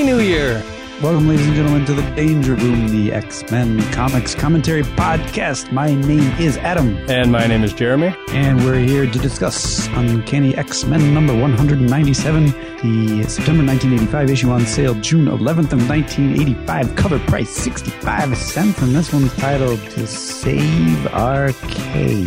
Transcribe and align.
Happy 0.00 0.12
New 0.12 0.20
Year! 0.20 0.64
Welcome, 1.02 1.28
ladies 1.28 1.46
and 1.46 1.54
gentlemen, 1.54 1.84
to 1.84 1.92
the 1.92 2.00
Danger 2.12 2.54
Room, 2.54 2.88
the 2.88 3.12
X 3.12 3.44
Men 3.50 3.82
Comics 3.92 4.34
Commentary 4.34 4.82
Podcast. 4.82 5.72
My 5.72 5.92
name 5.94 6.22
is 6.40 6.56
Adam, 6.56 6.96
And 7.10 7.30
my 7.30 7.46
name 7.46 7.62
is 7.62 7.74
Jeremy. 7.74 8.16
and 8.30 8.64
we're 8.64 8.78
here 8.78 9.04
to 9.04 9.18
discuss 9.18 9.88
Uncanny 9.88 10.56
X 10.56 10.86
Men 10.86 11.12
number 11.12 11.38
197, 11.38 12.46
the 12.46 13.24
September 13.28 13.62
1985 13.62 14.30
issue 14.30 14.48
on 14.50 14.64
sale 14.64 14.94
June 14.94 15.26
11th 15.26 15.74
of 15.74 15.86
1985. 15.86 16.96
Cover 16.96 17.18
price 17.26 17.50
65 17.50 18.38
cents, 18.38 18.80
and 18.80 18.94
this 18.96 19.12
one's 19.12 19.36
titled 19.36 19.80
To 19.90 20.06
Save 20.06 21.08
Arcade? 21.08 22.26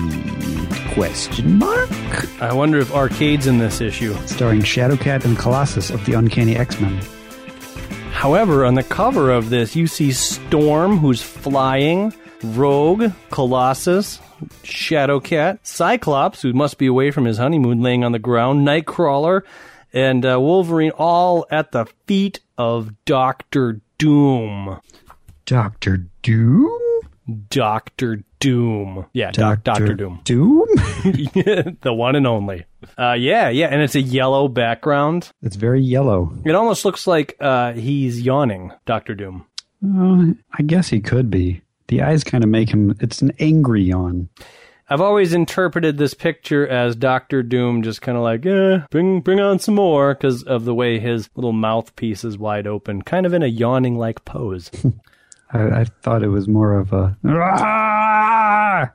Question 0.94 1.58
mark? 1.58 1.90
I 2.40 2.54
wonder 2.54 2.78
if 2.78 2.94
Arcade's 2.94 3.48
in 3.48 3.58
this 3.58 3.82
issue. 3.82 4.14
Starring 4.28 4.62
Shadowcat 4.62 5.26
and 5.26 5.36
Colossus 5.40 5.90
of 5.90 6.06
the 6.06 6.14
Uncanny 6.14 6.56
X 6.56 6.80
Men. 6.80 7.02
However, 8.14 8.64
on 8.64 8.76
the 8.76 8.84
cover 8.84 9.32
of 9.32 9.50
this, 9.50 9.76
you 9.76 9.86
see 9.88 10.12
Storm, 10.14 10.98
who's 10.98 11.22
flying, 11.22 12.14
Rogue, 12.42 13.12
Colossus, 13.32 14.20
Shadowcat, 14.64 15.60
Cyclops, 15.64 16.42
who 16.42 16.54
must 16.54 16.78
be 16.78 16.86
away 16.86 17.12
from 17.12 17.26
his 17.26 17.38
honeymoon, 17.38 17.82
laying 17.82 18.04
on 18.04 18.14
the 18.14 18.20
ground, 18.20 18.66
Nightcrawler, 18.66 19.42
and 19.92 20.26
uh, 20.26 20.40
Wolverine, 20.40 20.92
all 20.92 21.46
at 21.52 21.72
the 21.72 21.86
feet 22.08 22.40
of 22.58 22.94
Doctor 23.06 23.82
Doom. 23.98 24.80
Doctor 25.46 26.06
Doom? 26.22 27.02
Doctor 27.50 28.24
Doom. 28.44 29.06
Yeah, 29.14 29.32
Doc- 29.32 29.64
Doctor 29.64 29.94
Doom. 29.94 30.20
Doom? 30.26 30.66
the 31.82 31.94
one 31.94 32.16
and 32.16 32.28
only. 32.28 32.66
Uh, 32.98 33.14
yeah, 33.14 33.50
yeah, 33.50 33.68
and 33.68 33.82
it's 33.82 33.96
a 33.96 34.02
yellow 34.02 34.48
background. 34.48 35.32
it's 35.42 35.56
very 35.56 35.82
yellow. 35.82 36.34
It 36.46 36.54
almost 36.54 36.84
looks 36.86 37.08
like 37.08 37.36
uh, 37.40 37.72
he's 37.74 38.22
yawning, 38.22 38.72
Doctor 38.86 39.16
Doom. 39.16 39.46
Uh, 39.84 40.34
I 40.58 40.64
guess 40.64 40.90
he 40.90 41.00
could 41.00 41.30
be. 41.30 41.62
The 41.88 42.02
eyes 42.02 42.24
kind 42.24 42.44
of 42.44 42.50
make 42.50 42.70
him. 42.70 42.96
It's 43.00 43.22
an 43.22 43.32
angry 43.40 43.84
yawn. 43.84 44.30
I've 44.90 45.02
always 45.02 45.34
interpreted 45.34 45.98
this 45.98 46.14
picture 46.14 46.68
as 46.68 46.96
Doctor 46.96 47.42
Doom 47.42 47.82
just 47.84 48.02
kind 48.02 48.18
of 48.18 48.24
like, 48.24 48.46
eh, 48.46 48.80
bring 48.92 49.22
bring 49.22 49.40
on 49.40 49.60
some 49.60 49.76
more 49.76 50.14
because 50.14 50.44
of 50.44 50.66
the 50.66 50.76
way 50.76 51.00
his 51.00 51.30
little 51.36 51.54
mouthpiece 51.54 52.24
is 52.26 52.38
wide 52.38 52.68
open, 52.68 53.02
kind 53.02 53.26
of 53.26 53.34
in 53.34 53.42
a 53.42 53.48
yawning 53.48 53.98
like 53.98 54.26
pose. 54.26 54.70
I, 55.54 55.82
I 55.82 55.84
thought 56.02 56.24
it 56.24 56.30
was 56.30 56.48
more 56.48 56.74
of 56.78 56.92
a. 56.94 57.16
"Ah!" 57.26 58.92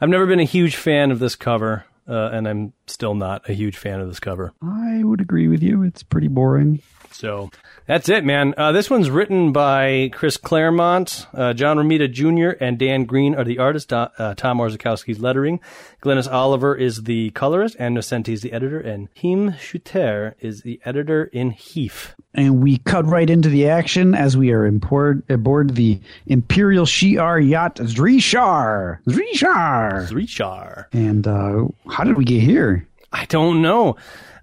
I've 0.00 0.08
never 0.08 0.26
been 0.26 0.40
a 0.40 0.44
huge 0.44 0.76
fan 0.76 1.10
of 1.10 1.18
this 1.18 1.36
cover, 1.36 1.84
uh, 2.08 2.30
and 2.32 2.46
I'm 2.48 2.72
still 2.86 3.14
not 3.14 3.48
a 3.48 3.52
huge 3.52 3.76
fan 3.76 4.00
of 4.00 4.08
this 4.08 4.20
cover. 4.20 4.52
I 4.62 5.02
would 5.04 5.20
agree 5.20 5.48
with 5.48 5.62
you. 5.62 5.82
It's 5.82 6.02
pretty 6.02 6.28
boring. 6.28 6.82
So 7.16 7.50
that's 7.86 8.10
it, 8.10 8.24
man. 8.24 8.52
Uh, 8.58 8.72
this 8.72 8.90
one's 8.90 9.08
written 9.08 9.50
by 9.50 10.10
Chris 10.12 10.36
Claremont, 10.36 11.26
uh, 11.32 11.54
John 11.54 11.78
Romita 11.78 12.12
Jr., 12.12 12.62
and 12.62 12.78
Dan 12.78 13.04
Green 13.06 13.34
are 13.34 13.44
the 13.44 13.58
artists. 13.58 13.90
Uh, 13.90 14.10
uh, 14.18 14.34
Tom 14.34 14.58
Orzechowski's 14.58 15.18
lettering. 15.18 15.60
Glynis 16.02 16.30
Oliver 16.30 16.74
is 16.74 17.04
the 17.04 17.30
colorist, 17.30 17.74
and 17.78 17.96
Nocenti 17.96 18.28
is 18.34 18.42
the 18.42 18.52
editor, 18.52 18.78
and 18.78 19.08
Jim 19.14 19.54
Shooter 19.58 20.36
is 20.40 20.60
the 20.60 20.78
editor 20.84 21.24
in 21.24 21.52
Heath. 21.52 22.14
And 22.34 22.62
we 22.62 22.78
cut 22.78 23.06
right 23.06 23.30
into 23.30 23.48
the 23.48 23.70
action 23.70 24.14
as 24.14 24.36
we 24.36 24.52
are 24.52 24.66
import, 24.66 25.24
aboard 25.30 25.74
the 25.74 26.00
Imperial 26.26 26.84
Shi'ar 26.84 27.40
yacht 27.40 27.76
Zrishar. 27.76 29.02
Zrishar. 29.04 30.10
Richar. 30.12 30.86
And 30.92 31.26
uh, 31.26 31.68
how 31.90 32.04
did 32.04 32.18
we 32.18 32.26
get 32.26 32.42
here? 32.42 32.86
I 33.10 33.24
don't 33.24 33.62
know. 33.62 33.96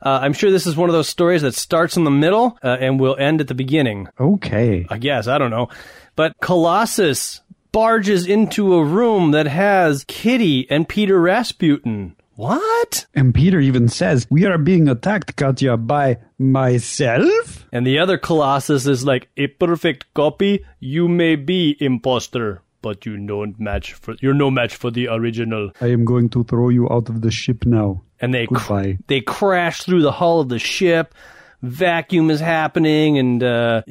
Uh, 0.03 0.19
I'm 0.21 0.33
sure 0.33 0.51
this 0.51 0.67
is 0.67 0.75
one 0.75 0.89
of 0.89 0.93
those 0.93 1.07
stories 1.07 1.43
that 1.43 1.55
starts 1.55 1.95
in 1.95 2.03
the 2.03 2.11
middle 2.11 2.57
uh, 2.61 2.77
and 2.79 2.99
will 2.99 3.15
end 3.17 3.39
at 3.39 3.47
the 3.47 3.55
beginning. 3.55 4.09
Okay. 4.19 4.85
I 4.89 4.97
guess. 4.97 5.27
I 5.27 5.37
don't 5.37 5.49
know. 5.49 5.69
But 6.17 6.33
Colossus 6.41 7.39
barges 7.71 8.27
into 8.27 8.75
a 8.75 8.83
room 8.83 9.31
that 9.31 9.47
has 9.47 10.03
Kitty 10.05 10.69
and 10.69 10.87
Peter 10.87 11.19
Rasputin. 11.19 12.15
What? 12.35 13.05
And 13.13 13.33
Peter 13.33 13.59
even 13.59 13.87
says, 13.87 14.27
We 14.29 14.45
are 14.45 14.57
being 14.57 14.89
attacked, 14.89 15.35
Katya, 15.35 15.77
by 15.77 16.17
myself? 16.37 17.65
And 17.71 17.85
the 17.85 17.99
other 17.99 18.17
Colossus 18.17 18.87
is 18.87 19.05
like, 19.05 19.29
a 19.37 19.47
perfect 19.47 20.13
copy. 20.13 20.65
You 20.79 21.07
may 21.07 21.35
be 21.35 21.77
imposter, 21.79 22.61
but 22.81 23.05
you 23.05 23.17
don't 23.25 23.59
match 23.59 23.93
for, 23.93 24.15
you're 24.19 24.33
no 24.33 24.49
match 24.49 24.75
for 24.75 24.91
the 24.91 25.07
original. 25.07 25.71
I 25.79 25.87
am 25.87 26.05
going 26.05 26.29
to 26.29 26.43
throw 26.43 26.69
you 26.69 26.89
out 26.89 27.07
of 27.07 27.21
the 27.21 27.31
ship 27.31 27.65
now. 27.65 28.01
And 28.23 28.33
they, 28.33 28.47
cr- 28.47 28.91
they 29.07 29.19
crash 29.19 29.83
through 29.83 30.01
the 30.01 30.11
hull 30.11 30.39
of 30.39 30.47
the 30.49 30.59
ship. 30.59 31.13
Vacuum 31.63 32.29
is 32.29 32.39
happening 32.39 33.17
and, 33.17 33.41
uh, 33.41 33.81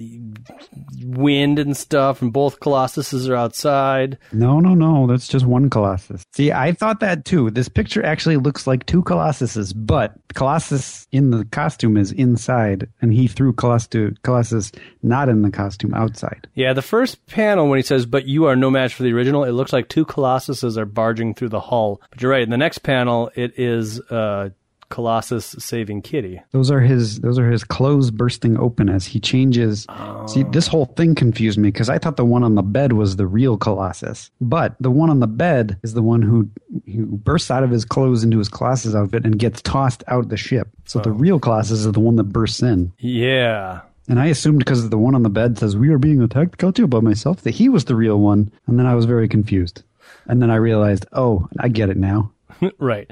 wind 1.05 1.59
and 1.59 1.77
stuff. 1.77 2.23
And 2.23 2.33
both 2.33 2.61
Colossuses 2.61 3.29
are 3.29 3.35
outside. 3.35 4.19
No, 4.33 4.61
no, 4.61 4.75
no. 4.75 5.07
That's 5.07 5.27
just 5.27 5.47
one 5.47 5.71
Colossus. 5.71 6.23
See, 6.33 6.53
I 6.53 6.73
thought 6.73 7.01
that 7.01 7.25
too. 7.25 7.51
This 7.51 7.69
picture 7.69 8.05
actually 8.05 8.37
looks 8.37 8.67
like 8.67 8.87
two 8.87 9.03
Colossuses, 9.03 9.73
but 9.75 10.15
Colossus 10.35 11.07
in 11.13 11.31
the 11.31 11.45
costume 11.47 11.97
is 11.97 12.13
inside, 12.13 12.89
and 13.01 13.13
he 13.13 13.27
threw 13.27 13.53
Colossus, 13.53 14.17
Colossus 14.23 14.73
not 15.03 15.29
in 15.29 15.43
the 15.43 15.51
costume 15.51 15.95
outside. 15.95 16.49
Yeah, 16.55 16.73
the 16.73 16.83
first 16.83 17.27
panel 17.27 17.69
when 17.69 17.79
he 17.79 17.83
says, 17.83 18.07
"But 18.07 18.27
you 18.27 18.47
are 18.47 18.57
no 18.57 18.71
match 18.71 18.95
for 18.95 19.03
the 19.03 19.13
original," 19.13 19.45
it 19.45 19.53
looks 19.53 19.73
like 19.73 19.89
two 19.89 20.05
Colossuses 20.05 20.77
are 20.77 20.87
barging 20.87 21.35
through 21.35 21.51
the 21.51 21.61
hull. 21.61 22.01
But 22.11 22.23
you're 22.23 22.31
right. 22.31 22.43
In 22.43 22.51
the 22.51 22.57
next 22.57 22.79
panel, 22.79 23.31
it 23.35 23.59
is 23.59 24.01
uh, 24.01 24.51
Colossus 24.93 25.57
saving 25.59 26.03
Kitty. 26.03 26.43
Those 26.51 26.71
are 26.71 26.81
his. 26.81 27.21
Those 27.21 27.39
are 27.39 27.51
his 27.51 27.65
clothes 27.65 28.11
bursting 28.11 28.59
open 28.59 28.91
as 28.91 29.07
he 29.07 29.21
changes. 29.21 29.87
See, 30.27 30.45
oh. 30.45 30.51
this 30.51 30.67
whole 30.67 30.85
thing 30.85 31.15
confused 31.15 31.59
me 31.59 31.71
because 31.71 31.89
I 31.89 31.99
thought 31.99 32.19
the 32.19 32.27
one 32.27 32.45
on 32.45 32.57
the 32.57 32.63
bed 32.63 32.93
was 32.93 33.17
the 33.17 33.27
real 33.27 33.57
Colossus, 33.57 34.31
but 34.43 34.77
the 34.81 34.91
one 34.91 35.09
on 35.09 35.21
the 35.21 35.27
bed 35.27 35.79
is 35.83 35.95
the 35.95 36.03
one 36.03 36.21
who 36.21 36.47
who 36.85 37.07
bursts 37.07 37.51
out 37.51 37.65
of 37.65 37.71
his 37.71 37.87
clothes 37.87 38.23
into 38.23 38.37
his 38.37 38.51
Colossus 38.51 38.95
outfit 38.95 39.25
and 39.25 39.39
gets 39.39 39.63
tossed 39.63 40.05
out 40.09 40.21
of 40.21 40.29
the 40.29 40.37
ship. 40.37 40.69
So 40.85 40.99
the 40.99 41.09
oh. 41.09 41.15
real 41.15 41.41
Colossus 41.41 41.87
is 41.87 41.93
the 41.93 41.99
one 41.99 42.17
that 42.17 42.25
bursts 42.25 42.63
in. 42.63 42.93
Yeah. 42.99 43.81
And 44.09 44.21
I 44.21 44.27
assumed 44.27 44.59
because 44.59 44.91
the 44.91 44.99
one 44.99 45.15
on 45.15 45.23
the 45.23 45.31
bed 45.31 45.59
says, 45.59 45.75
We 45.75 45.89
are 45.89 45.99
being 45.99 46.21
attacked, 46.21 46.59
Katya, 46.59 46.87
by 46.87 47.01
myself, 47.01 47.41
that 47.43 47.53
he 47.55 47.71
was 47.71 47.87
the 47.87 47.97
real 47.97 48.21
one. 48.21 48.53
And 48.67 48.79
then 48.79 48.87
I 48.87 48.95
was 48.95 49.07
very 49.07 49.27
confused. 49.27 49.85
And 50.27 50.43
then 50.43 50.51
I 50.51 50.57
realized, 50.57 51.07
oh, 51.13 51.49
I 51.59 51.69
get 51.69 51.89
it 51.89 51.97
now. 51.97 52.31
right. 52.79 53.11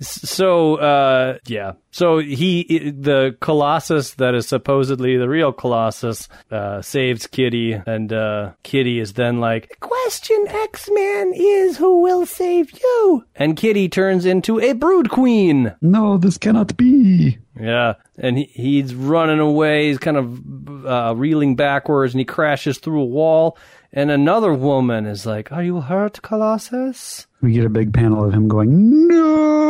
So, 0.00 0.76
uh, 0.76 1.38
yeah. 1.46 1.72
So 1.90 2.18
he, 2.18 2.90
the 2.90 3.36
Colossus 3.40 4.14
that 4.14 4.34
is 4.34 4.48
supposedly 4.48 5.16
the 5.16 5.28
real 5.28 5.52
Colossus, 5.52 6.28
uh, 6.50 6.82
saves 6.82 7.26
Kitty, 7.26 7.72
and 7.72 8.12
uh, 8.12 8.52
Kitty 8.62 8.98
is 8.98 9.12
then 9.12 9.40
like, 9.40 9.76
"Question 9.80 10.46
X 10.48 10.88
Man 10.92 11.32
is 11.34 11.76
who 11.76 12.00
will 12.00 12.26
save 12.26 12.72
you," 12.72 13.24
and 13.36 13.56
Kitty 13.56 13.88
turns 13.88 14.24
into 14.24 14.58
a 14.58 14.72
Brood 14.72 15.10
Queen. 15.10 15.74
No, 15.80 16.16
this 16.16 16.38
cannot 16.38 16.76
be. 16.76 17.38
Yeah, 17.60 17.94
and 18.16 18.38
he, 18.38 18.44
he's 18.54 18.94
running 18.94 19.40
away. 19.40 19.88
He's 19.88 19.98
kind 19.98 20.16
of 20.16 20.86
uh, 20.86 21.14
reeling 21.14 21.54
backwards, 21.56 22.14
and 22.14 22.20
he 22.20 22.24
crashes 22.24 22.78
through 22.78 23.02
a 23.02 23.06
wall. 23.06 23.58
And 23.92 24.10
another 24.10 24.54
woman 24.54 25.04
is 25.04 25.26
like, 25.26 25.52
"Are 25.52 25.62
you 25.62 25.82
hurt, 25.82 26.22
Colossus?" 26.22 27.26
We 27.42 27.52
get 27.52 27.64
a 27.64 27.70
big 27.70 27.92
panel 27.92 28.24
of 28.24 28.32
him 28.32 28.48
going, 28.48 29.08
No. 29.08 29.62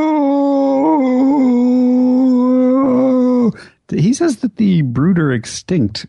He 3.90 4.14
says 4.14 4.36
that 4.38 4.56
the 4.56 4.82
brood 4.82 5.18
are 5.18 5.32
extinct. 5.32 6.06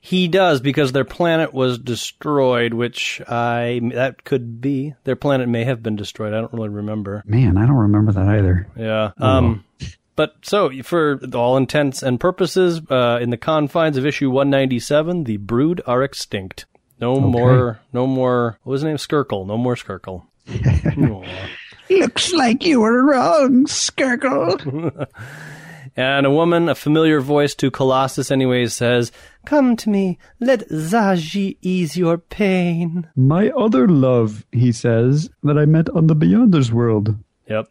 He 0.00 0.28
does 0.28 0.60
because 0.60 0.92
their 0.92 1.04
planet 1.04 1.52
was 1.52 1.78
destroyed, 1.78 2.72
which 2.74 3.20
I 3.28 3.80
that 3.94 4.24
could 4.24 4.60
be. 4.60 4.94
Their 5.04 5.16
planet 5.16 5.48
may 5.48 5.64
have 5.64 5.82
been 5.82 5.96
destroyed. 5.96 6.32
I 6.32 6.40
don't 6.40 6.52
really 6.52 6.70
remember. 6.70 7.22
Man, 7.26 7.58
I 7.58 7.66
don't 7.66 7.76
remember 7.76 8.12
that 8.12 8.26
either. 8.26 8.66
Yeah. 8.76 9.12
Um. 9.18 9.64
But 10.16 10.36
so, 10.42 10.70
for 10.82 11.20
all 11.34 11.56
intents 11.56 12.02
and 12.02 12.20
purposes, 12.20 12.80
uh, 12.90 13.18
in 13.22 13.30
the 13.30 13.38
confines 13.38 13.96
of 13.96 14.04
issue 14.04 14.28
197, 14.28 15.24
the 15.24 15.38
brood 15.38 15.80
are 15.86 16.02
extinct. 16.02 16.66
No 17.00 17.18
more, 17.18 17.80
no 17.92 18.06
more. 18.06 18.58
What 18.62 18.72
was 18.72 18.80
his 18.82 18.86
name? 18.86 18.96
Skirkle. 18.96 19.46
No 19.46 19.56
more 19.56 19.76
Skirkle. 19.76 20.24
Aw. 20.98 21.48
Looks 21.90 22.32
like 22.32 22.64
you 22.64 22.80
were 22.80 23.04
wrong, 23.04 23.66
Skirkle. 23.66 25.06
And 25.96 26.24
a 26.24 26.30
woman, 26.30 26.68
a 26.68 26.74
familiar 26.74 27.20
voice 27.20 27.54
to 27.56 27.70
Colossus, 27.70 28.30
anyways, 28.30 28.72
says, 28.72 29.10
"Come 29.44 29.76
to 29.76 29.90
me. 29.90 30.18
Let 30.38 30.68
Zsaji 30.68 31.56
ease 31.62 31.96
your 31.96 32.16
pain." 32.16 33.08
My 33.16 33.50
other 33.50 33.88
love, 33.88 34.46
he 34.52 34.72
says, 34.72 35.30
that 35.42 35.58
I 35.58 35.64
met 35.66 35.90
on 35.90 36.06
the 36.06 36.14
Beyonders 36.14 36.70
world. 36.70 37.16
Yep. 37.48 37.68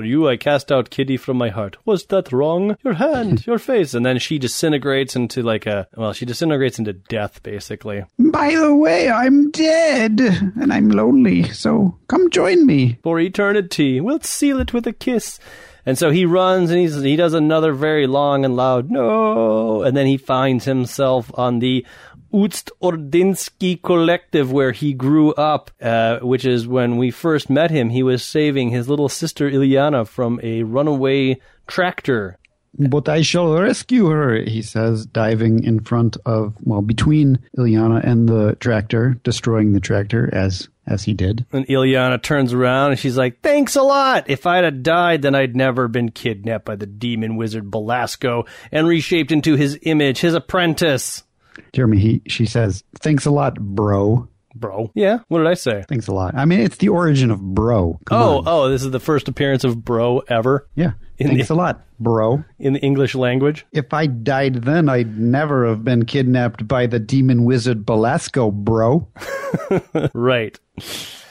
For 0.00 0.06
you, 0.06 0.30
I 0.30 0.38
cast 0.38 0.72
out 0.72 0.88
Kitty 0.88 1.18
from 1.18 1.36
my 1.36 1.50
heart. 1.50 1.76
Was 1.84 2.06
that 2.06 2.32
wrong? 2.32 2.74
Your 2.82 2.94
hand, 2.94 3.46
your 3.46 3.58
face. 3.58 3.92
And 3.92 4.06
then 4.06 4.18
she 4.18 4.38
disintegrates 4.38 5.14
into 5.14 5.42
like 5.42 5.66
a, 5.66 5.88
well, 5.94 6.14
she 6.14 6.24
disintegrates 6.24 6.78
into 6.78 6.94
death, 6.94 7.42
basically. 7.42 8.04
By 8.18 8.54
the 8.54 8.74
way, 8.74 9.10
I'm 9.10 9.50
dead, 9.50 10.18
and 10.18 10.72
I'm 10.72 10.88
lonely, 10.88 11.50
so 11.50 11.98
come 12.08 12.30
join 12.30 12.64
me. 12.64 12.98
For 13.02 13.20
eternity. 13.20 14.00
We'll 14.00 14.22
seal 14.22 14.58
it 14.58 14.72
with 14.72 14.86
a 14.86 14.94
kiss. 14.94 15.38
And 15.84 15.98
so 15.98 16.10
he 16.10 16.24
runs 16.24 16.70
and 16.70 16.78
he's, 16.78 17.00
he 17.02 17.16
does 17.16 17.34
another 17.34 17.72
very 17.72 18.06
long 18.06 18.44
and 18.44 18.56
loud 18.56 18.90
no, 18.90 19.82
and 19.82 19.96
then 19.96 20.06
he 20.06 20.16
finds 20.16 20.64
himself 20.64 21.30
on 21.34 21.58
the 21.58 21.84
Ust 22.32 22.70
Ordynski 22.82 23.82
Collective 23.82 24.52
where 24.52 24.72
he 24.72 24.92
grew 24.92 25.32
up, 25.34 25.70
uh, 25.80 26.18
which 26.20 26.44
is 26.44 26.66
when 26.66 26.96
we 26.96 27.10
first 27.10 27.50
met 27.50 27.70
him. 27.70 27.90
He 27.90 28.02
was 28.02 28.24
saving 28.24 28.70
his 28.70 28.88
little 28.88 29.08
sister 29.08 29.50
Illyana 29.50 30.06
from 30.06 30.40
a 30.42 30.62
runaway 30.62 31.40
tractor 31.66 32.38
But 32.78 33.08
I 33.08 33.22
shall 33.22 33.52
rescue 33.58 34.06
her, 34.06 34.36
he 34.42 34.62
says, 34.62 35.04
diving 35.06 35.64
in 35.64 35.80
front 35.80 36.16
of, 36.24 36.54
well, 36.62 36.82
between 36.82 37.40
Illyana 37.58 38.04
and 38.04 38.28
the 38.28 38.56
tractor, 38.60 39.18
destroying 39.24 39.72
the 39.72 39.80
tractor 39.80 40.32
as 40.32 40.68
as 40.86 41.04
he 41.04 41.14
did. 41.14 41.46
And 41.52 41.66
Illyana 41.66 42.20
turns 42.20 42.52
around 42.52 42.92
and 42.92 42.98
she's 42.98 43.16
like, 43.16 43.42
Thanks 43.42 43.76
a 43.76 43.82
lot! 43.82 44.28
If 44.28 44.46
I'd 44.46 44.64
have 44.64 44.82
died, 44.82 45.22
then 45.22 45.34
I'd 45.34 45.54
never 45.54 45.88
been 45.88 46.10
kidnapped 46.10 46.64
by 46.64 46.76
the 46.76 46.86
demon 46.86 47.36
wizard 47.36 47.70
Belasco 47.70 48.46
and 48.72 48.86
reshaped 48.86 49.30
into 49.32 49.56
his 49.56 49.78
image, 49.82 50.20
his 50.20 50.34
apprentice. 50.34 51.22
Jeremy, 51.72 51.98
he 51.98 52.22
she 52.26 52.46
says, 52.46 52.84
"Thanks 52.98 53.26
a 53.26 53.30
lot, 53.30 53.58
bro." 53.60 54.28
Bro. 54.52 54.90
Yeah, 54.96 55.20
what 55.28 55.38
did 55.38 55.46
I 55.46 55.54
say? 55.54 55.84
Thanks 55.88 56.08
a 56.08 56.12
lot. 56.12 56.34
I 56.34 56.44
mean, 56.44 56.58
it's 56.58 56.78
the 56.78 56.88
origin 56.88 57.30
of 57.30 57.40
bro. 57.40 58.00
Come 58.04 58.20
oh, 58.20 58.38
on. 58.38 58.44
oh, 58.48 58.68
this 58.68 58.82
is 58.82 58.90
the 58.90 58.98
first 58.98 59.28
appearance 59.28 59.62
of 59.62 59.84
bro 59.84 60.18
ever 60.26 60.68
yeah. 60.74 60.94
in 61.18 61.28
Thanks 61.28 61.48
the- 61.48 61.54
a 61.54 61.56
lot, 61.56 61.84
bro. 62.00 62.42
in 62.58 62.72
the 62.72 62.80
English 62.80 63.14
language. 63.14 63.64
If 63.70 63.94
I 63.94 64.06
died 64.08 64.56
then, 64.64 64.88
I'd 64.88 65.16
never 65.16 65.68
have 65.68 65.84
been 65.84 66.04
kidnapped 66.04 66.66
by 66.66 66.88
the 66.88 66.98
demon 66.98 67.44
wizard 67.44 67.86
Belasco, 67.86 68.50
bro. 68.50 69.06
Right. 70.14 70.58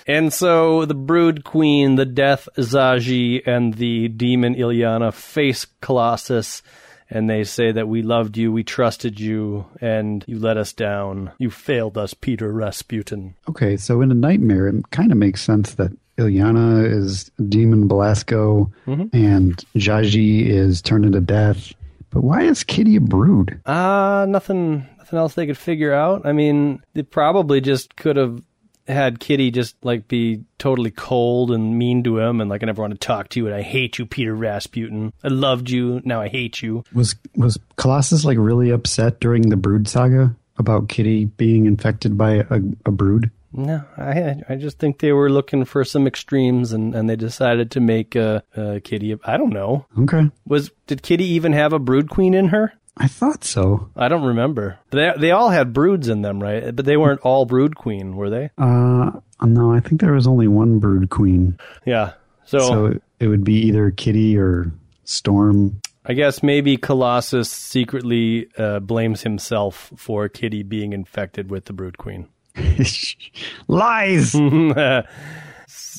And 0.08 0.34
so 0.34 0.86
the 0.86 0.96
Brood 0.96 1.44
Queen, 1.44 1.96
the 1.96 2.06
Death 2.06 2.50
Zsaji, 2.58 3.42
and 3.46 3.74
the 3.74 4.08
demon 4.08 4.56
Illyana 4.56 5.14
face 5.14 5.66
Colossus, 5.82 6.64
and 7.10 7.30
they 7.30 7.44
say 7.44 7.72
that 7.72 7.88
we 7.88 8.02
loved 8.02 8.38
you, 8.38 8.52
we 8.52 8.64
trusted 8.64 9.20
you, 9.20 9.66
and 9.82 10.24
you 10.28 10.40
let 10.40 10.58
us 10.58 10.74
down. 10.74 11.32
You 11.38 11.50
failed 11.50 11.98
us, 11.98 12.14
Peter 12.14 12.52
Rasputin. 12.52 13.36
Okay, 13.50 13.78
so 13.78 14.02
in 14.02 14.12
a 14.12 14.16
nightmare, 14.16 14.68
it 14.68 14.92
kind 14.92 15.12
of 15.12 15.18
makes 15.18 15.42
sense 15.42 15.76
that 15.76 15.92
Illyana 16.18 16.86
is 16.86 17.32
demon 17.48 17.88
Belasco 17.88 18.72
and 18.86 19.58
Zsaji 19.76 20.48
is 20.48 20.82
turned 20.82 21.06
into 21.06 21.22
death. 21.22 21.74
But 22.12 22.24
why 22.24 22.42
is 22.44 22.64
Kitty 22.64 22.96
a 22.98 23.02
brood? 23.02 23.60
Ah, 23.66 24.26
nothing, 24.28 24.88
nothing 24.98 25.20
else 25.20 25.36
they 25.36 25.46
could 25.46 25.58
figure 25.58 25.94
out. 25.94 26.26
I 26.26 26.34
mean, 26.34 26.82
they 26.94 27.04
probably 27.04 27.62
just 27.62 27.96
could 27.96 28.18
have 28.18 28.42
had 28.90 29.20
Kitty 29.20 29.52
just 29.52 29.76
like 29.84 30.08
be 30.08 30.44
totally 30.58 30.92
cold 30.92 31.52
and 31.52 31.78
mean 31.78 32.04
to 32.04 32.20
him, 32.20 32.42
and 32.42 32.50
like 32.50 32.64
I 32.64 32.66
never 32.66 32.82
want 32.82 32.94
to 32.94 33.00
talk 33.00 33.30
to 33.30 33.40
you, 33.40 33.48
and 33.48 33.56
I 33.56 33.62
hate 33.62 33.98
you, 33.98 34.06
Peter 34.06 34.36
Rasputin. 34.36 35.14
I 35.24 35.28
loved 35.28 35.70
you, 35.70 36.02
now 36.04 36.22
I 36.22 36.28
hate 36.28 36.62
you. 36.62 36.84
Was 36.94 37.16
was 37.36 37.58
Colossus 37.78 38.26
like 38.26 38.38
really 38.38 38.70
upset 38.70 39.20
during 39.20 39.50
the 39.50 39.58
brood 39.58 39.88
saga 39.88 40.36
about 40.58 40.90
Kitty 40.90 41.26
being 41.26 41.66
infected 41.66 42.18
by 42.18 42.46
a, 42.50 42.62
a 42.86 42.92
brood? 42.92 43.32
No, 43.52 43.84
I 43.98 44.36
I 44.48 44.56
just 44.56 44.78
think 44.78 45.00
they 45.00 45.12
were 45.12 45.30
looking 45.30 45.66
for 45.66 45.84
some 45.84 46.06
extremes, 46.06 46.72
and, 46.72 46.94
and 46.94 47.10
they 47.10 47.16
decided 47.16 47.72
to 47.72 47.80
make 47.80 48.16
uh, 48.16 48.42
uh, 48.56 48.80
Kitty. 48.84 49.18
I 49.24 49.38
don't 49.38 49.54
know. 49.54 49.86
Okay, 49.98 50.30
Was 50.46 50.72
did 50.86 51.02
Kitty 51.02 51.26
even 51.26 51.54
have 51.54 51.74
a 51.74 51.80
brood 51.80 52.10
queen 52.10 52.34
in 52.34 52.50
her? 52.50 52.74
I 53.00 53.08
thought 53.08 53.46
so. 53.46 53.90
I 53.96 54.10
don't 54.10 54.26
remember. 54.26 54.78
They 54.92 55.14
they 55.18 55.32
all 55.32 55.50
had 55.50 55.72
broods 55.72 56.10
in 56.10 56.22
them, 56.22 56.44
right? 56.44 56.76
But 56.76 56.86
they 56.86 56.98
weren't 56.98 57.22
all 57.22 57.46
brood 57.46 57.76
queen, 57.78 58.18
were 58.18 58.30
they? 58.30 58.50
Uh, 58.58 59.12
no, 59.42 59.72
I 59.72 59.80
think 59.80 60.02
there 60.02 60.14
was 60.14 60.28
only 60.28 60.50
one 60.50 60.80
brood 60.80 61.10
queen, 61.10 61.58
Yeah. 61.86 62.14
So, 62.46 62.60
so 62.60 63.00
it, 63.20 63.28
would 63.28 63.44
be 63.44 63.68
either 63.68 63.92
Kitty 63.92 64.36
or 64.36 64.72
Storm. 65.04 65.80
I 66.04 66.14
guess 66.14 66.42
maybe 66.42 66.78
Colossus 66.78 67.52
secretly 67.52 68.48
uh, 68.58 68.80
blames 68.80 69.22
himself 69.22 69.92
for 69.96 70.28
Kitty 70.28 70.64
being 70.64 70.92
infected 70.92 71.52
with 71.52 71.66
the 71.66 71.74
brood 71.74 72.00
queen. 72.00 72.28
Lies. 73.68 74.34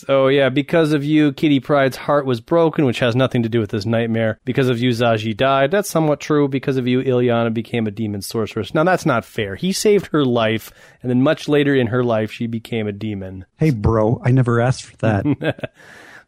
So 0.06 0.28
yeah, 0.28 0.48
because 0.48 0.92
of 0.92 1.04
you, 1.04 1.32
Kitty 1.32 1.60
Pryde's 1.60 1.96
heart 1.96 2.26
was 2.26 2.40
broken, 2.40 2.84
which 2.84 3.00
has 3.00 3.16
nothing 3.16 3.42
to 3.42 3.48
do 3.48 3.60
with 3.60 3.70
this 3.70 3.86
nightmare. 3.86 4.38
Because 4.44 4.68
of 4.68 4.80
you, 4.80 4.90
Zsaji 4.90 5.36
died. 5.36 5.70
That's 5.70 5.90
somewhat 5.90 6.20
true. 6.20 6.48
Because 6.48 6.76
of 6.76 6.86
you, 6.86 7.02
Illyana 7.02 7.52
became 7.52 7.86
a 7.86 7.90
demon 7.90 8.22
sorceress. 8.22 8.74
Now 8.74 8.84
that's 8.84 9.06
not 9.06 9.24
fair. 9.24 9.56
He 9.56 9.72
saved 9.72 10.08
her 10.08 10.24
life, 10.24 10.72
and 11.02 11.10
then 11.10 11.22
much 11.22 11.48
later 11.48 11.74
in 11.74 11.88
her 11.88 12.04
life, 12.04 12.32
she 12.32 12.46
became 12.46 12.86
a 12.86 12.92
demon. 12.92 13.46
hey, 13.58 13.70
bro, 13.70 14.20
I 14.24 14.30
never 14.30 14.60
asked 14.60 14.84
for 14.84 14.96
that. 14.98 15.72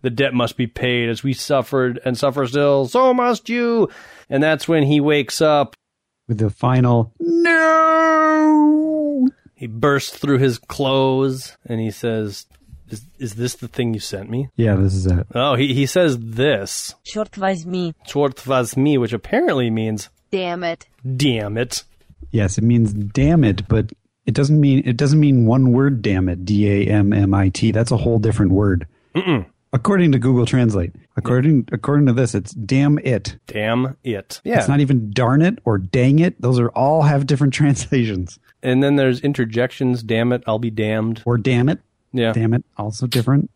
The 0.02 0.10
debt 0.10 0.34
must 0.34 0.56
be 0.56 0.66
paid 0.66 1.08
as 1.08 1.22
we 1.22 1.32
suffered 1.32 2.00
and 2.04 2.18
suffer 2.18 2.46
still. 2.46 2.86
So 2.86 3.14
must 3.14 3.48
you. 3.48 3.88
And 4.28 4.42
that's 4.42 4.66
when 4.66 4.82
he 4.82 5.00
wakes 5.00 5.40
up. 5.40 5.74
With 6.28 6.38
the 6.38 6.50
final 6.50 7.12
no. 7.20 9.28
He 9.54 9.68
bursts 9.68 10.18
through 10.18 10.38
his 10.38 10.58
clothes 10.58 11.56
and 11.64 11.80
he 11.80 11.92
says, 11.92 12.46
"Is 12.91 13.05
is 13.19 13.35
this 13.35 13.55
the 13.55 13.67
thing 13.67 13.93
you 13.93 13.99
sent 13.99 14.29
me?" 14.29 14.49
Yeah, 14.55 14.75
this 14.75 14.93
is 14.93 15.05
it. 15.05 15.27
Oh, 15.35 15.55
he 15.55 15.73
he 15.73 15.85
says 15.85 16.17
this. 16.19 16.95
Черт 17.05 17.31
возьми. 17.33 17.93
Чёрт 18.07 18.35
возьми, 18.43 18.99
which 18.99 19.13
apparently 19.13 19.69
means 19.69 20.09
Damn 20.31 20.63
it. 20.63 20.87
damn 21.15 21.57
it. 21.57 21.83
Yes, 22.31 22.57
it 22.57 22.63
means 22.63 22.91
damn 22.93 23.43
it, 23.43 23.67
but 23.67 23.91
it 24.25 24.33
doesn't 24.33 24.59
mean 24.59 24.83
it 24.85 24.97
doesn't 24.97 25.19
mean 25.19 25.45
one 25.45 25.71
word. 25.71 26.01
Damn 26.01 26.27
it, 26.29 26.43
D 26.45 26.67
A 26.69 26.87
M 26.91 27.13
M 27.13 27.33
I 27.33 27.49
T. 27.49 27.71
That's 27.71 27.91
a 27.91 27.97
whole 27.97 28.19
different 28.19 28.51
word. 28.51 28.87
According 29.73 30.13
to 30.13 30.19
Google 30.19 30.45
Translate, 30.45 30.93
according 31.17 31.67
according 31.71 32.05
to 32.07 32.13
this, 32.13 32.33
it's 32.33 32.51
damn 32.53 32.99
it. 32.99 33.37
Damn 33.47 33.97
it. 34.03 34.39
Yeah. 34.43 34.59
It's 34.59 34.67
not 34.69 34.79
even 34.79 35.11
darn 35.11 35.41
it 35.41 35.59
or 35.65 35.77
dang 35.77 36.19
it. 36.19 36.41
Those 36.41 36.57
are 36.59 36.69
all 36.69 37.01
have 37.03 37.27
different 37.27 37.53
translations. 37.53 38.39
and 38.63 38.81
then 38.81 38.95
there's 38.95 39.19
interjections. 39.21 40.03
Damn 40.03 40.31
it, 40.31 40.41
I'll 40.47 40.57
be 40.59 40.69
damned. 40.71 41.21
Or 41.25 41.37
damn 41.37 41.67
it, 41.69 41.79
Yeah. 42.12 42.32
damn 42.32 42.54
it, 42.54 42.64
also 42.76 43.06
different. 43.06 43.50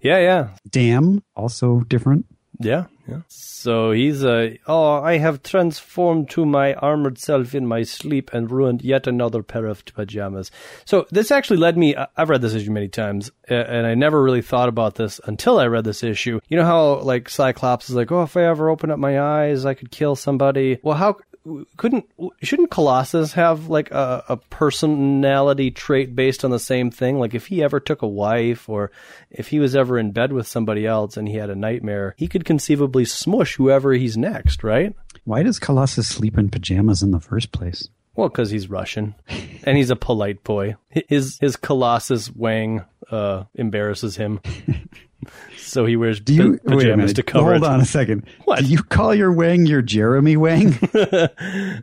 Yeah, 0.00 0.18
yeah. 0.18 0.48
Damn, 0.68 1.22
also 1.36 1.80
different. 1.80 2.26
Yeah, 2.58 2.86
yeah. 3.08 3.22
So 3.28 3.90
he's 3.92 4.22
a, 4.24 4.58
oh, 4.66 4.94
I 5.02 5.18
have 5.18 5.42
transformed 5.42 6.30
to 6.30 6.44
my 6.44 6.74
armored 6.74 7.18
self 7.18 7.54
in 7.54 7.66
my 7.66 7.82
sleep 7.82 8.30
and 8.32 8.50
ruined 8.50 8.82
yet 8.82 9.06
another 9.06 9.42
pair 9.42 9.66
of 9.66 9.84
pajamas. 9.84 10.50
So 10.84 11.06
this 11.10 11.30
actually 11.30 11.56
led 11.56 11.76
me. 11.76 11.96
I've 12.16 12.30
read 12.30 12.42
this 12.42 12.54
issue 12.54 12.70
many 12.70 12.88
times, 12.88 13.30
and 13.48 13.86
I 13.86 13.94
never 13.94 14.22
really 14.22 14.42
thought 14.42 14.68
about 14.68 14.96
this 14.96 15.20
until 15.24 15.58
I 15.58 15.66
read 15.66 15.84
this 15.84 16.02
issue. 16.02 16.40
You 16.48 16.56
know 16.56 16.64
how 16.64 17.00
like 17.00 17.28
Cyclops 17.28 17.90
is 17.90 17.96
like, 17.96 18.12
oh, 18.12 18.22
if 18.22 18.36
I 18.36 18.44
ever 18.44 18.68
open 18.68 18.90
up 18.90 18.98
my 18.98 19.20
eyes, 19.20 19.64
I 19.64 19.74
could 19.74 19.90
kill 19.90 20.14
somebody. 20.14 20.78
Well, 20.82 20.96
how 20.96 21.16
couldn't 21.76 22.06
shouldn't 22.42 22.70
Colossus 22.70 23.32
have 23.32 23.68
like 23.68 23.90
a, 23.90 24.24
a 24.28 24.36
personality 24.36 25.70
trait 25.70 26.14
based 26.14 26.44
on 26.44 26.50
the 26.50 26.58
same 26.58 26.90
thing? 26.90 27.18
Like 27.18 27.34
if 27.34 27.46
he 27.46 27.62
ever 27.62 27.80
took 27.80 28.02
a 28.02 28.08
wife 28.08 28.68
or 28.68 28.90
if 29.30 29.48
he 29.48 29.58
was 29.58 29.74
ever 29.74 29.98
in 29.98 30.12
bed 30.12 30.32
with 30.32 30.46
somebody 30.46 30.86
else 30.86 31.16
and 31.16 31.28
he 31.28 31.36
had 31.36 31.50
a 31.50 31.56
nightmare, 31.56 32.14
he 32.16 32.28
could 32.28 32.44
conceivably 32.44 33.04
smush 33.04 33.56
whoever 33.56 33.92
he's 33.92 34.16
next, 34.16 34.62
right? 34.62 34.94
Why 35.24 35.42
does 35.42 35.58
Colossus 35.58 36.08
sleep 36.08 36.38
in 36.38 36.50
pajamas 36.50 37.02
in 37.02 37.10
the 37.10 37.20
first 37.20 37.52
place? 37.52 37.88
Well, 38.14 38.28
because 38.28 38.50
he's 38.50 38.68
Russian, 38.68 39.14
and 39.64 39.76
he's 39.76 39.90
a 39.90 39.96
polite 39.96 40.44
boy. 40.44 40.76
His 40.90 41.38
his 41.40 41.56
Colossus 41.56 42.30
Wang 42.30 42.84
uh, 43.10 43.44
embarrasses 43.54 44.16
him, 44.16 44.40
so 45.58 45.86
he 45.86 45.96
wears 45.96 46.20
Do 46.20 46.34
you 46.34 46.58
pa- 46.58 46.70
pajamas 46.74 46.96
minute? 46.96 47.16
to 47.16 47.22
cover 47.22 47.50
Hold 47.52 47.64
it. 47.64 47.68
on 47.68 47.80
a 47.80 47.84
second. 47.84 48.24
What? 48.44 48.60
Do 48.60 48.66
you 48.66 48.82
call 48.82 49.14
your 49.14 49.32
Wang 49.32 49.66
your 49.66 49.82
Jeremy 49.82 50.36
Wang? 50.36 50.78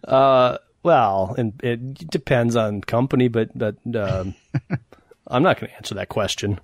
Uh, 0.03 0.57
well, 0.83 1.35
and 1.37 1.53
it 1.63 2.09
depends 2.09 2.55
on 2.55 2.81
company, 2.81 3.27
but 3.27 3.49
but 3.57 3.75
um, 3.95 4.33
I'm 5.27 5.43
not 5.43 5.59
going 5.59 5.69
to 5.71 5.75
answer 5.75 5.95
that 5.95 6.09
question. 6.09 6.59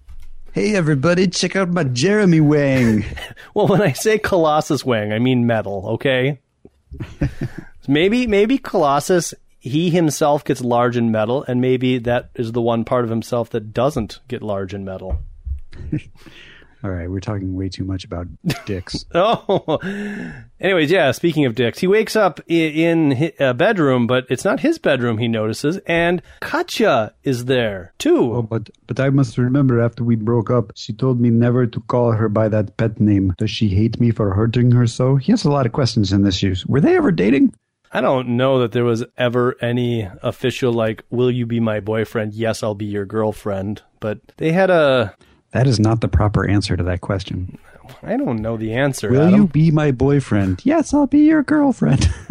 hey 0.54 0.74
everybody, 0.76 1.28
check 1.28 1.56
out 1.56 1.70
my 1.70 1.84
Jeremy 1.84 2.40
Wang. 2.42 3.04
Well, 3.54 3.68
when 3.68 3.82
I 3.82 3.92
say 3.94 4.18
Colossus 4.18 4.84
Wang, 4.86 5.12
I 5.14 5.20
mean 5.20 5.46
metal. 5.46 5.86
Okay. 5.96 6.40
maybe 7.88 8.26
maybe 8.28 8.58
Colossus 8.58 9.34
he 9.60 9.90
himself 9.90 10.44
gets 10.46 10.62
large 10.62 10.96
in 10.96 11.12
metal, 11.12 11.44
and 11.48 11.60
maybe 11.60 11.98
that 12.00 12.30
is 12.36 12.52
the 12.52 12.62
one 12.62 12.86
part 12.86 13.04
of 13.04 13.10
himself 13.10 13.50
that 13.50 13.74
doesn't 13.74 14.20
get 14.28 14.42
large 14.44 14.74
in 14.74 14.86
metal. 14.86 15.20
All 16.86 16.92
right, 16.92 17.10
we're 17.10 17.20
talking 17.20 17.56
way 17.56 17.68
too 17.68 17.84
much 17.84 18.06
about 18.06 18.28
dicks. 18.68 19.06
Oh, 19.16 19.80
anyways, 20.60 20.92
yeah. 20.92 21.12
Speaking 21.14 21.46
of 21.46 21.56
dicks, 21.56 21.80
he 21.80 21.88
wakes 21.88 22.16
up 22.16 22.40
in 22.48 23.32
a 23.40 23.56
bedroom, 23.56 24.06
but 24.06 24.28
it's 24.30 24.46
not 24.46 24.60
his 24.60 24.78
bedroom. 24.78 25.18
He 25.18 25.28
notices, 25.28 25.80
and 25.88 26.22
Katya 26.42 27.16
is 27.24 27.46
there 27.46 27.92
too. 27.98 28.36
oh, 28.36 28.44
but 28.44 28.70
but 28.86 29.00
I 29.00 29.10
must 29.10 29.40
remember 29.40 29.82
after 29.82 30.04
we 30.04 30.16
broke 30.16 30.52
up, 30.52 30.74
she 30.76 30.94
told 30.94 31.20
me 31.20 31.32
never 31.32 31.66
to 31.66 31.80
call 31.88 32.12
her 32.12 32.30
by 32.30 32.50
that 32.50 32.78
pet 32.78 33.00
name. 33.00 33.34
Does 33.40 33.50
she 33.50 33.70
hate 33.70 34.00
me 34.00 34.12
for 34.12 34.36
hurting 34.36 34.70
her 34.74 34.86
so? 34.86 35.16
He 35.16 35.32
has 35.32 35.44
a 35.44 35.50
lot 35.50 35.66
of 35.66 35.72
questions 35.72 36.14
in 36.14 36.22
this 36.22 36.36
issue. 36.36 36.54
Were 36.68 36.82
they 36.82 36.98
ever 36.98 37.12
dating? 37.12 37.56
I 37.92 38.02
don't 38.02 38.38
know 38.38 38.60
that 38.60 38.74
there 38.74 38.86
was 38.86 39.04
ever 39.18 39.56
any 39.60 40.08
official 40.22 40.72
like, 40.72 41.04
"Will 41.10 41.32
you 41.32 41.48
be 41.48 41.60
my 41.60 41.80
boyfriend?" 41.80 42.36
Yes, 42.36 42.62
I'll 42.62 42.76
be 42.76 42.86
your 42.86 43.06
girlfriend. 43.08 43.82
But 44.00 44.20
they 44.38 44.52
had 44.52 44.70
a 44.70 45.16
That 45.56 45.68
is 45.68 45.80
not 45.80 46.02
the 46.02 46.08
proper 46.10 46.48
answer 46.48 46.76
to 46.76 46.84
that 46.84 47.02
question. 47.02 47.58
I 48.04 48.18
don't 48.18 48.42
know 48.42 48.58
the 48.58 48.74
answer. 48.74 49.10
Will 49.10 49.22
Adam. 49.28 49.36
you 49.42 49.48
be 49.48 49.72
my 49.72 49.92
boyfriend? 49.92 50.62
Yes, 50.66 50.94
I'll 50.94 51.08
be 51.08 51.20
your 51.20 51.44
girlfriend. 51.44 52.10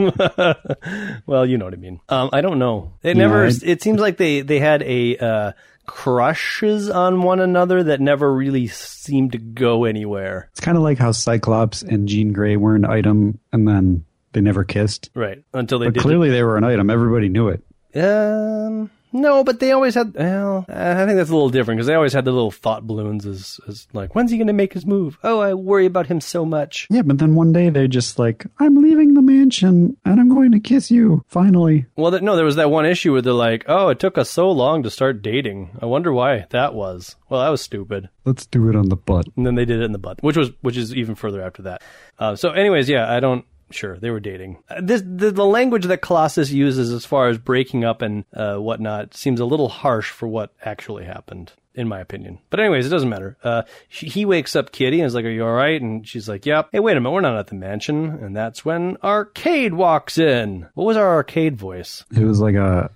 well, 1.27 1.47
you 1.47 1.57
know 1.59 1.65
what 1.65 1.75
I 1.75 1.79
mean. 1.79 2.01
Um, 2.09 2.31
I 2.33 2.41
don't 2.41 2.59
know. 2.59 2.93
It 3.03 3.17
never. 3.17 3.47
I- 3.47 3.53
It 3.63 3.83
seems 3.83 4.01
like 4.01 4.17
they 4.17 4.41
they 4.43 4.59
had 4.59 4.83
a 4.83 5.17
uh, 5.17 5.53
crushes 5.87 6.91
on 6.91 7.23
one 7.23 7.41
another 7.41 7.85
that 7.85 8.01
never 8.01 8.33
really 8.33 8.67
seemed 8.67 9.33
to 9.33 9.39
go 9.39 9.85
anywhere. 9.85 10.49
it's 10.53 10.61
kind 10.61 10.77
of 10.77 10.83
like 10.83 10.99
how 10.99 11.13
Cyclops 11.13 11.83
and 11.83 12.09
Jean 12.09 12.33
Grey 12.33 12.57
were 12.57 12.75
an 12.75 12.85
item, 12.85 13.39
and 13.53 13.67
then 13.67 14.05
they 14.33 14.41
never 14.41 14.65
kissed. 14.65 15.11
Right 15.15 15.43
until 15.53 15.79
they 15.79 15.91
But 15.91 16.03
clearly, 16.03 16.31
they 16.31 16.43
were 16.43 16.57
an 16.57 16.65
item. 16.65 16.91
Everybody 16.91 17.29
knew 17.29 17.49
it. 17.49 17.63
Um, 17.97 18.91
no, 19.15 19.43
but 19.45 19.61
they 19.61 19.73
always 19.73 19.95
had. 19.95 20.15
Well, 20.15 20.67
I 20.69 21.07
think 21.07 21.17
that's 21.17 21.31
a 21.31 21.35
little 21.35 21.49
different 21.49 21.79
because 21.79 21.87
they 21.87 21.95
always 21.95 22.13
had 22.13 22.27
the 22.27 22.33
little 22.33 22.51
thought 22.51 22.87
balloons 22.87 23.25
as, 23.25 23.59
as 23.67 23.87
like, 23.95 24.15
when's 24.15 24.31
he 24.31 24.37
going 24.37 24.49
to 24.49 24.53
make 24.53 24.75
his 24.75 24.85
move? 24.85 25.17
Oh, 25.25 25.41
I 25.41 25.55
worry 25.55 25.87
about 25.87 26.09
him 26.09 26.21
so 26.21 26.45
much. 26.45 26.87
Yeah, 26.91 27.03
but 27.03 27.19
then 27.19 27.35
one 27.35 27.53
day 27.53 27.71
they're 27.71 27.87
just 27.89 28.19
like, 28.19 28.45
"I'm 28.59 28.83
leaving 28.83 29.15
the 29.15 29.23
mansion, 29.23 29.97
and 30.05 30.21
I'm 30.21 30.29
going 30.29 30.53
to 30.53 30.61
kiss 30.61 30.91
you." 30.91 31.25
Finally, 31.29 31.87
Well, 31.97 32.11
th- 32.11 32.23
no, 32.23 32.37
there 32.37 32.45
was 32.45 32.57
that 32.57 32.71
one 32.71 32.85
issue 32.87 33.13
where 33.13 33.23
they're 33.23 33.33
like, 33.33 33.65
oh, 33.69 33.89
it 33.89 33.99
took 33.99 34.19
us 34.19 34.29
so 34.31 34.51
long 34.51 34.83
to 34.83 34.91
start 34.91 35.23
dating. 35.23 35.71
I 35.81 35.87
wonder 35.87 36.13
why 36.13 36.47
that 36.51 36.75
was. 36.75 37.17
Well, 37.29 37.41
that 37.43 37.49
was 37.51 37.61
stupid. 37.63 38.09
let's 38.25 38.47
do 38.47 38.69
it 38.69 38.77
on 38.77 38.89
the 38.89 38.97
butt. 38.97 39.27
And 39.37 39.47
then 39.47 39.55
they 39.55 39.65
did 39.65 39.81
it 39.81 39.85
in 39.85 39.93
the 39.93 39.99
butt, 39.99 40.23
which 40.23 40.37
was 40.37 40.51
which 40.61 40.77
is 40.77 40.95
even 40.95 41.15
further 41.15 41.41
after 41.43 41.63
that. 41.63 41.83
Uh, 42.19 42.37
so, 42.37 42.51
anyways, 42.51 42.89
yeah, 42.89 43.11
I 43.13 43.21
don't. 43.21 43.45
Sure, 43.75 43.99
they 43.99 44.11
were 44.11 44.21
dating. 44.21 44.63
Uh, 44.71 44.81
this 44.81 45.03
the, 45.05 45.33
the 45.33 45.45
language 45.45 45.87
that 45.87 46.01
Colossus 46.01 46.53
uses 46.53 46.93
as 46.93 47.05
far 47.05 47.29
as 47.29 47.39
breaking 47.39 47.85
up 47.85 48.03
and 48.03 48.25
uh, 48.33 48.57
whatnot 48.57 49.15
seems 49.15 49.41
a 49.41 49.45
little 49.45 49.69
harsh 49.69 50.11
for 50.11 50.29
what 50.29 50.53
actually 50.65 51.05
happened, 51.05 51.51
in 51.75 51.89
my 51.89 51.99
opinion. 51.99 52.39
But 52.51 52.61
anyways, 52.61 52.87
it 52.87 52.91
doesn't 52.91 53.09
matter. 53.09 53.37
Uh, 53.43 53.63
she, 53.89 54.07
he 54.07 54.25
wakes 54.25 54.55
up 54.55 54.71
Kitty 54.71 55.01
and 55.01 55.07
is 55.07 55.15
like, 55.15 55.25
"Are 55.25 55.31
you 55.31 55.45
all 55.45 55.53
right?" 55.53 55.83
And 55.83 56.07
she's 56.07 56.29
like, 56.29 56.47
"Yep." 56.47 56.69
Hey, 56.71 56.79
wait 56.79 56.97
a 56.97 57.01
minute, 57.01 57.15
we're 57.15 57.21
not 57.21 57.37
at 57.37 57.49
the 57.49 57.57
mansion, 57.57 58.11
and 58.23 58.37
that's 58.37 58.65
when 58.65 58.97
Arcade 59.03 59.75
walks 59.75 60.19
in. 60.19 60.69
What 60.75 60.85
was 60.85 60.97
our 60.97 61.15
Arcade 61.15 61.57
voice? 61.57 62.05
It 62.17 62.25
was 62.25 62.41
like 62.41 62.55
a. 62.55 62.91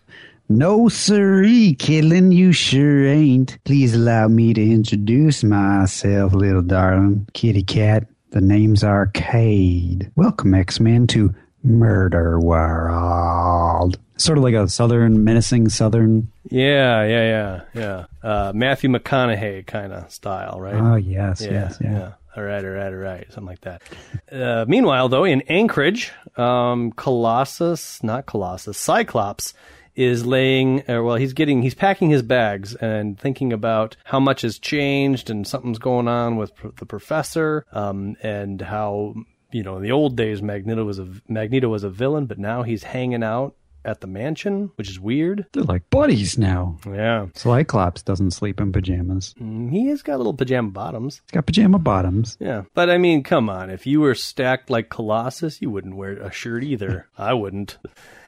No, 0.49 0.89
siree, 0.89 1.75
Kidlin, 1.75 2.33
you 2.33 2.53
sure 2.53 3.07
ain't. 3.07 3.59
Please 3.65 3.95
allow 3.95 4.29
me 4.29 4.55
to 4.55 4.63
introduce 4.63 5.45
myself, 5.45 6.33
little 6.33 6.63
darling. 6.63 7.27
Kitty 7.35 7.65
cat, 7.65 8.07
the 8.31 8.41
name's 8.41 8.85
Arcade. 8.85 10.11
Welcome, 10.17 10.55
X-Men, 10.55 11.07
to 11.09 11.35
Murder 11.63 12.39
World. 12.41 13.99
Sort 14.17 14.39
of 14.39 14.45
like 14.45 14.55
a 14.55 14.69
southern, 14.69 15.25
menacing 15.25 15.69
southern. 15.69 16.31
Yeah, 16.51 17.05
yeah, 17.05 17.23
yeah, 17.23 17.61
yeah. 17.75 18.07
Uh, 18.23 18.53
Matthew 18.55 18.91
McConaughey 18.91 19.67
kind 19.67 19.93
of 19.93 20.11
style, 20.13 20.61
right? 20.61 20.75
Oh, 20.75 20.97
yes, 20.97 21.41
Yeah, 21.41 21.51
yes, 21.53 21.79
yeah. 21.81 22.13
All 22.37 22.43
right, 22.43 22.65
all 22.65 22.71
right, 22.71 22.93
all 22.93 22.99
right. 22.99 23.27
Something 23.33 23.47
like 23.47 23.61
that. 23.63 23.83
Uh, 24.31 24.65
meanwhile, 24.69 25.09
though, 25.09 25.25
in 25.25 25.41
Anchorage, 25.43 26.13
um, 26.37 26.93
Colossus, 26.93 28.03
not 28.03 28.27
Colossus, 28.27 28.77
Cyclops 28.79 29.55
is 29.99 30.25
laying, 30.25 30.89
uh, 30.89 31.03
well, 31.03 31.17
he's 31.17 31.33
getting, 31.33 31.61
he's 31.61 31.75
packing 31.75 32.09
his 32.09 32.23
bags 32.23 32.75
and 32.77 33.19
thinking 33.19 33.53
about 33.53 33.97
how 34.05 34.21
much 34.21 34.43
has 34.43 34.59
changed 34.59 35.29
and 35.29 35.45
something's 35.47 35.79
going 35.81 36.07
on 36.07 36.37
with 36.37 36.55
pr- 36.55 36.69
the 36.79 36.87
professor, 36.87 37.67
um, 37.73 38.15
and 38.23 38.63
how, 38.63 39.15
you 39.51 39.65
know, 39.65 39.77
in 39.77 39.83
the 39.83 39.91
old 39.91 40.17
days, 40.17 40.41
Magneto 40.41 40.85
was 40.85 41.01
a, 41.01 41.09
Magneto 41.27 41.69
was 41.69 41.83
a 41.83 41.91
villain, 41.91 42.27
but 42.27 42.39
now 42.39 42.63
he's 42.63 42.85
hanging 42.85 43.25
out 43.25 43.57
at 43.85 44.01
the 44.01 44.07
mansion, 44.07 44.71
which 44.77 44.89
is 44.89 45.01
weird. 45.01 45.47
They're 45.53 45.63
like 45.65 45.89
buddies 45.91 46.37
now. 46.39 46.79
Yeah. 46.87 47.27
Cyclops 47.35 48.03
doesn't 48.03 48.33
sleep 48.33 48.61
in 48.61 48.71
pajamas. 48.71 49.35
Mm, 49.41 49.71
He 49.73 49.87
has 49.87 50.03
got 50.03 50.19
little 50.19 50.35
pajama 50.35 50.71
bottoms. 50.71 51.23
He's 51.25 51.33
got 51.33 51.47
pajama 51.47 51.79
bottoms. 51.79 52.37
Yeah. 52.39 52.63
But 52.75 52.91
I 52.91 52.99
mean, 52.99 53.23
come 53.25 53.49
on. 53.49 53.71
If 53.71 53.87
you 53.87 54.01
were 54.01 54.15
stacked 54.15 54.69
like 54.71 54.91
Colossus, 54.91 55.63
you 55.63 55.71
wouldn't 55.71 55.97
wear 55.97 56.13
a 56.19 56.31
shirt 56.31 56.63
either. 56.65 57.09
I 57.19 57.35
wouldn't. 57.35 57.79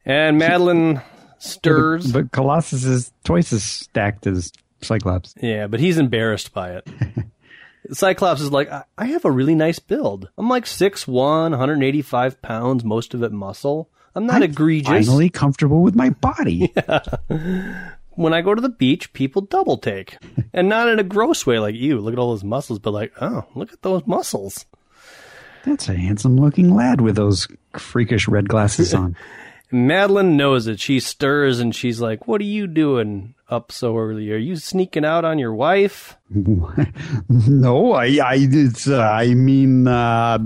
And 0.07 0.41
Madelyne 0.41 1.03
stirs. 1.41 2.13
But 2.13 2.33
Colossus 2.33 2.85
is 2.85 3.13
twice 3.25 3.53
as 3.53 3.65
stacked 3.65 4.27
as 4.27 4.53
Cyclops. 4.81 5.35
yeah, 5.43 5.67
but 5.67 5.81
he's 5.81 5.99
embarrassed 5.99 6.55
by 6.55 6.77
it. 6.77 6.89
Cyclops 7.93 8.41
is 8.41 8.53
like, 8.53 8.71
I, 8.71 8.85
I 8.97 9.07
have 9.07 9.25
a 9.25 9.31
really 9.31 9.55
nice 9.55 9.79
build. 9.79 10.29
I'm 10.39 10.49
like 10.49 10.65
6'1, 10.65 11.09
185 11.51 12.41
pounds, 12.43 12.85
most 12.85 13.15
of 13.15 13.23
it 13.23 13.33
muscle. 13.33 13.91
I'm 14.15 14.27
not 14.27 14.43
egregious. 14.43 15.07
Finally 15.07 15.31
comfortable 15.31 15.83
with 15.83 15.95
my 15.95 16.11
body. 16.11 16.73
When 18.21 18.35
I 18.35 18.43
go 18.43 18.55
to 18.55 18.61
the 18.61 18.69
beach, 18.69 19.15
people 19.15 19.41
double 19.41 19.79
take. 19.79 20.19
and 20.53 20.69
not 20.69 20.89
in 20.89 20.99
a 20.99 21.03
gross 21.03 21.47
way 21.47 21.59
like, 21.59 21.75
you 21.75 21.99
look 22.01 22.13
at 22.13 22.19
all 22.19 22.31
those 22.31 22.45
muscles, 22.45 22.79
but 22.79 22.93
like, 22.93 23.13
oh, 23.21 23.47
look 23.55 23.73
at 23.73 23.81
those 23.81 24.07
muscles. 24.07 24.67
That's 25.65 25.89
a 25.89 25.95
handsome 25.95 26.37
looking 26.37 26.75
lad 26.75 27.01
with 27.01 27.17
those 27.17 27.49
freakish 27.79 28.29
red 28.29 28.49
glasses 28.49 28.93
on. 28.93 29.17
Madelyne 29.73 30.37
knows 30.37 30.67
it. 30.67 30.81
She 30.81 31.01
stirs 31.01 31.61
and 31.61 31.75
she's 31.75 32.01
like, 32.01 32.27
What 32.27 32.41
are 32.41 32.45
you 32.45 32.67
doing 32.67 33.35
up 33.49 33.73
so 33.73 33.97
early? 33.97 34.31
Are 34.33 34.37
you 34.37 34.57
sneaking 34.57 35.05
out 35.05 35.25
on 35.25 35.39
your 35.39 35.55
wife? 35.55 36.17
no, 36.31 37.93
I, 37.93 38.07
I, 38.25 38.37
it's, 38.39 38.89
uh, 38.89 39.01
I 39.01 39.35
mean, 39.35 39.87
uh, 39.89 40.39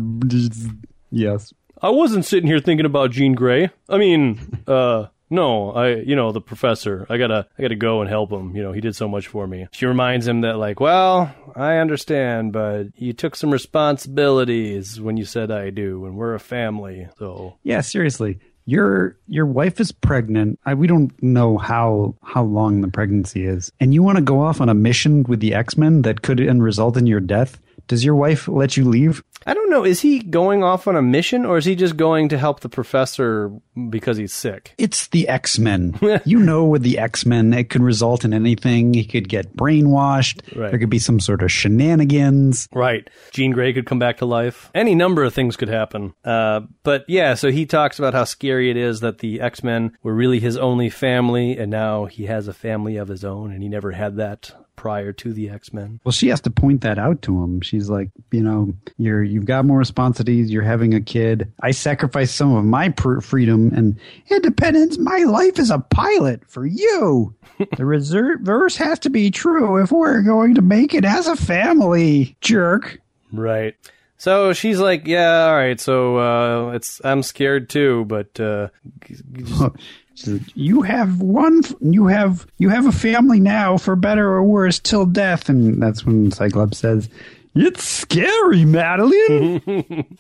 yes. 1.10 1.52
I 1.82 1.90
wasn't 1.90 2.24
sitting 2.24 2.46
here 2.46 2.60
thinking 2.60 2.86
about 2.86 3.10
Jean 3.10 3.34
Grey. 3.34 3.70
I 3.88 3.98
mean, 3.98 4.62
uh, 4.66 5.06
no, 5.30 5.72
I, 5.72 5.96
you 5.96 6.16
know, 6.16 6.32
the 6.32 6.40
professor. 6.40 7.06
I 7.10 7.16
gotta, 7.18 7.46
I 7.58 7.62
gotta 7.62 7.76
go 7.76 8.00
and 8.00 8.08
help 8.08 8.30
him. 8.30 8.54
You 8.56 8.62
know, 8.62 8.72
he 8.72 8.80
did 8.80 8.96
so 8.96 9.08
much 9.08 9.26
for 9.26 9.46
me. 9.46 9.66
She 9.72 9.86
reminds 9.86 10.26
him 10.26 10.42
that, 10.42 10.58
like, 10.58 10.80
well, 10.80 11.34
I 11.56 11.76
understand, 11.78 12.52
but 12.52 12.86
you 12.96 13.12
took 13.12 13.36
some 13.36 13.50
responsibilities 13.50 15.00
when 15.00 15.16
you 15.16 15.24
said 15.24 15.50
I 15.50 15.70
do, 15.70 16.06
and 16.06 16.16
we're 16.16 16.34
a 16.34 16.40
family. 16.40 17.08
So, 17.18 17.58
Yeah, 17.62 17.80
seriously. 17.80 18.38
Your 18.66 19.16
your 19.28 19.46
wife 19.46 19.80
is 19.80 19.92
pregnant. 19.92 20.58
I, 20.64 20.74
we 20.74 20.86
don't 20.86 21.10
know 21.22 21.58
how 21.58 22.14
how 22.22 22.44
long 22.44 22.80
the 22.80 22.88
pregnancy 22.88 23.44
is, 23.44 23.70
and 23.78 23.92
you 23.92 24.02
want 24.02 24.16
to 24.16 24.22
go 24.22 24.40
off 24.40 24.60
on 24.60 24.68
a 24.68 24.74
mission 24.74 25.22
with 25.24 25.40
the 25.40 25.54
X 25.54 25.76
Men 25.76 26.02
that 26.02 26.22
could 26.22 26.40
end 26.40 26.62
result 26.62 26.96
in 26.96 27.06
your 27.06 27.20
death. 27.20 27.60
Does 27.86 28.04
your 28.04 28.14
wife 28.14 28.48
let 28.48 28.76
you 28.76 28.84
leave? 28.84 29.22
I 29.46 29.54
don't 29.54 29.70
know. 29.70 29.84
Is 29.84 30.00
he 30.00 30.20
going 30.20 30.62
off 30.62 30.88
on 30.88 30.96
a 30.96 31.02
mission, 31.02 31.44
or 31.44 31.58
is 31.58 31.64
he 31.64 31.74
just 31.74 31.96
going 31.96 32.28
to 32.30 32.38
help 32.38 32.60
the 32.60 32.68
professor 32.68 33.52
because 33.90 34.16
he's 34.16 34.32
sick? 34.32 34.74
It's 34.78 35.08
the 35.08 35.28
X 35.28 35.58
Men. 35.58 35.98
you 36.24 36.38
know, 36.38 36.64
with 36.64 36.82
the 36.82 36.98
X 36.98 37.26
Men, 37.26 37.52
it 37.52 37.70
could 37.70 37.82
result 37.82 38.24
in 38.24 38.32
anything. 38.32 38.94
He 38.94 39.04
could 39.04 39.28
get 39.28 39.56
brainwashed. 39.56 40.56
Right. 40.56 40.70
There 40.70 40.78
could 40.78 40.90
be 40.90 40.98
some 40.98 41.20
sort 41.20 41.42
of 41.42 41.52
shenanigans. 41.52 42.68
Right. 42.72 43.08
Jean 43.32 43.52
Grey 43.52 43.72
could 43.72 43.86
come 43.86 43.98
back 43.98 44.18
to 44.18 44.26
life. 44.26 44.70
Any 44.74 44.94
number 44.94 45.24
of 45.24 45.34
things 45.34 45.56
could 45.56 45.68
happen. 45.68 46.14
Uh, 46.24 46.62
but 46.82 47.04
yeah, 47.08 47.34
so 47.34 47.50
he 47.50 47.66
talks 47.66 47.98
about 47.98 48.14
how 48.14 48.24
scary 48.24 48.70
it 48.70 48.76
is 48.76 49.00
that 49.00 49.18
the 49.18 49.40
X 49.40 49.62
Men 49.62 49.96
were 50.02 50.14
really 50.14 50.40
his 50.40 50.56
only 50.56 50.90
family, 50.90 51.56
and 51.58 51.70
now 51.70 52.06
he 52.06 52.26
has 52.26 52.48
a 52.48 52.54
family 52.54 52.96
of 52.96 53.08
his 53.08 53.24
own, 53.24 53.52
and 53.52 53.62
he 53.62 53.68
never 53.68 53.92
had 53.92 54.16
that 54.16 54.52
prior 54.76 55.12
to 55.12 55.32
the 55.32 55.50
X 55.50 55.72
Men. 55.72 56.00
Well, 56.04 56.12
she 56.12 56.28
has 56.28 56.40
to 56.42 56.50
point 56.50 56.82
that 56.82 56.98
out 56.98 57.22
to 57.22 57.42
him. 57.42 57.60
She's 57.60 57.88
like, 57.88 58.10
you 58.30 58.42
know, 58.42 58.74
you're 58.98 59.22
you've 59.22 59.46
got 59.46 59.64
more 59.64 59.78
responsibilities. 59.78 60.50
You're 60.50 60.62
having 60.62 60.94
a 60.94 61.00
kid. 61.00 61.52
I 61.60 61.70
sacrificed 61.70 62.36
some 62.36 62.54
of 62.54 62.64
my 62.64 62.90
pr- 62.90 63.20
freedom 63.20 63.72
and 63.74 63.98
independence. 64.30 64.98
My 64.98 65.18
life 65.18 65.58
as 65.58 65.70
a 65.70 65.78
pilot 65.78 66.42
for 66.48 66.66
you. 66.66 67.34
the 67.76 67.84
reverse 67.86 68.76
has 68.76 68.98
to 69.00 69.10
be 69.10 69.30
true 69.30 69.82
if 69.82 69.92
we're 69.92 70.22
going 70.22 70.54
to 70.56 70.62
make 70.62 70.94
it 70.94 71.04
as 71.04 71.26
a 71.26 71.36
family. 71.36 72.36
Jerk. 72.40 73.00
Right. 73.32 73.74
So 74.16 74.52
she's 74.52 74.78
like, 74.78 75.06
"Yeah, 75.06 75.46
all 75.46 75.54
right. 75.54 75.78
So 75.80 76.16
uh, 76.16 76.70
it's 76.70 77.00
I'm 77.04 77.22
scared 77.22 77.68
too, 77.68 78.04
but 78.06 78.38
uh, 78.40 78.68
said, 80.14 80.44
You 80.54 80.82
have 80.82 81.20
one. 81.20 81.62
You 81.80 82.06
have 82.06 82.46
you 82.58 82.68
have 82.68 82.86
a 82.86 82.92
family 82.92 83.40
now, 83.40 83.76
for 83.76 83.96
better 83.96 84.28
or 84.28 84.42
worse, 84.42 84.78
till 84.78 85.06
death. 85.06 85.48
And 85.48 85.82
that's 85.82 86.04
when 86.04 86.30
Cyclops 86.30 86.78
says, 86.78 87.08
"It's 87.54 87.84
scary, 87.84 88.64
Madelyne." 88.64 90.06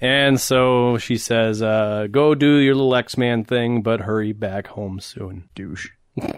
And 0.00 0.40
so 0.40 0.96
she 0.96 1.18
says, 1.18 1.60
uh, 1.60 2.06
"Go 2.10 2.34
do 2.34 2.56
your 2.56 2.74
little 2.74 2.94
X 2.94 3.18
Man 3.18 3.44
thing, 3.44 3.82
but 3.82 4.00
hurry 4.00 4.32
back 4.32 4.68
home 4.68 4.98
soon, 4.98 5.50
douche." 5.54 5.90
so 6.22 6.32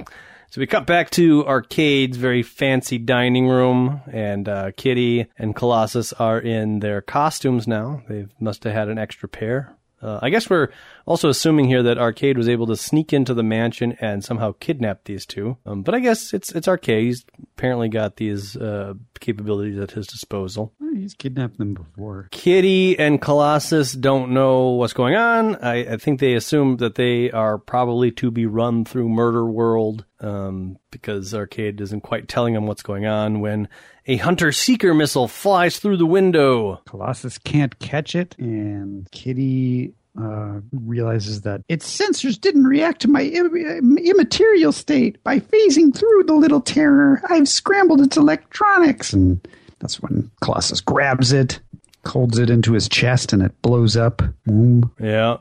we 0.56 0.66
cut 0.66 0.86
back 0.86 1.10
to 1.10 1.44
Arcade's 1.44 2.16
very 2.16 2.42
fancy 2.42 2.98
dining 2.98 3.46
room, 3.46 4.00
and 4.12 4.48
uh, 4.48 4.72
Kitty 4.76 5.26
and 5.38 5.54
Colossus 5.54 6.12
are 6.14 6.40
in 6.40 6.80
their 6.80 7.00
costumes 7.00 7.68
now. 7.68 8.02
They 8.08 8.26
must 8.40 8.64
have 8.64 8.72
had 8.72 8.88
an 8.88 8.98
extra 8.98 9.28
pair. 9.28 9.76
Uh, 10.02 10.18
I 10.20 10.30
guess 10.30 10.50
we're 10.50 10.68
also 11.06 11.28
assuming 11.28 11.66
here 11.66 11.82
that 11.84 11.98
Arcade 11.98 12.36
was 12.36 12.48
able 12.48 12.66
to 12.66 12.76
sneak 12.76 13.12
into 13.12 13.34
the 13.34 13.42
mansion 13.42 13.96
and 14.00 14.24
somehow 14.24 14.52
kidnap 14.58 15.04
these 15.04 15.24
two. 15.24 15.56
Um, 15.64 15.82
but 15.82 15.94
I 15.94 16.00
guess 16.00 16.34
it's 16.34 16.50
it's 16.52 16.68
Arcade. 16.68 17.04
He's 17.04 17.24
apparently 17.56 17.88
got 17.88 18.16
these 18.16 18.56
uh, 18.56 18.94
capabilities 19.20 19.78
at 19.78 19.92
his 19.92 20.06
disposal. 20.06 20.72
He's 20.94 21.14
kidnapped 21.14 21.58
them 21.58 21.74
before. 21.74 22.28
Kitty 22.32 22.98
and 22.98 23.20
Colossus 23.20 23.92
don't 23.92 24.32
know 24.32 24.70
what's 24.70 24.92
going 24.92 25.14
on. 25.14 25.56
I, 25.56 25.94
I 25.94 25.96
think 25.96 26.20
they 26.20 26.34
assume 26.34 26.76
that 26.78 26.96
they 26.96 27.30
are 27.30 27.56
probably 27.56 28.10
to 28.12 28.30
be 28.30 28.46
run 28.46 28.84
through 28.84 29.08
Murder 29.08 29.46
World 29.46 30.04
um, 30.20 30.78
because 30.90 31.34
Arcade 31.34 31.80
isn't 31.80 32.02
quite 32.02 32.28
telling 32.28 32.54
them 32.54 32.66
what's 32.66 32.82
going 32.82 33.06
on 33.06 33.40
when 33.40 33.68
a 34.06 34.16
hunter 34.16 34.52
seeker 34.52 34.94
missile 34.94 35.28
flies 35.28 35.78
through 35.78 35.96
the 35.96 36.06
window. 36.06 36.80
Colossus 36.86 37.38
can't 37.38 37.78
catch 37.78 38.14
it, 38.14 38.34
and 38.38 39.10
Kitty 39.12 39.94
uh, 40.20 40.60
realizes 40.72 41.42
that 41.42 41.62
its 41.68 41.98
sensors 41.98 42.40
didn't 42.40 42.64
react 42.64 43.00
to 43.02 43.08
my 43.08 43.22
Im- 43.22 43.98
immaterial 43.98 44.72
state 44.72 45.22
by 45.24 45.38
phasing 45.38 45.96
through 45.96 46.24
the 46.24 46.34
little 46.34 46.60
terror. 46.60 47.22
I've 47.28 47.48
scrambled 47.48 48.00
its 48.00 48.16
electronics, 48.16 49.12
and 49.12 49.46
that's 49.78 50.00
when 50.00 50.30
Colossus 50.42 50.80
grabs 50.80 51.32
it, 51.32 51.60
holds 52.04 52.38
it 52.38 52.50
into 52.50 52.72
his 52.72 52.88
chest, 52.88 53.32
and 53.32 53.42
it 53.42 53.62
blows 53.62 53.96
up. 53.96 54.22
Boom. 54.44 54.92
Yeah. 55.00 55.38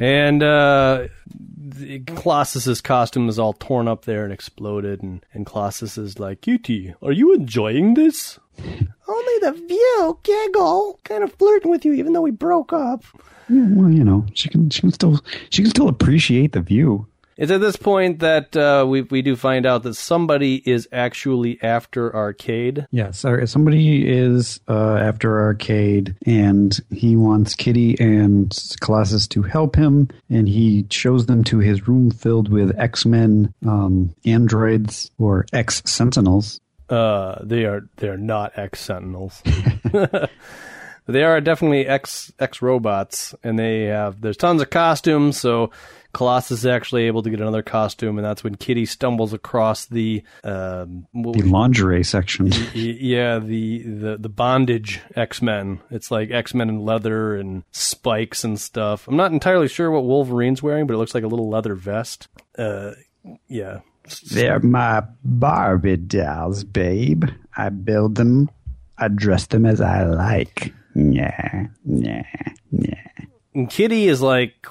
And 0.00 0.42
uh, 0.42 1.08
the- 1.30 2.00
Colossus's 2.00 2.80
costume 2.80 3.28
is 3.28 3.38
all 3.38 3.52
torn 3.52 3.88
up 3.88 4.04
there 4.04 4.24
and 4.24 4.32
exploded, 4.32 5.02
and, 5.02 5.24
and 5.32 5.46
Colossus 5.46 5.98
is 5.98 6.18
like, 6.18 6.40
Kitty, 6.42 6.94
are 7.02 7.12
you 7.12 7.34
enjoying 7.34 7.94
this? 7.94 8.38
Only 8.58 9.38
the 9.40 9.52
view, 9.66 10.18
giggle. 10.22 10.98
Kind 11.04 11.22
of 11.24 11.32
flirting 11.34 11.70
with 11.70 11.84
you, 11.84 11.92
even 11.92 12.12
though 12.12 12.22
we 12.22 12.30
broke 12.32 12.72
up. 12.72 13.04
Yeah, 13.48 13.66
well, 13.70 13.90
you 13.90 14.04
know, 14.04 14.26
she 14.34 14.48
can 14.48 14.68
she 14.68 14.80
can 14.80 14.90
still 14.90 15.20
she 15.50 15.62
can 15.62 15.70
still 15.70 15.88
appreciate 15.88 16.52
the 16.52 16.60
view. 16.60 17.06
It's 17.38 17.52
at 17.52 17.60
this 17.60 17.76
point 17.76 18.18
that 18.18 18.56
uh, 18.56 18.84
we 18.88 19.02
we 19.02 19.22
do 19.22 19.36
find 19.36 19.64
out 19.64 19.84
that 19.84 19.94
somebody 19.94 20.56
is 20.56 20.88
actually 20.90 21.62
after 21.62 22.14
Arcade. 22.14 22.88
Yes, 22.90 23.24
somebody 23.46 24.08
is 24.08 24.58
uh, 24.68 24.96
after 24.96 25.38
Arcade, 25.38 26.16
and 26.26 26.76
he 26.90 27.14
wants 27.14 27.54
Kitty 27.54 27.96
and 28.00 28.52
Colossus 28.80 29.28
to 29.28 29.42
help 29.42 29.76
him, 29.76 30.08
and 30.28 30.48
he 30.48 30.86
shows 30.90 31.26
them 31.26 31.44
to 31.44 31.60
his 31.60 31.86
room 31.86 32.10
filled 32.10 32.50
with 32.50 32.76
X 32.76 33.06
Men 33.06 33.54
um, 33.64 34.12
androids 34.24 35.12
or 35.16 35.46
X 35.52 35.80
Sentinels. 35.86 36.60
Uh, 36.88 37.38
they 37.44 37.66
are 37.66 37.82
they 37.98 38.08
are 38.08 38.16
not 38.16 38.58
X 38.58 38.80
Sentinels. 38.80 39.40
they 41.06 41.22
are 41.22 41.40
definitely 41.40 41.86
X 41.86 42.32
X 42.40 42.60
robots, 42.62 43.32
and 43.44 43.56
they 43.56 43.84
have 43.84 44.20
there's 44.22 44.36
tons 44.36 44.60
of 44.60 44.70
costumes. 44.70 45.38
So 45.38 45.70
Colossus 46.12 46.60
is 46.60 46.66
actually 46.66 47.04
able 47.04 47.22
to 47.22 47.30
get 47.30 47.40
another 47.40 47.62
costume, 47.62 48.16
and 48.18 48.24
that's 48.24 48.42
when 48.42 48.54
Kitty 48.56 48.86
stumbles 48.86 49.32
across 49.32 49.86
the 49.86 50.22
um, 50.42 51.06
The 51.14 51.42
lingerie 51.42 52.02
section. 52.04 52.50
yeah 52.74 53.38
the 53.38 53.82
the 53.82 54.16
the 54.18 54.28
bondage 54.28 55.00
X 55.14 55.42
Men. 55.42 55.80
It's 55.90 56.10
like 56.10 56.30
X 56.30 56.54
Men 56.54 56.68
in 56.70 56.80
leather 56.80 57.36
and 57.36 57.62
spikes 57.72 58.42
and 58.44 58.58
stuff. 58.58 59.06
I'm 59.06 59.16
not 59.16 59.32
entirely 59.32 59.68
sure 59.68 59.90
what 59.90 60.04
Wolverine's 60.04 60.62
wearing, 60.62 60.86
but 60.86 60.94
it 60.94 60.98
looks 60.98 61.14
like 61.14 61.24
a 61.24 61.28
little 61.28 61.48
leather 61.50 61.74
vest. 61.74 62.28
Uh, 62.56 62.92
yeah. 63.48 63.80
They're 64.32 64.60
my 64.60 65.02
Barbie 65.22 65.98
dolls, 65.98 66.64
babe. 66.64 67.24
I 67.56 67.68
build 67.68 68.14
them. 68.14 68.50
I 68.96 69.08
dress 69.08 69.46
them 69.46 69.66
as 69.66 69.82
I 69.82 70.04
like. 70.04 70.72
Yeah, 70.94 71.66
yeah, 71.84 72.22
yeah. 72.72 72.94
And 73.54 73.68
Kitty 73.68 74.08
is 74.08 74.22
like, 74.22 74.66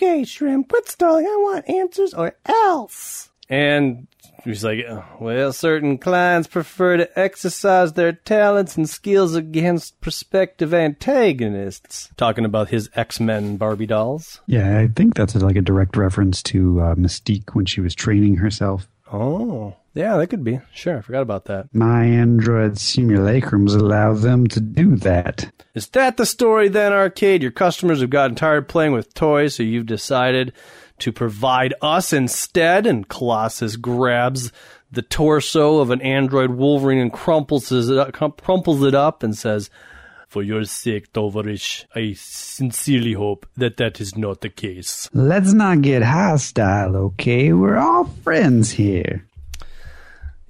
okay, 0.00 0.24
Shrimp, 0.24 0.72
what's 0.72 0.96
darling? 0.96 1.26
I 1.26 1.36
want 1.40 1.68
answers 1.68 2.14
or 2.14 2.34
else. 2.46 3.30
And 3.48 4.06
she's 4.44 4.64
like, 4.64 4.86
well, 5.20 5.52
certain 5.52 5.98
clients 5.98 6.48
prefer 6.48 6.96
to 6.96 7.18
exercise 7.18 7.92
their 7.92 8.12
talents 8.12 8.76
and 8.76 8.88
skills 8.88 9.34
against 9.34 10.00
prospective 10.00 10.72
antagonists. 10.72 12.10
Talking 12.16 12.44
about 12.44 12.68
his 12.68 12.88
X-Men 12.94 13.56
Barbie 13.56 13.86
dolls. 13.86 14.40
Yeah, 14.46 14.78
I 14.78 14.88
think 14.88 15.14
that's 15.14 15.34
like 15.34 15.56
a 15.56 15.62
direct 15.62 15.96
reference 15.96 16.42
to 16.44 16.80
uh, 16.80 16.94
Mystique 16.94 17.50
when 17.54 17.66
she 17.66 17.80
was 17.80 17.94
training 17.94 18.36
herself. 18.36 18.88
Oh, 19.12 19.76
yeah, 19.94 20.16
that 20.16 20.28
could 20.28 20.44
be. 20.44 20.60
Sure, 20.72 20.98
I 20.98 21.00
forgot 21.00 21.22
about 21.22 21.46
that. 21.46 21.74
My 21.74 22.04
android 22.04 22.74
simulacrums 22.74 23.74
allow 23.74 24.14
them 24.14 24.46
to 24.48 24.60
do 24.60 24.96
that. 24.96 25.52
Is 25.74 25.88
that 25.88 26.16
the 26.16 26.26
story 26.26 26.68
then, 26.68 26.92
Arcade? 26.92 27.42
Your 27.42 27.50
customers 27.50 28.00
have 28.00 28.10
gotten 28.10 28.36
tired 28.36 28.68
playing 28.68 28.92
with 28.92 29.14
toys, 29.14 29.54
so 29.54 29.62
you've 29.62 29.86
decided 29.86 30.52
to 31.00 31.12
provide 31.12 31.74
us 31.82 32.12
instead? 32.12 32.86
And 32.86 33.08
Colossus 33.08 33.76
grabs 33.76 34.52
the 34.92 35.02
torso 35.02 35.78
of 35.78 35.90
an 35.90 36.00
android 36.02 36.50
Wolverine 36.50 36.98
and 36.98 37.12
crumples 37.12 37.70
it 37.72 37.96
up, 37.96 38.22
uh, 38.22 38.28
crumples 38.30 38.82
it 38.82 38.94
up 38.94 39.22
and 39.22 39.36
says, 39.36 39.70
For 40.28 40.42
your 40.42 40.64
sake, 40.64 41.12
Tovarish, 41.12 41.84
I 41.94 42.14
sincerely 42.16 43.14
hope 43.14 43.46
that 43.56 43.76
that 43.78 44.00
is 44.00 44.16
not 44.16 44.40
the 44.40 44.50
case. 44.50 45.08
Let's 45.12 45.52
not 45.52 45.82
get 45.82 46.02
hostile, 46.02 46.96
okay? 46.96 47.52
We're 47.52 47.78
all 47.78 48.04
friends 48.04 48.70
here. 48.72 49.26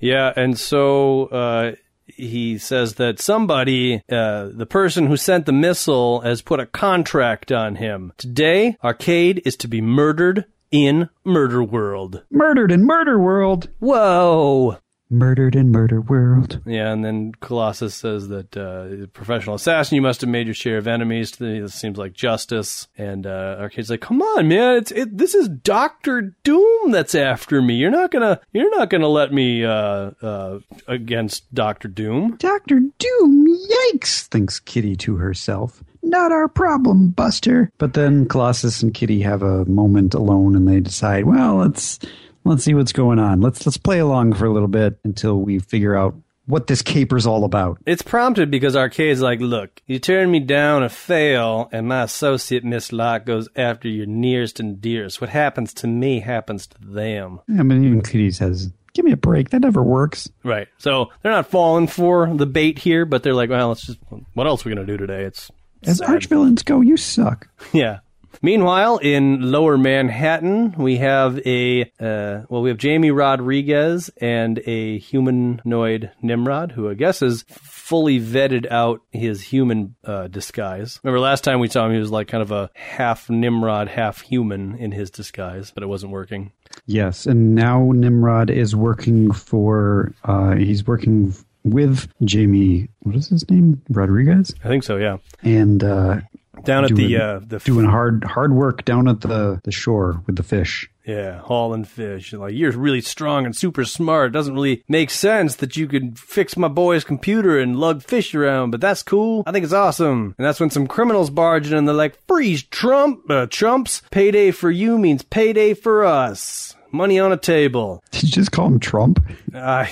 Yeah, 0.01 0.33
and 0.35 0.59
so 0.59 1.27
uh, 1.27 1.73
he 2.07 2.59
says 2.59 2.95
that 2.95 3.21
somebody, 3.21 4.03
uh, 4.11 4.49
the 4.53 4.67
person 4.67 5.07
who 5.07 5.17
sent 5.17 5.47
the 5.47 5.53
missile, 5.53 6.21
has 6.21 6.43
put 6.43 6.61
a 6.61 6.67
contract 6.67 7.53
on 7.53 7.77
him. 7.77 8.13
Today, 8.17 8.77
Arcade 8.83 9.43
is 9.45 9.57
to 9.59 9.69
be 9.69 9.81
murdered 9.81 10.47
in 10.71 11.09
Murder 11.25 11.63
World. 11.63 12.23
Murdered 12.31 12.73
in 12.73 12.85
Murder 12.85 13.19
World. 13.19 13.69
Whoa! 13.79 14.79
Murdered 15.11 15.57
in 15.57 15.73
Murder 15.73 16.01
World. 16.01 16.61
Yeah, 16.65 16.93
and 16.93 17.05
then 17.05 17.33
Colossus 17.41 17.97
says 17.97 18.29
that 18.29 18.57
uh, 18.57 19.07
professional 19.13 19.57
assassin, 19.57 19.97
you 19.97 20.03
must 20.03 20.21
have 20.21 20.31
made 20.31 20.47
your 20.47 20.55
share 20.55 20.79
of 20.79 20.87
enemies. 20.87 21.33
This 21.33 21.75
seems 21.75 21.99
like 21.99 22.13
justice. 22.13 22.87
And 22.97 23.27
uh, 23.27 23.57
Arcade's 23.59 23.91
like, 23.91 24.01
"Come 24.01 24.23
on, 24.23 24.47
man! 24.47 24.77
It's 24.77 24.93
it. 24.93 25.19
This 25.19 25.35
is 25.35 25.49
Doctor 25.49 26.35
Doom 26.45 26.93
that's 26.93 27.17
after 27.17 27.61
me. 27.61 27.75
You're 27.75 27.91
not 27.91 28.13
gonna 28.13 28.41
you're 28.53 28.71
not 28.71 28.89
gonna 28.89 29.09
let 29.09 29.33
me 29.33 29.65
uh, 29.65 30.13
uh, 30.23 30.59
against 30.87 31.53
Doctor 31.53 31.89
Doom." 31.89 32.37
Doctor 32.37 32.79
Doom, 32.79 33.47
yikes, 33.93 34.27
thinks 34.29 34.61
Kitty 34.61 34.95
to 34.97 35.17
herself. 35.17 35.83
Not 36.03 36.33
our 36.33 36.49
problem, 36.49 37.11
Buster. 37.11 37.71
But 37.79 37.95
then 37.95 38.27
Colossus 38.27 38.83
and 38.83 38.95
Kitty 38.95 39.21
have 39.23 39.43
a 39.43 39.65
moment 39.67 40.15
alone 40.15 40.57
and 40.57 40.67
they 40.67 40.81
decide, 40.81 41.27
well, 41.27 41.57
let's 41.57 41.99
let's 42.45 42.65
see 42.65 42.75
what's 42.75 42.93
going 42.93 43.19
on. 43.19 43.41
Let's 43.41 43.65
let's 43.67 43.77
play 43.79 43.99
along 43.99 44.35
for 44.35 44.47
a 44.47 44.53
little 44.53 44.69
bit 44.69 44.99
until 45.05 45.41
we 45.41 45.59
figure 45.59 45.97
out 45.97 46.15
what 46.47 46.67
this 46.67 46.83
caper's 46.83 47.27
all 47.27 47.45
about. 47.45 47.79
It's 47.87 48.03
prompted 48.03 48.51
because 48.51 48.75
Arcade's 48.75 49.21
like, 49.21 49.41
look, 49.41 49.83
you 49.87 49.99
turned 50.01 50.33
me 50.33 50.41
down 50.41 50.83
a 50.83 50.89
fail, 50.89 51.69
and 51.71 51.87
my 51.87 52.03
associate 52.03 52.65
Miss 52.65 52.93
Locke 52.93 53.25
goes 53.25 53.49
after 53.55 53.87
your 53.89 54.07
nearest 54.07 54.59
and 54.59 54.81
dearest. 54.81 55.21
What 55.21 55.31
happens 55.31 55.73
to 55.75 55.87
me 55.87 56.21
happens 56.21 56.67
to 56.67 56.77
them. 56.81 57.41
I 57.49 57.63
mean, 57.63 57.85
even 57.85 58.03
Kitty 58.03 58.33
says, 58.33 58.73
give 58.95 59.05
me 59.05 59.13
a 59.13 59.17
break. 59.17 59.51
That 59.51 59.61
never 59.61 59.83
works. 59.83 60.29
Right. 60.43 60.67
So 60.79 61.11
they're 61.23 61.31
not 61.31 61.47
falling 61.47 61.87
for 61.87 62.33
the 62.35 62.47
bait 62.47 62.79
here, 62.81 63.05
but 63.05 63.23
they're 63.23 63.35
like, 63.35 63.51
well, 63.51 63.69
let's 63.69 63.87
just, 63.87 63.99
what 64.35 64.49
else 64.49 64.67
are 64.67 64.69
we 64.69 64.75
going 64.75 64.85
to 64.85 64.93
do 64.93 64.97
today? 64.99 65.25
It's, 65.25 65.53
As 65.85 65.99
sad. 65.99 66.09
archvillains 66.09 66.65
go, 66.65 66.81
you 66.81 66.97
suck. 66.97 67.47
yeah. 67.73 68.01
Meanwhile, 68.43 68.99
in 68.99 69.51
Lower 69.51 69.77
Manhattan, 69.77 70.73
we 70.73 70.97
have 70.99 71.39
a 71.47 71.83
uh, 72.01 72.43
well, 72.49 72.63
we 72.63 72.71
have 72.71 72.79
Jamie 72.79 73.11
Rodriguez 73.11 74.11
and 74.21 74.59
a 74.67 74.99
humanoid 74.99 76.11
Nimrod, 76.23 76.73
who 76.73 76.89
I 76.89 76.95
guess 76.95 77.23
is 77.23 77.45
fully 77.49 78.21
vetted 78.21 78.71
out 78.71 79.03
his 79.11 79.43
human 79.43 79.97
uh, 80.05 80.29
disguise. 80.29 81.01
Remember 81.03 81.21
last 81.21 81.43
time 81.43 81.61
we 81.61 81.69
saw 81.69 81.87
him, 81.87 81.93
he 81.93 81.99
was 81.99 82.13
like 82.13 82.29
kind 82.29 82.43
of 82.43 82.53
a 82.53 82.71
half 82.75 83.29
Nimrod, 83.29 83.89
half 83.89 84.21
human 84.21 84.77
in 84.77 84.93
his 84.93 85.11
disguise, 85.11 85.73
but 85.73 85.83
it 85.83 85.89
wasn't 85.89 86.13
working. 86.13 86.53
Yes, 86.87 87.27
and 87.27 87.55
now 87.55 87.91
Nimrod 87.93 88.49
is 88.49 88.77
working 88.77 89.33
for, 89.33 90.15
uh, 90.25 90.55
he's 90.55 90.87
working 90.87 91.35
with 91.65 92.09
Jamie, 92.25 92.89
what 93.01 93.17
is 93.17 93.29
his 93.29 93.51
name? 93.51 93.83
Rodriguez? 93.91 94.55
I 94.65 94.69
think 94.69 94.85
so, 94.85 94.97
yeah. 94.97 95.17
And, 95.43 95.83
uh, 95.83 96.21
Down 96.65 96.85
at 96.85 96.91
the 96.91 97.09
Doing- 97.09 97.21
uh, 97.21 97.41
the 97.47 97.59
doing 97.59 97.87
hard 97.87 98.25
hard 98.25 98.53
work 98.53 98.85
down 98.85 99.09
at 99.09 99.21
the, 99.21 99.61
the 99.65 99.73
shore 99.73 100.23
with 100.27 100.37
the 100.37 100.43
fish. 100.43 100.91
Yeah, 101.07 101.39
hauling 101.41 101.85
fish. 101.85 102.33
Like 102.33 102.55
you're 102.55 102.71
really 102.73 103.01
strong 103.01 103.45
and 103.45 103.57
super 103.57 103.85
smart. 103.85 104.29
It 104.29 104.33
doesn't 104.33 104.55
really 104.55 104.85
make 104.89 105.11
sense 105.11 105.57
that 105.57 105.77
you 105.77 105.89
could 105.89 106.19
fix 106.19 106.57
my 106.57 106.69
boy's 106.69 107.03
computer 107.05 107.59
and 107.59 107.77
lug 107.81 108.03
fish 108.03 108.35
around, 108.35 108.71
but 108.71 108.81
that's 108.81 109.03
cool. 109.03 109.43
I 109.47 109.51
think 109.53 109.65
it's 109.65 109.73
awesome. 109.73 110.35
And 110.39 110.47
that's 110.47 110.61
when 110.61 110.71
some 110.71 110.87
criminals 110.87 111.31
barge 111.31 111.67
in 111.67 111.77
and 111.77 111.89
they're 111.89 111.95
like, 111.95 112.19
"Freeze, 112.29 112.63
Trump, 112.63 113.29
uh, 113.31 113.47
Trumps! 113.47 114.03
Payday 114.11 114.51
for 114.53 114.71
you 114.71 114.99
means 114.99 115.23
payday 115.23 115.75
for 115.75 116.05
us. 116.05 116.77
Money 116.93 117.19
on 117.19 117.33
a 117.33 117.37
table." 117.37 118.05
Did 118.13 118.25
you 118.25 118.29
just 118.31 118.53
call 118.53 118.67
him 118.67 118.79
Trump? 118.79 119.21
I, 119.55 119.91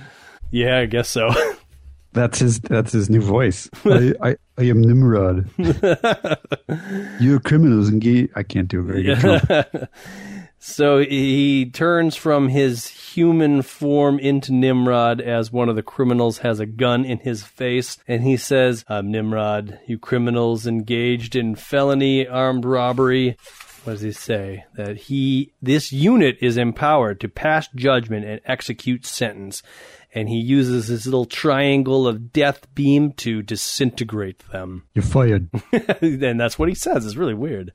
yeah, 0.50 0.78
I 0.78 0.86
guess 0.86 1.08
so. 1.08 1.30
That's 2.16 2.38
his 2.38 2.60
that's 2.60 2.92
his 2.92 3.10
new 3.10 3.20
voice. 3.20 3.68
I, 3.84 4.14
I, 4.22 4.36
I 4.56 4.62
am 4.62 4.80
Nimrod. 4.80 5.50
You're 7.20 7.40
criminals 7.40 7.88
and 7.88 8.00
gay. 8.00 8.30
I 8.34 8.42
can't 8.42 8.68
do 8.68 8.80
a 8.80 8.82
very 8.82 9.02
good 9.02 9.20
Trump. 9.20 9.90
So 10.58 10.98
he 10.98 11.70
turns 11.70 12.16
from 12.16 12.48
his 12.48 12.88
human 12.88 13.62
form 13.62 14.18
into 14.18 14.52
Nimrod 14.52 15.20
as 15.20 15.52
one 15.52 15.68
of 15.68 15.76
the 15.76 15.82
criminals 15.82 16.38
has 16.38 16.58
a 16.58 16.66
gun 16.66 17.04
in 17.04 17.18
his 17.18 17.44
face, 17.44 17.98
and 18.08 18.24
he 18.24 18.36
says, 18.36 18.84
I'm 18.88 19.12
Nimrod, 19.12 19.78
you 19.86 19.96
criminals 19.96 20.66
engaged 20.66 21.36
in 21.36 21.54
felony 21.54 22.26
armed 22.26 22.64
robbery. 22.64 23.36
What 23.84 23.92
does 23.92 24.02
he 24.02 24.10
say? 24.10 24.64
That 24.74 24.96
he, 24.96 25.52
this 25.62 25.92
unit 25.92 26.36
is 26.40 26.56
empowered 26.56 27.20
to 27.20 27.28
pass 27.28 27.68
judgment 27.68 28.26
and 28.26 28.40
execute 28.44 29.06
sentence. 29.06 29.62
And 30.16 30.30
he 30.30 30.38
uses 30.38 30.88
his 30.88 31.04
little 31.06 31.26
triangle 31.26 32.08
of 32.08 32.32
death 32.32 32.66
beam 32.74 33.12
to 33.12 33.42
disintegrate 33.42 34.38
them. 34.50 34.84
You're 34.94 35.02
fired. 35.02 35.50
and 35.72 36.40
that's 36.40 36.58
what 36.58 36.70
he 36.70 36.74
says. 36.74 37.04
It's 37.04 37.16
really 37.16 37.34
weird. 37.34 37.70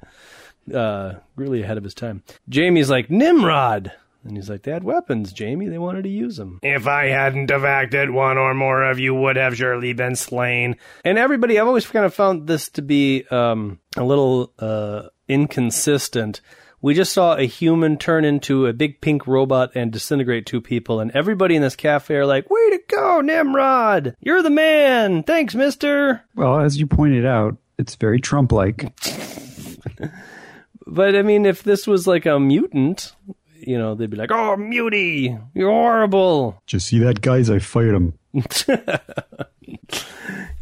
Uh, 0.74 1.14
really 1.36 1.62
ahead 1.62 1.78
of 1.78 1.84
his 1.84 1.94
time. 1.94 2.24
Jamie's 2.50 2.90
like, 2.90 3.12
Nimrod! 3.12 3.92
And 4.24 4.36
he's 4.38 4.50
like, 4.50 4.64
they 4.64 4.72
had 4.72 4.84
weapons, 4.84 5.34
Jamie. 5.34 5.68
They 5.68 5.78
wanted 5.78 6.04
to 6.04 6.10
use 6.10 6.38
them. 6.38 6.60
If 6.64 6.88
I 6.88 7.06
hadn't 7.06 7.50
have 7.50 7.64
acted, 7.64 8.10
one 8.10 8.38
or 8.38 8.54
more 8.54 8.84
of 8.84 9.00
you 9.00 9.16
would 9.16 9.36
have 9.36 9.56
surely 9.56 9.94
been 9.94 10.16
slain. 10.16 10.78
And 11.04 11.18
everybody, 11.18 11.60
I've 11.60 11.68
always 11.68 11.88
kind 11.88 12.06
of 12.06 12.14
found 12.14 12.48
this 12.48 12.70
to 12.72 12.82
be 12.82 13.26
um, 13.32 13.80
a 13.98 14.04
little 14.04 14.54
uh, 14.60 15.10
inconsistent. 15.28 16.42
We 16.82 16.96
just 16.96 17.14
saw 17.14 17.36
a 17.36 17.44
human 17.46 17.98
turn 17.98 18.26
into 18.26 18.66
a 18.66 18.74
big 18.74 19.02
pink 19.02 19.28
robot 19.28 19.72
and 19.76 19.92
disintegrate 19.92 20.46
two 20.48 20.62
people, 20.62 21.00
and 21.00 21.12
everybody 21.12 21.56
in 21.56 21.62
this 21.62 21.76
cafe 21.76 22.16
are 22.16 22.26
like, 22.26 22.50
Way 22.50 22.70
to 22.72 22.80
go, 22.88 23.22
Nimrod! 23.22 24.16
You're 24.20 24.42
the 24.42 24.50
man! 24.50 25.24
Thanks, 25.24 25.54
mister! 25.54 26.24
Well, 26.36 26.60
as 26.60 26.80
you 26.80 26.88
pointed 26.88 27.26
out, 27.26 27.58
it's 27.78 27.96
very 27.96 28.20
Trump 28.20 28.52
like. 28.52 28.94
But 30.88 31.16
I 31.16 31.22
mean, 31.22 31.46
if 31.46 31.64
this 31.64 31.88
was 31.88 32.06
like 32.06 32.26
a 32.26 32.38
mutant, 32.38 33.14
you 33.56 33.78
know, 33.78 33.96
they'd 33.96 34.10
be 34.10 34.18
like, 34.18 34.32
"Oh, 34.32 34.58
mutie, 34.58 35.38
you're 35.54 35.70
horrible." 35.72 36.62
Just 36.66 36.88
see 36.88 37.00
that, 37.00 37.22
guys? 37.22 37.50
I 37.50 37.60
fired 37.60 37.96
him. 37.96 38.14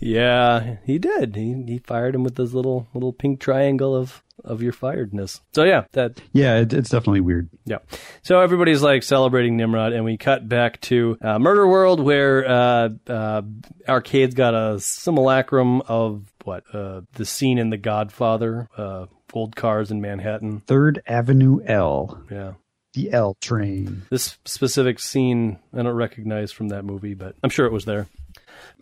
Yeah, 0.01 0.77
he 0.85 0.97
did. 0.97 1.35
He 1.35 1.61
he 1.67 1.79
fired 1.79 2.15
him 2.15 2.23
with 2.23 2.35
this 2.35 2.53
little 2.53 2.87
little 2.93 3.11
pink 3.11 3.41
triangle 3.41 3.93
of 3.93 4.23
of 4.43 4.61
your 4.61 4.73
firedness. 4.73 5.41
So 5.53 5.63
yeah, 5.63 5.85
that 5.93 6.19
Yeah, 6.33 6.57
it, 6.59 6.73
it's 6.73 6.89
definitely 6.89 7.21
weird. 7.21 7.49
yeah. 7.65 7.79
So 8.21 8.39
everybody's 8.39 8.81
like 8.81 9.03
celebrating 9.03 9.57
Nimrod, 9.57 9.93
and 9.93 10.03
we 10.05 10.17
cut 10.17 10.47
back 10.47 10.79
to 10.81 11.17
uh, 11.21 11.39
Murder 11.39 11.67
World, 11.67 11.99
where 11.99 12.47
uh, 12.49 12.89
uh, 13.07 13.41
Arcade's 13.87 14.35
got 14.35 14.53
a 14.53 14.79
simulacrum 14.79 15.81
of 15.87 16.31
what 16.43 16.63
uh, 16.73 17.01
the 17.13 17.25
scene 17.25 17.57
in 17.57 17.69
The 17.69 17.77
Godfather, 17.77 18.67
uh, 18.77 19.05
old 19.33 19.55
cars 19.55 19.91
in 19.91 20.01
Manhattan. 20.01 20.61
Third 20.61 21.01
Avenue 21.05 21.59
L, 21.65 22.23
Yeah. 22.31 22.53
the 22.93 23.11
L 23.11 23.35
train. 23.41 24.03
This 24.09 24.37
specific 24.45 24.99
scene 24.99 25.59
I 25.73 25.83
don't 25.83 25.87
recognize 25.95 26.51
from 26.51 26.69
that 26.69 26.83
movie, 26.85 27.13
but 27.13 27.35
I'm 27.43 27.49
sure 27.49 27.65
it 27.65 27.71
was 27.73 27.85
there. 27.85 28.07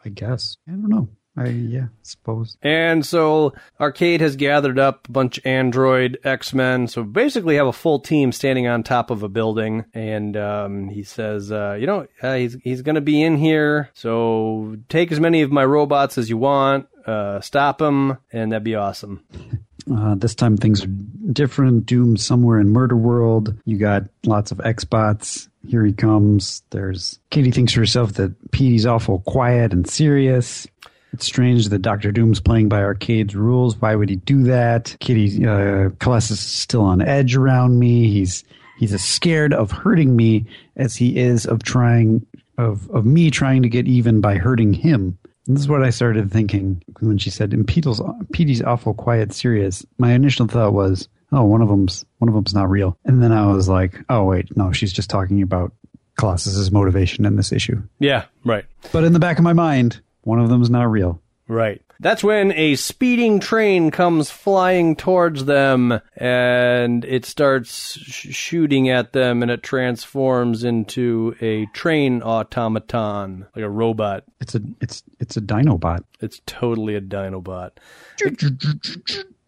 I 0.06 0.10
guess. 0.10 0.56
I 0.68 0.72
don't 0.72 0.88
know. 0.90 1.10
I 1.38 1.50
yeah, 1.50 1.88
suppose. 2.02 2.58
And 2.64 3.06
so 3.06 3.54
Arcade 3.80 4.22
has 4.22 4.36
gathered 4.36 4.80
up 4.80 5.08
a 5.08 5.12
bunch 5.12 5.38
of 5.38 5.46
Android 5.46 6.18
X 6.24 6.54
Men. 6.54 6.88
So 6.88 7.04
basically, 7.04 7.56
have 7.58 7.68
a 7.68 7.74
full 7.74 8.00
team 8.00 8.32
standing 8.32 8.68
on 8.68 8.82
top 8.82 9.12
of 9.12 9.22
a 9.22 9.30
building. 9.30 9.86
And 9.94 10.36
um, 10.36 10.90
he 10.90 11.04
says, 11.04 11.52
uh, 11.52 11.78
you 11.80 11.86
know, 11.86 12.08
uh, 12.24 12.36
he's 12.36 12.58
he's 12.64 12.82
going 12.82 12.96
to 12.96 13.02
be 13.02 13.22
in 13.22 13.38
here. 13.38 13.90
So 13.94 14.78
take 14.90 15.12
as 15.12 15.20
many 15.20 15.44
of 15.44 15.52
my 15.52 15.64
robots 15.64 16.18
as 16.18 16.30
you 16.30 16.38
want. 16.38 16.88
Uh, 17.06 17.40
stop 17.40 17.82
him, 17.82 18.18
and 18.34 18.52
that'd 18.52 18.64
be 18.64 18.76
awesome. 18.76 19.24
Uh, 19.90 20.16
this 20.16 20.36
time 20.36 20.58
things 20.58 20.84
are 20.84 20.90
different. 21.32 21.86
Doom 21.86 22.18
somewhere 22.18 22.60
in 22.60 22.70
Murder 22.70 22.98
World. 22.98 23.56
You 23.64 23.78
got 23.78 24.04
lots 24.26 24.52
of 24.52 24.60
X-bots. 24.60 25.48
Here 25.66 25.86
he 25.86 25.94
comes. 25.94 26.62
There's 26.72 27.20
Katie 27.30 27.52
thinks 27.52 27.72
to 27.72 27.80
herself 27.80 28.14
that 28.16 28.52
Petey's 28.52 28.86
awful 28.86 29.20
quiet 29.20 29.72
and 29.72 29.88
serious. 29.88 30.68
It's 31.14 31.26
strange 31.26 31.70
that 31.70 31.82
Doctor 31.82 32.12
Doom's 32.12 32.40
playing 32.40 32.70
by 32.70 32.82
Arcade's 32.82 33.36
rules. 33.36 33.76
Why 33.78 33.96
would 33.96 34.10
he 34.10 34.18
do 34.18 34.44
that? 34.44 34.96
Kitty 35.00 35.46
uh, 35.46 35.90
Colossus 36.00 36.40
is 36.40 36.46
still 36.46 36.84
on 36.84 37.02
edge 37.02 37.36
around 37.36 37.80
me. 37.80 38.10
He's 38.10 38.44
he's 38.78 38.94
as 38.94 39.04
scared 39.04 39.54
of 39.54 39.72
hurting 39.72 40.16
me 40.16 40.46
as 40.76 40.96
he 40.96 41.18
is 41.18 41.46
of 41.46 41.64
trying 41.64 42.26
of 42.58 42.90
of 42.92 43.06
me 43.06 43.32
trying 43.32 43.64
to 43.64 43.70
get 43.70 43.88
even 43.88 44.22
by 44.22 44.36
hurting 44.36 44.74
him. 44.74 45.18
And 45.48 45.56
this 45.56 45.64
is 45.64 45.70
what 45.70 45.84
I 45.84 45.90
started 45.90 46.32
thinking 46.32 46.84
when 47.00 47.18
she 47.18 47.30
said, 47.30 47.54
"In 47.54 47.64
Petey's, 47.64 48.02
Petey's 48.34 48.62
awful 48.62 48.94
quiet, 48.94 49.34
serious." 49.34 49.86
My 49.98 50.12
initial 50.12 50.46
thought 50.46 50.74
was, 50.74 51.08
"Oh, 51.32 51.46
one 51.46 51.62
of 51.62 51.70
them's 51.70 52.06
one 52.18 52.28
of 52.28 52.36
them's 52.36 52.54
not 52.54 52.70
real," 52.70 52.98
and 53.06 53.24
then 53.24 53.32
I 53.32 53.48
was 53.48 53.70
like, 53.70 53.96
"Oh, 54.10 54.26
wait, 54.26 54.56
no, 54.58 54.72
she's 54.74 54.92
just 54.92 55.10
talking 55.10 55.42
about 55.42 55.72
Colossus's 56.20 56.72
motivation 56.72 57.26
in 57.26 57.38
this 57.38 57.54
issue." 57.54 57.82
Yeah, 58.00 58.26
right. 58.44 58.66
But 58.92 59.06
in 59.06 59.14
the 59.14 59.20
back 59.20 59.38
of 59.38 59.44
my 59.44 59.54
mind, 59.54 60.02
one 60.28 60.40
of 60.40 60.50
them's 60.50 60.70
not 60.70 60.92
real. 60.92 61.22
Right. 61.48 61.82
That's 62.02 62.22
when 62.22 62.52
a 62.52 62.76
speeding 62.76 63.40
train 63.40 63.90
comes 63.90 64.30
flying 64.30 64.98
towards 64.98 65.46
them 65.46 66.02
and 66.18 67.06
it 67.06 67.26
starts 67.26 67.98
sh- 67.98 68.36
shooting 68.36 68.90
at 68.90 69.14
them 69.14 69.42
and 69.42 69.50
it 69.50 69.64
transforms 69.64 70.66
into 70.66 71.34
a 71.40 71.66
train 71.68 72.22
automaton, 72.22 73.48
like 73.56 73.64
a 73.64 73.70
robot. 73.70 74.26
It's 74.42 74.54
a 74.54 74.62
it's 74.82 75.02
it's 75.20 75.38
a 75.38 75.42
Dinobot. 75.42 76.04
It's 76.20 76.42
totally 76.46 76.96
a 76.96 77.02
Dinobot. 77.02 77.72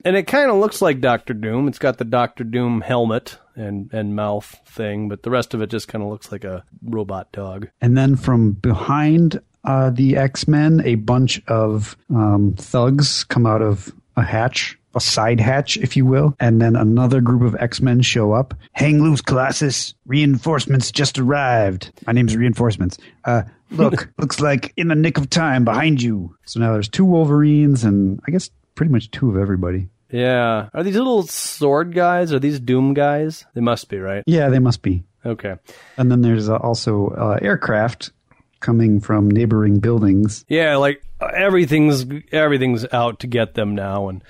And 0.05 0.15
it 0.15 0.27
kind 0.27 0.49
of 0.49 0.57
looks 0.57 0.81
like 0.81 1.01
Doctor 1.01 1.33
Doom. 1.33 1.67
It's 1.67 1.77
got 1.77 1.97
the 1.97 2.05
Doctor 2.05 2.45
Doom 2.45 2.79
helmet 2.79 3.37
and, 3.55 3.93
and 3.93 4.15
mouth 4.15 4.45
thing, 4.65 5.09
but 5.09 5.23
the 5.23 5.29
rest 5.29 5.53
of 5.53 5.61
it 5.61 5.69
just 5.69 5.89
kind 5.89 6.01
of 6.01 6.09
looks 6.09 6.31
like 6.31 6.45
a 6.45 6.63
robot 6.81 7.33
dog. 7.33 7.67
And 7.81 7.97
then 7.97 8.15
from 8.15 8.53
behind 8.53 9.41
uh, 9.69 9.91
the 9.91 10.17
X 10.17 10.47
Men, 10.47 10.81
a 10.83 10.95
bunch 10.95 11.39
of 11.47 11.95
um, 12.09 12.55
thugs 12.57 13.23
come 13.25 13.45
out 13.45 13.61
of 13.61 13.93
a 14.15 14.23
hatch, 14.23 14.75
a 14.95 14.99
side 14.99 15.39
hatch, 15.39 15.77
if 15.77 15.95
you 15.95 16.07
will. 16.07 16.35
And 16.39 16.59
then 16.59 16.75
another 16.75 17.21
group 17.21 17.43
of 17.43 17.55
X 17.61 17.79
Men 17.79 18.01
show 18.01 18.31
up. 18.31 18.55
Hang 18.71 19.03
loose, 19.03 19.21
Colossus. 19.21 19.93
Reinforcements 20.07 20.91
just 20.91 21.19
arrived. 21.19 21.91
My 22.07 22.13
name's 22.13 22.35
Reinforcements. 22.35 22.97
Uh, 23.25 23.43
look, 23.69 24.11
looks 24.17 24.39
like 24.39 24.73
in 24.75 24.87
the 24.87 24.95
nick 24.95 25.19
of 25.19 25.29
time 25.29 25.65
behind 25.65 26.01
you. 26.01 26.35
So 26.47 26.59
now 26.59 26.73
there's 26.73 26.89
two 26.89 27.05
Wolverines 27.05 27.83
and 27.83 28.19
I 28.27 28.31
guess 28.31 28.49
pretty 28.73 28.91
much 28.91 29.11
two 29.11 29.29
of 29.29 29.37
everybody. 29.37 29.87
Yeah. 30.09 30.69
Are 30.73 30.81
these 30.81 30.95
little 30.95 31.21
sword 31.27 31.93
guys? 31.93 32.33
Are 32.33 32.39
these 32.39 32.59
Doom 32.59 32.95
guys? 32.95 33.45
They 33.53 33.61
must 33.61 33.87
be, 33.87 33.99
right? 33.99 34.23
Yeah, 34.25 34.49
they 34.49 34.57
must 34.57 34.81
be. 34.81 35.03
Okay. 35.23 35.57
And 35.97 36.11
then 36.11 36.21
there's 36.21 36.49
uh, 36.49 36.55
also 36.55 37.09
uh, 37.09 37.37
aircraft 37.39 38.11
coming 38.59 38.99
from 38.99 39.29
neighboring 39.29 39.79
buildings. 39.79 40.45
Yeah, 40.47 40.77
like 40.77 41.03
everything's 41.21 42.05
everything's 42.31 42.85
out 42.91 43.19
to 43.21 43.27
get 43.27 43.53
them 43.53 43.75
now, 43.75 44.09
and 44.09 44.23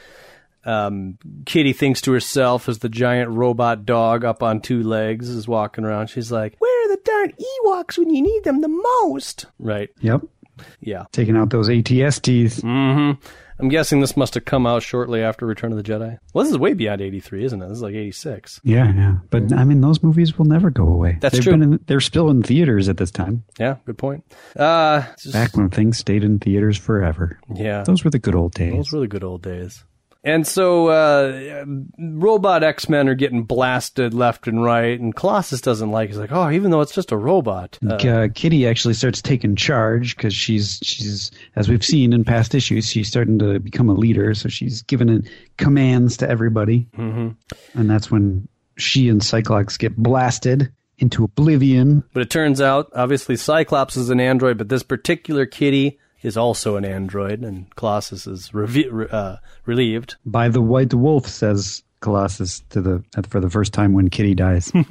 um, 0.65 1.17
Kitty 1.45 1.73
thinks 1.73 2.01
to 2.01 2.11
herself 2.11 2.69
as 2.69 2.79
the 2.79 2.89
giant 2.89 3.31
robot 3.31 3.85
dog 3.85 4.25
up 4.25 4.43
on 4.43 4.61
two 4.61 4.83
legs 4.83 5.29
is 5.29 5.47
walking 5.47 5.85
around. 5.85 6.07
She's 6.07 6.31
like, 6.31 6.55
"Where 6.59 6.85
are 6.85 6.95
the 6.95 7.01
darn 7.03 7.33
Ewoks 7.65 7.97
when 7.97 8.09
you 8.13 8.21
need 8.21 8.43
them 8.43 8.61
the 8.61 8.67
most?" 8.67 9.45
Right? 9.57 9.89
Yep. 10.01 10.21
Yeah. 10.81 11.05
Taking 11.11 11.37
out 11.37 11.49
those 11.49 11.69
ATSTs. 11.69 12.61
Mm-hmm. 12.61 13.21
I'm 13.59 13.69
guessing 13.69 13.99
this 13.99 14.15
must 14.15 14.35
have 14.35 14.45
come 14.45 14.65
out 14.65 14.83
shortly 14.83 15.21
after 15.21 15.45
Return 15.45 15.71
of 15.71 15.77
the 15.77 15.83
Jedi. 15.83 16.17
Well, 16.33 16.43
this 16.45 16.51
is 16.51 16.57
way 16.57 16.73
beyond 16.73 17.01
83, 17.01 17.43
isn't 17.45 17.61
it? 17.61 17.67
This 17.67 17.77
is 17.77 17.81
like 17.81 17.93
86. 17.95 18.61
Yeah, 18.63 18.93
yeah. 18.93 19.17
But 19.29 19.51
I 19.53 19.63
mean, 19.65 19.81
those 19.81 20.01
movies 20.01 20.37
will 20.37 20.45
never 20.45 20.69
go 20.69 20.87
away. 20.87 21.17
That's 21.19 21.33
They've 21.35 21.43
true. 21.43 21.53
Been 21.53 21.63
in, 21.63 21.79
they're 21.87 21.99
still 21.99 22.29
in 22.29 22.41
theaters 22.41 22.87
at 22.87 22.97
this 22.97 23.11
time. 23.11 23.43
Yeah, 23.59 23.75
good 23.85 23.97
point. 23.97 24.23
Uh, 24.55 25.03
just- 25.21 25.33
Back 25.33 25.57
when 25.57 25.69
things 25.69 25.97
stayed 25.97 26.23
in 26.23 26.39
theaters 26.39 26.77
forever. 26.77 27.39
yeah. 27.53 27.83
Those 27.83 28.03
were 28.03 28.09
the 28.09 28.19
good 28.19 28.35
old 28.35 28.53
days. 28.53 28.73
Those 28.73 28.91
were 28.93 28.99
the 29.01 29.07
good 29.07 29.23
old 29.23 29.41
days. 29.43 29.83
And 30.29 30.45
so, 30.45 30.89
uh, 30.89 31.65
robot 31.97 32.63
X 32.63 32.87
Men 32.87 33.09
are 33.09 33.15
getting 33.15 33.43
blasted 33.43 34.13
left 34.13 34.47
and 34.47 34.63
right, 34.63 34.99
and 34.99 35.15
Colossus 35.15 35.59
doesn't 35.59 35.89
like. 35.89 36.09
it. 36.09 36.11
He's 36.11 36.19
like, 36.19 36.31
"Oh, 36.31 36.51
even 36.51 36.69
though 36.69 36.81
it's 36.81 36.93
just 36.93 37.11
a 37.11 37.17
robot." 37.17 37.79
Uh, 37.85 37.95
uh, 37.95 38.27
Kitty 38.33 38.67
actually 38.67 38.93
starts 38.93 39.23
taking 39.23 39.55
charge 39.55 40.15
because 40.15 40.33
she's 40.33 40.79
she's 40.83 41.31
as 41.55 41.67
we've 41.67 41.83
seen 41.83 42.13
in 42.13 42.23
past 42.23 42.53
issues, 42.53 42.87
she's 42.87 43.07
starting 43.07 43.39
to 43.39 43.59
become 43.59 43.89
a 43.89 43.93
leader. 43.93 44.35
So 44.35 44.49
she's 44.49 44.83
giving 44.83 45.09
it 45.09 45.27
commands 45.57 46.15
to 46.17 46.29
everybody, 46.29 46.87
mm-hmm. 46.95 47.29
and 47.79 47.89
that's 47.89 48.11
when 48.11 48.47
she 48.77 49.09
and 49.09 49.23
Cyclops 49.23 49.77
get 49.77 49.97
blasted 49.97 50.71
into 50.99 51.23
oblivion. 51.23 52.03
but 52.13 52.21
it 52.21 52.29
turns 52.29 52.61
out, 52.61 52.91
obviously, 52.93 53.35
Cyclops 53.35 53.97
is 53.97 54.09
an 54.09 54.19
android, 54.19 54.57
but 54.57 54.69
this 54.69 54.83
particular 54.83 55.45
Kitty 55.45 55.97
is 56.21 56.37
also 56.37 56.75
an 56.75 56.85
android, 56.85 57.43
and 57.43 57.73
Colossus 57.75 58.27
is 58.27 58.49
revi- 58.49 59.11
uh, 59.11 59.37
relieved. 59.65 60.15
By 60.25 60.49
the 60.49 60.61
White 60.61 60.93
Wolf, 60.93 61.27
says 61.27 61.83
Colossus 62.01 62.61
to 62.69 62.81
the 62.81 63.03
for 63.29 63.39
the 63.39 63.49
first 63.49 63.73
time 63.73 63.93
when 63.93 64.09
Kitty 64.09 64.35
dies. 64.35 64.71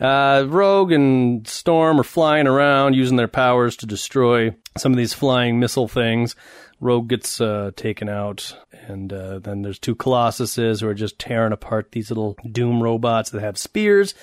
Uh, 0.00 0.46
Rogue 0.48 0.92
and 0.92 1.46
Storm 1.46 2.00
are 2.00 2.04
flying 2.04 2.46
around 2.46 2.94
using 2.94 3.18
their 3.18 3.28
powers 3.28 3.76
to 3.76 3.86
destroy 3.86 4.54
some 4.78 4.92
of 4.92 4.96
these 4.96 5.12
flying 5.12 5.60
missile 5.60 5.88
things. 5.88 6.34
Rogue 6.80 7.08
gets 7.08 7.38
uh, 7.38 7.72
taken 7.76 8.08
out, 8.08 8.56
and 8.86 9.12
uh, 9.12 9.40
then 9.40 9.60
there's 9.60 9.78
two 9.78 9.94
Colossuses 9.94 10.80
who 10.80 10.88
are 10.88 10.94
just 10.94 11.18
tearing 11.18 11.52
apart 11.52 11.92
these 11.92 12.10
little 12.10 12.34
Doom 12.50 12.82
robots 12.82 13.28
that 13.30 13.42
have 13.42 13.58
spears. 13.58 14.14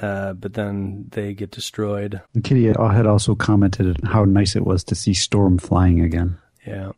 Uh, 0.00 0.32
but 0.34 0.54
then 0.54 1.06
they 1.10 1.34
get 1.34 1.50
destroyed. 1.50 2.20
And 2.34 2.44
Kitty 2.44 2.66
had 2.66 3.06
also 3.06 3.34
commented 3.34 3.98
how 4.04 4.24
nice 4.24 4.54
it 4.56 4.64
was 4.64 4.84
to 4.84 4.94
see 4.94 5.14
Storm 5.14 5.58
flying 5.58 6.00
again. 6.00 6.38
Yeah. 6.66 6.92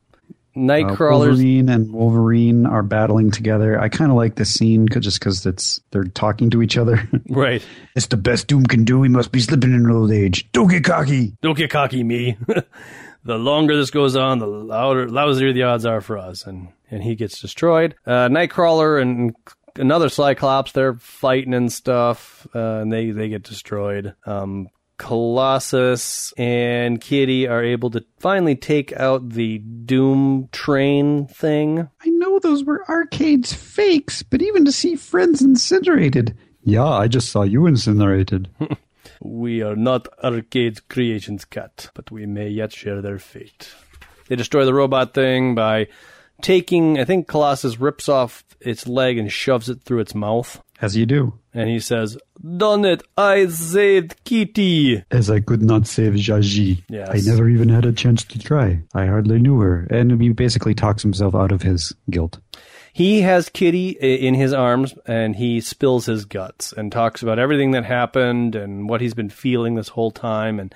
Uh, 0.56 0.96
Wolverine 0.98 1.68
and 1.68 1.92
Wolverine 1.92 2.66
are 2.66 2.82
battling 2.82 3.30
together. 3.30 3.80
I 3.80 3.88
kind 3.88 4.10
of 4.10 4.16
like 4.16 4.34
this 4.34 4.52
scene 4.52 4.88
'cause- 4.88 5.04
just 5.04 5.20
because 5.20 5.46
it's 5.46 5.80
they're 5.92 6.04
talking 6.04 6.50
to 6.50 6.60
each 6.60 6.76
other. 6.76 7.08
right. 7.28 7.64
it's 7.94 8.06
the 8.06 8.16
best 8.16 8.48
Doom 8.48 8.64
can 8.64 8.84
do. 8.84 9.02
He 9.02 9.08
must 9.08 9.30
be 9.32 9.40
slipping 9.40 9.72
in 9.72 9.88
old 9.90 10.10
age. 10.10 10.50
Don't 10.52 10.68
get 10.68 10.84
cocky. 10.84 11.36
Don't 11.40 11.56
get 11.56 11.70
cocky, 11.70 12.02
me. 12.02 12.36
the 13.24 13.38
longer 13.38 13.76
this 13.76 13.90
goes 13.90 14.16
on, 14.16 14.40
the 14.40 14.46
louder, 14.46 15.06
lousier 15.06 15.54
the 15.54 15.62
odds 15.62 15.86
are 15.86 16.00
for 16.00 16.18
us. 16.18 16.44
And 16.46 16.68
and 16.90 17.04
he 17.04 17.14
gets 17.14 17.40
destroyed. 17.40 17.94
Uh, 18.04 18.28
Nightcrawler 18.28 19.00
and 19.00 19.32
another 19.76 20.09
Cyclops, 20.09 20.72
they're 20.72 20.94
fighting 20.94 21.54
and 21.54 21.72
stuff, 21.72 22.46
uh, 22.54 22.80
and 22.80 22.92
they 22.92 23.11
they 23.11 23.28
get 23.28 23.42
destroyed. 23.42 24.14
Um, 24.26 24.68
Colossus 24.98 26.33
and 26.37 27.00
Kitty 27.00 27.48
are 27.48 27.64
able 27.64 27.90
to 27.90 28.04
finally 28.18 28.54
take 28.54 28.92
out 28.92 29.30
the 29.30 29.59
Doom 29.59 30.50
train 30.52 31.26
thing. 31.26 31.88
I 32.04 32.09
know 32.11 32.38
those 32.38 32.64
were 32.64 32.85
arcades 32.87 33.52
fakes, 33.52 34.22
but 34.22 34.42
even 34.42 34.66
to 34.66 34.72
see 34.72 34.96
friends 34.96 35.40
incinerated. 35.40 36.37
Yeah, 36.62 36.85
I 36.85 37.09
just 37.09 37.30
saw 37.30 37.42
you 37.42 37.66
incinerated. 37.66 38.50
We 39.22 39.61
are 39.62 39.76
not 39.76 40.09
arcade 40.24 40.88
creations, 40.88 41.44
cat, 41.44 41.90
but 41.94 42.11
we 42.11 42.24
may 42.24 42.48
yet 42.48 42.72
share 42.72 43.02
their 43.02 43.18
fate. 43.18 43.70
They 44.28 44.37
destroy 44.37 44.64
the 44.64 44.72
robot 44.72 45.12
thing 45.12 45.54
by 45.54 45.88
taking, 46.42 46.98
I 46.98 47.05
think 47.05 47.29
Colossus 47.29 47.79
rips 47.81 48.09
off 48.09 48.44
its 48.61 48.87
leg 48.87 49.18
and 49.18 49.33
shoves 49.33 49.68
it 49.68 49.83
through 49.83 50.00
its 50.00 50.14
mouth. 50.14 50.62
As 50.83 50.96
you 50.96 51.05
do. 51.05 51.35
And 51.53 51.68
he 51.68 51.79
says, 51.79 52.16
Done 52.57 52.87
it! 52.87 53.03
I 53.16 53.46
saved 53.48 54.24
Kitty! 54.24 55.05
As 55.11 55.31
I 55.31 55.40
could 55.40 55.62
not 55.62 55.87
save 55.87 56.14
Zsaji. 56.14 56.83
Yes. 56.88 57.09
I 57.11 57.31
never 57.31 57.48
even 57.48 57.68
had 57.68 57.85
a 57.85 57.92
chance 57.92 58.24
to 58.24 58.38
try. 58.38 58.81
I 58.94 59.07
hardly 59.07 59.38
knew 59.38 59.61
her. 59.61 59.87
And 59.90 60.20
he 60.20 60.31
basically 60.31 60.74
talks 60.74 61.03
himself 61.03 61.35
out 61.35 61.53
of 61.53 61.61
his 61.61 61.94
guilt. 62.09 62.38
He 62.92 63.20
has 63.20 63.48
Kitty 63.48 63.90
in 63.90 64.35
his 64.35 64.53
arms 64.53 64.94
and 65.07 65.37
he 65.37 65.61
spills 65.61 66.07
his 66.07 66.24
guts 66.24 66.72
and 66.72 66.90
talks 66.90 67.22
about 67.22 67.38
everything 67.38 67.72
that 67.72 67.85
happened 67.85 68.57
and 68.57 68.88
what 68.88 69.00
he's 69.00 69.14
been 69.14 69.31
feeling 69.31 69.74
this 69.74 69.88
whole 69.88 70.11
time. 70.11 70.59
And 70.59 70.74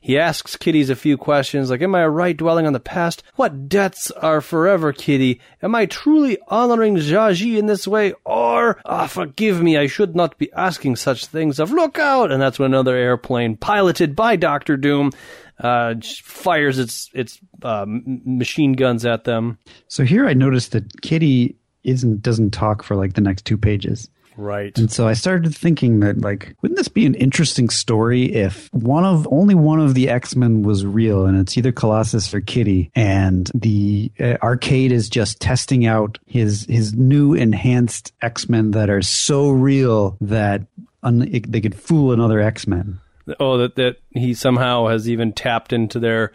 he 0.00 0.18
asks 0.18 0.56
Kitty's 0.56 0.88
a 0.88 0.96
few 0.96 1.16
questions 1.18 1.70
like, 1.70 1.82
Am 1.82 1.94
I 1.94 2.06
right 2.06 2.36
dwelling 2.36 2.66
on 2.66 2.72
the 2.72 2.80
past? 2.80 3.22
What 3.36 3.68
debts 3.68 4.10
are 4.10 4.40
forever, 4.40 4.92
Kitty? 4.92 5.40
Am 5.62 5.74
I 5.74 5.86
truly 5.86 6.38
honoring 6.48 6.96
Zsaji 6.96 7.58
in 7.58 7.66
this 7.66 7.86
way? 7.86 8.14
Or, 8.24 8.80
ah, 8.86 9.06
forgive 9.06 9.62
me, 9.62 9.76
I 9.76 9.86
should 9.86 10.16
not 10.16 10.38
be 10.38 10.50
asking 10.54 10.96
such 10.96 11.26
things 11.26 11.60
of 11.60 11.70
look 11.70 11.98
out! 11.98 12.32
And 12.32 12.40
that's 12.40 12.58
when 12.58 12.72
another 12.72 12.96
airplane 12.96 13.58
piloted 13.58 14.16
by 14.16 14.36
Doctor 14.36 14.78
Doom 14.78 15.12
uh, 15.58 15.94
fires 16.22 16.78
its 16.78 17.10
its 17.12 17.38
uh, 17.62 17.84
machine 17.86 18.72
guns 18.72 19.04
at 19.04 19.24
them. 19.24 19.58
So 19.88 20.04
here 20.04 20.26
I 20.26 20.32
noticed 20.32 20.72
that 20.72 21.02
Kitty 21.02 21.56
isn't 21.84 22.22
doesn't 22.22 22.52
talk 22.52 22.82
for 22.82 22.96
like 22.96 23.12
the 23.12 23.20
next 23.20 23.44
two 23.44 23.58
pages. 23.58 24.08
Right. 24.40 24.76
And 24.78 24.90
so 24.90 25.06
I 25.06 25.12
started 25.12 25.54
thinking 25.54 26.00
that 26.00 26.22
like 26.22 26.56
wouldn't 26.62 26.78
this 26.78 26.88
be 26.88 27.04
an 27.04 27.14
interesting 27.14 27.68
story 27.68 28.32
if 28.32 28.72
one 28.72 29.04
of 29.04 29.28
only 29.30 29.54
one 29.54 29.80
of 29.80 29.92
the 29.92 30.08
X-Men 30.08 30.62
was 30.62 30.86
real 30.86 31.26
and 31.26 31.38
it's 31.38 31.58
either 31.58 31.72
Colossus 31.72 32.32
or 32.32 32.40
Kitty 32.40 32.90
and 32.94 33.50
the 33.54 34.10
uh, 34.18 34.36
arcade 34.42 34.92
is 34.92 35.10
just 35.10 35.40
testing 35.40 35.84
out 35.84 36.18
his 36.26 36.64
his 36.66 36.94
new 36.94 37.34
enhanced 37.34 38.14
X-Men 38.22 38.70
that 38.70 38.88
are 38.88 39.02
so 39.02 39.50
real 39.50 40.16
that 40.22 40.62
un- 41.02 41.28
they 41.46 41.60
could 41.60 41.74
fool 41.74 42.12
another 42.12 42.40
X-Men. 42.40 42.98
Oh, 43.38 43.58
that 43.58 43.76
that 43.76 43.96
he 44.10 44.32
somehow 44.32 44.86
has 44.86 45.06
even 45.06 45.32
tapped 45.32 45.74
into 45.74 45.98
their 46.00 46.32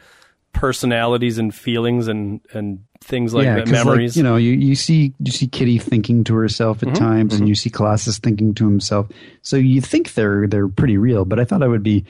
personalities 0.54 1.40
and 1.40 1.54
feelings 1.54 2.08
and 2.08 2.40
and 2.54 2.86
things 3.06 3.34
like 3.34 3.46
that, 3.46 3.60
'cause, 3.66 3.72
like, 3.72 3.86
memories. 3.86 4.18
you 4.18 4.24
know, 4.24 4.36
you, 4.36 4.52
you 4.54 4.76
see 4.76 5.14
you 5.20 5.32
see 5.32 5.48
Kitty 5.48 5.78
thinking 5.78 6.24
to 6.26 6.36
herself 6.36 6.80
Mm-hmm. 6.80 6.90
at 6.90 6.96
times, 6.96 7.36
and 7.36 7.48
you 7.48 7.56
see 7.56 7.70
Colossus 7.70 8.18
thinking 8.20 8.54
to 8.56 8.66
himself. 8.66 9.08
So 9.44 9.56
you 9.58 9.80
think 9.82 10.14
they're 10.16 10.48
they're 10.48 10.68
pretty 10.68 10.98
real. 10.98 11.24
But 11.26 11.40
I 11.40 11.46
thought 11.46 11.62
I 11.64 11.68
would 11.68 11.84
be, 11.84 12.04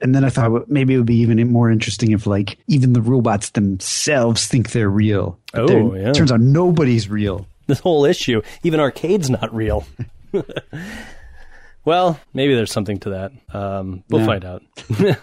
and 0.00 0.14
then 0.14 0.24
I 0.24 0.30
thought 0.30 0.68
maybe 0.70 0.94
it 0.94 0.98
would 0.98 1.06
be 1.06 1.16
even 1.16 1.46
more 1.50 1.70
interesting 1.70 2.12
if 2.12 2.26
like 2.26 2.58
even 2.68 2.92
the 2.92 3.02
robots 3.02 3.50
themselves 3.50 4.46
think 4.46 4.70
they're 4.72 4.88
real. 4.90 5.38
But 5.52 5.70
Oh, 5.70 5.94
yeah. 5.94 6.12
Turns 6.12 6.30
out 6.32 6.40
nobody's 6.40 7.08
real. 7.08 7.46
this 7.66 7.80
whole 7.80 8.04
issue, 8.04 8.40
even 8.62 8.78
arcade's 8.80 9.28
not 9.28 9.52
real. 9.54 9.84
well, 11.84 12.18
maybe 12.34 12.54
there's 12.54 12.72
something 12.72 12.98
to 13.00 13.10
that. 13.10 13.32
Um, 13.52 14.02
we'll 14.08 14.20
Yeah. 14.22 14.26
find 14.26 14.44
out. 14.44 14.62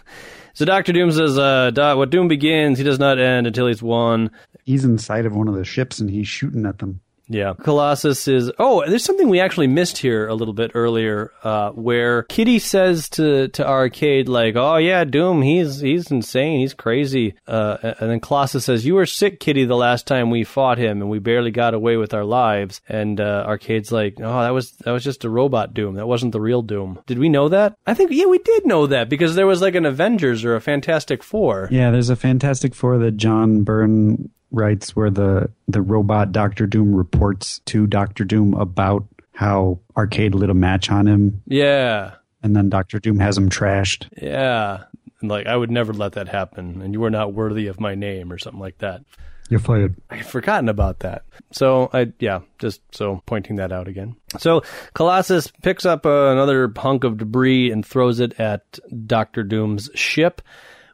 so 0.54 0.66
Doctor 0.66 0.94
Doom 0.94 1.12
says, 1.12 1.38
uh, 1.38 1.72
"Dot, 1.72 1.98
"What 1.98 2.10
Doom 2.10 2.28
begins, 2.28 2.78
he 2.78 2.84
does 2.84 3.00
not 3.00 3.20
end 3.20 3.48
until 3.48 3.68
he's 3.68 3.84
won." 3.84 4.32
He's 4.66 4.86
inside 4.86 5.26
of 5.26 5.36
one 5.36 5.48
of 5.48 5.56
the 5.56 5.66
ships 5.66 6.00
and 6.00 6.10
he's 6.10 6.28
shooting 6.28 6.66
at 6.66 6.80
them. 6.80 7.02
Yeah. 7.34 7.54
Colossus 7.62 8.28
is. 8.28 8.52
Oh, 8.60 8.84
there's 8.88 9.04
something 9.04 9.28
we 9.28 9.40
actually 9.40 9.68
missed 9.68 9.98
here 9.98 10.28
a 10.28 10.36
little 10.36 10.54
bit 10.54 10.72
earlier, 10.74 11.32
uh, 11.44 11.72
where 11.72 12.24
Kitty 12.24 12.60
says 12.60 13.10
to, 13.10 13.48
to 13.50 13.68
Arcade, 13.68 14.30
like, 14.30 14.56
oh, 14.56 14.78
yeah, 14.78 15.04
Doom, 15.04 15.42
he's 15.42 15.80
he's 15.80 16.12
insane. 16.12 16.60
He's 16.60 16.74
crazy. 16.74 17.36
Uh, 17.48 17.78
and 18.00 18.10
then 18.10 18.20
Colossus 18.20 18.66
says, 18.66 18.86
You 18.86 18.96
were 18.96 19.06
sick, 19.06 19.40
Kitty, 19.40 19.66
the 19.66 19.76
last 19.76 20.08
time 20.08 20.30
we 20.30 20.44
fought 20.44 20.78
him, 20.78 21.02
and 21.02 21.10
we 21.10 21.20
barely 21.20 21.52
got 21.52 21.74
away 21.74 21.98
with 21.98 22.14
our 22.14 22.26
lives. 22.26 22.82
And 22.88 23.20
uh, 23.20 23.44
Arcade's 23.48 23.92
like, 23.92 24.16
Oh, 24.20 24.42
that 24.42 24.54
was 24.54 24.72
that 24.72 24.92
was 24.92 25.04
just 25.04 25.26
a 25.26 25.30
robot 25.30 25.74
Doom. 25.74 25.96
That 25.96 26.08
wasn't 26.08 26.34
the 26.34 26.42
real 26.42 26.62
Doom. 26.62 27.00
Did 27.08 27.20
we 27.20 27.30
know 27.30 27.50
that? 27.50 27.76
I 27.88 27.94
think, 27.94 28.12
yeah, 28.12 28.26
we 28.26 28.40
did 28.40 28.66
know 28.66 28.88
that 28.88 29.10
because 29.10 29.36
there 29.36 29.48
was 29.48 29.62
like 29.62 29.76
an 29.76 29.86
Avengers 29.86 30.46
or 30.46 30.56
a 30.56 30.62
Fantastic 30.62 31.24
Four. 31.24 31.68
Yeah, 31.72 31.92
there's 31.92 32.10
a 32.10 32.16
Fantastic 32.16 32.76
Four 32.76 32.98
that 33.00 33.18
John 33.18 33.64
Byrne 33.64 34.30
writes 34.54 34.96
where 34.96 35.10
the 35.10 35.50
the 35.68 35.82
robot 35.82 36.32
Doctor 36.32 36.66
Doom 36.68 36.96
reports 36.96 37.60
to 37.66 37.86
Doctor 37.88 38.24
Doom 38.24 38.54
about 38.54 39.06
how 39.34 39.80
Arcade 39.98 40.36
lit 40.36 40.50
a 40.50 40.54
match 40.54 40.90
on 40.90 41.08
him 41.08 41.42
Yeah. 41.48 42.12
and 42.42 42.56
then 42.56 42.70
Doctor 42.70 43.00
Doom 43.00 43.20
has 43.20 43.38
him 43.38 43.50
trashed. 43.50 44.08
Yeah. 44.22 44.84
And 45.22 45.30
like, 45.30 45.48
I 45.48 45.56
would 45.58 45.72
never 45.72 45.92
let 45.94 46.14
that 46.14 46.28
happen, 46.28 46.82
and 46.82 46.94
you 46.94 47.04
are 47.04 47.10
not 47.10 47.34
worthy 47.34 47.68
of 47.68 47.80
my 47.80 47.96
name, 47.96 48.32
or 48.32 48.38
something 48.38 48.60
like 48.62 48.78
that. 48.80 49.02
You're 49.50 49.60
fired. 49.60 49.96
I 50.10 50.18
had 50.18 50.26
forgotten 50.26 50.70
about 50.70 51.00
that. 51.00 51.24
So 51.52 51.90
I, 51.94 52.12
yeah, 52.20 52.42
just 52.60 52.82
so 52.92 53.22
pointing 53.26 53.58
that 53.58 53.72
out 53.72 53.88
again. 53.88 54.16
So 54.38 54.64
Colossus 54.94 55.52
picks 55.62 55.86
up 55.86 56.06
uh, 56.06 56.28
another 56.32 56.72
hunk 56.76 57.04
of 57.04 57.18
debris 57.18 57.72
and 57.72 57.86
throws 57.86 58.20
it 58.20 58.40
at 58.40 58.80
Doctor 59.06 59.44
Doom's 59.44 59.90
ship, 59.96 60.42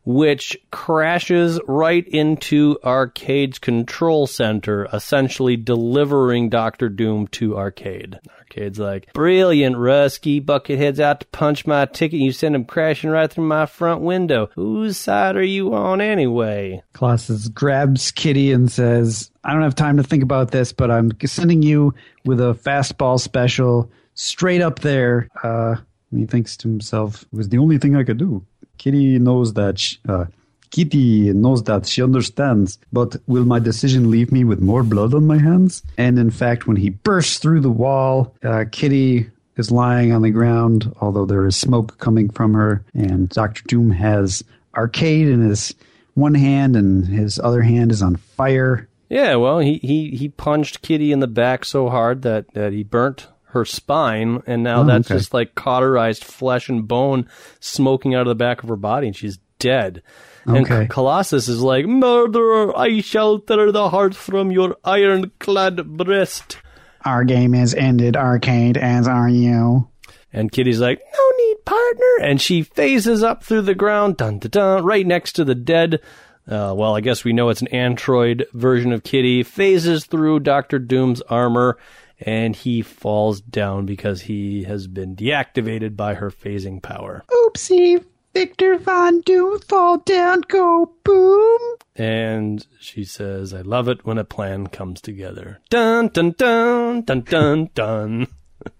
which 0.09 0.57
crashes 0.71 1.59
right 1.67 2.07
into 2.07 2.79
Arcade's 2.81 3.59
control 3.59 4.25
center, 4.25 4.87
essentially 4.91 5.55
delivering 5.55 6.49
Doctor 6.49 6.89
Doom 6.89 7.27
to 7.27 7.55
Arcade. 7.55 8.19
Arcade's 8.39 8.79
like, 8.79 9.13
brilliant, 9.13 9.75
Rusky. 9.75 10.43
Buckethead's 10.43 10.99
out 10.99 11.19
to 11.19 11.27
punch 11.27 11.67
my 11.67 11.85
ticket. 11.85 12.19
You 12.19 12.31
send 12.31 12.55
him 12.55 12.65
crashing 12.65 13.11
right 13.11 13.31
through 13.31 13.45
my 13.45 13.67
front 13.67 14.01
window. 14.01 14.49
Whose 14.55 14.97
side 14.97 15.35
are 15.35 15.43
you 15.43 15.75
on 15.75 16.01
anyway? 16.01 16.81
Colossus 16.93 17.47
grabs 17.47 18.09
Kitty 18.09 18.51
and 18.51 18.71
says, 18.71 19.29
I 19.43 19.53
don't 19.53 19.61
have 19.61 19.75
time 19.75 19.97
to 19.97 20.03
think 20.03 20.23
about 20.23 20.49
this, 20.49 20.73
but 20.73 20.89
I'm 20.89 21.11
sending 21.23 21.61
you 21.61 21.93
with 22.25 22.41
a 22.41 22.55
fastball 22.55 23.19
special 23.19 23.91
straight 24.15 24.61
up 24.61 24.79
there. 24.79 25.29
Uh, 25.43 25.75
he 26.09 26.25
thinks 26.25 26.57
to 26.57 26.67
himself, 26.67 27.21
it 27.31 27.37
was 27.37 27.49
the 27.49 27.59
only 27.59 27.77
thing 27.77 27.95
I 27.95 28.03
could 28.03 28.17
do. 28.17 28.43
Kitty 28.79 29.19
knows 29.19 29.53
that, 29.53 29.77
sh 29.77 29.97
uh, 30.07 30.25
Kitty 30.71 31.31
knows 31.33 31.63
that 31.63 31.85
she 31.85 32.01
understands, 32.01 32.79
but 32.91 33.17
will 33.27 33.45
my 33.45 33.59
decision 33.59 34.09
leave 34.09 34.31
me 34.31 34.43
with 34.43 34.61
more 34.61 34.83
blood 34.83 35.13
on 35.13 35.27
my 35.27 35.37
hands? 35.37 35.83
And 35.97 36.17
in 36.17 36.31
fact, 36.31 36.65
when 36.65 36.77
he 36.77 36.89
bursts 36.89 37.37
through 37.37 37.61
the 37.61 37.69
wall, 37.69 38.35
uh, 38.43 38.65
Kitty 38.71 39.29
is 39.57 39.71
lying 39.71 40.13
on 40.13 40.21
the 40.21 40.31
ground, 40.31 40.91
although 41.01 41.25
there 41.25 41.45
is 41.45 41.55
smoke 41.55 41.97
coming 41.99 42.29
from 42.29 42.53
her, 42.53 42.83
and 42.93 43.29
Doctor 43.29 43.61
Doom 43.67 43.91
has 43.91 44.43
Arcade 44.75 45.27
in 45.27 45.41
his 45.41 45.75
one 46.13 46.35
hand 46.35 46.75
and 46.75 47.05
his 47.05 47.39
other 47.39 47.61
hand 47.61 47.91
is 47.91 48.01
on 48.01 48.15
fire. 48.15 48.87
Yeah, 49.09 49.35
well, 49.35 49.59
he, 49.59 49.79
he, 49.79 50.11
he 50.11 50.29
punched 50.29 50.81
Kitty 50.81 51.11
in 51.11 51.19
the 51.19 51.27
back 51.27 51.65
so 51.65 51.89
hard 51.89 52.21
that, 52.21 52.53
that 52.53 52.73
he 52.73 52.83
burnt 52.83 53.27
her 53.51 53.65
spine, 53.65 54.41
and 54.47 54.63
now 54.63 54.81
Oh, 54.81 54.85
that's 54.85 55.09
okay. 55.09 55.17
just 55.19 55.33
like 55.33 55.55
cauterized 55.55 56.23
flesh 56.23 56.69
and 56.69 56.87
bone 56.87 57.27
smoking 57.59 58.13
out 58.15 58.21
of 58.21 58.27
the 58.27 58.35
back 58.35 58.61
of 58.63 58.69
her 58.69 58.75
body, 58.75 59.07
and 59.07 59.15
she's 59.15 59.39
dead. 59.59 60.01
And 60.45 60.89
Colossus 60.89 61.47
is 61.47 61.61
like, 61.61 61.85
Murderer, 61.85 62.75
I 62.75 63.01
shall 63.01 63.37
tear 63.39 63.71
the 63.71 63.89
heart 63.89 64.15
from 64.15 64.51
your 64.51 64.75
ironclad 64.83 65.97
breast. 65.97 66.57
Our 67.05 67.23
game 67.23 67.53
is 67.53 67.75
ended, 67.75 68.15
Arcade, 68.15 68.77
as 68.77 69.07
are 69.07 69.29
you. 69.29 69.87
And 70.33 70.51
Kitty's 70.51 70.79
like, 70.79 70.99
no 70.99 71.37
need, 71.45 71.65
partner. 71.65 72.13
And 72.21 72.41
she 72.41 72.63
phases 72.63 73.21
up 73.23 73.43
through 73.43 73.61
the 73.63 73.75
ground, 73.75 74.17
dun 74.17 74.39
dun 74.39 74.49
dun, 74.49 74.85
right 74.85 75.05
next 75.05 75.33
to 75.33 75.43
the 75.45 75.55
dead. 75.55 76.01
Uh, 76.47 76.73
well, 76.75 76.95
I 76.95 77.01
guess 77.01 77.23
we 77.23 77.33
know 77.33 77.49
it's 77.49 77.61
an 77.61 77.67
android 77.67 78.47
version 78.53 78.91
of 78.91 79.03
Kitty. 79.03 79.43
Phases 79.43 80.05
through 80.05 80.39
Doctor 80.39 80.79
Doom's 80.79 81.21
armor, 81.23 81.77
and 82.19 82.55
he 82.55 82.81
falls 82.81 83.41
down 83.41 83.85
because 83.85 84.21
he 84.21 84.63
has 84.63 84.87
been 84.87 85.15
deactivated 85.15 85.95
by 85.95 86.15
her 86.15 86.29
phasing 86.29 86.81
power. 86.81 87.23
Oopsie. 87.29 88.03
Victor 88.33 88.77
Von 88.77 89.21
Doom, 89.21 89.59
fall 89.59 89.97
down, 89.97 90.41
go 90.47 90.93
boom. 91.03 91.59
And 91.95 92.65
she 92.79 93.03
says, 93.03 93.53
I 93.55 93.61
love 93.61 93.87
it 93.87 94.05
when 94.05 94.19
a 94.19 94.23
plan 94.23 94.67
comes 94.67 95.01
together. 95.01 95.59
Dun, 95.69 96.09
dun, 96.09 96.35
dun, 96.37 97.01
dun, 97.01 97.21
dun, 97.21 97.69
dun. 97.73 98.27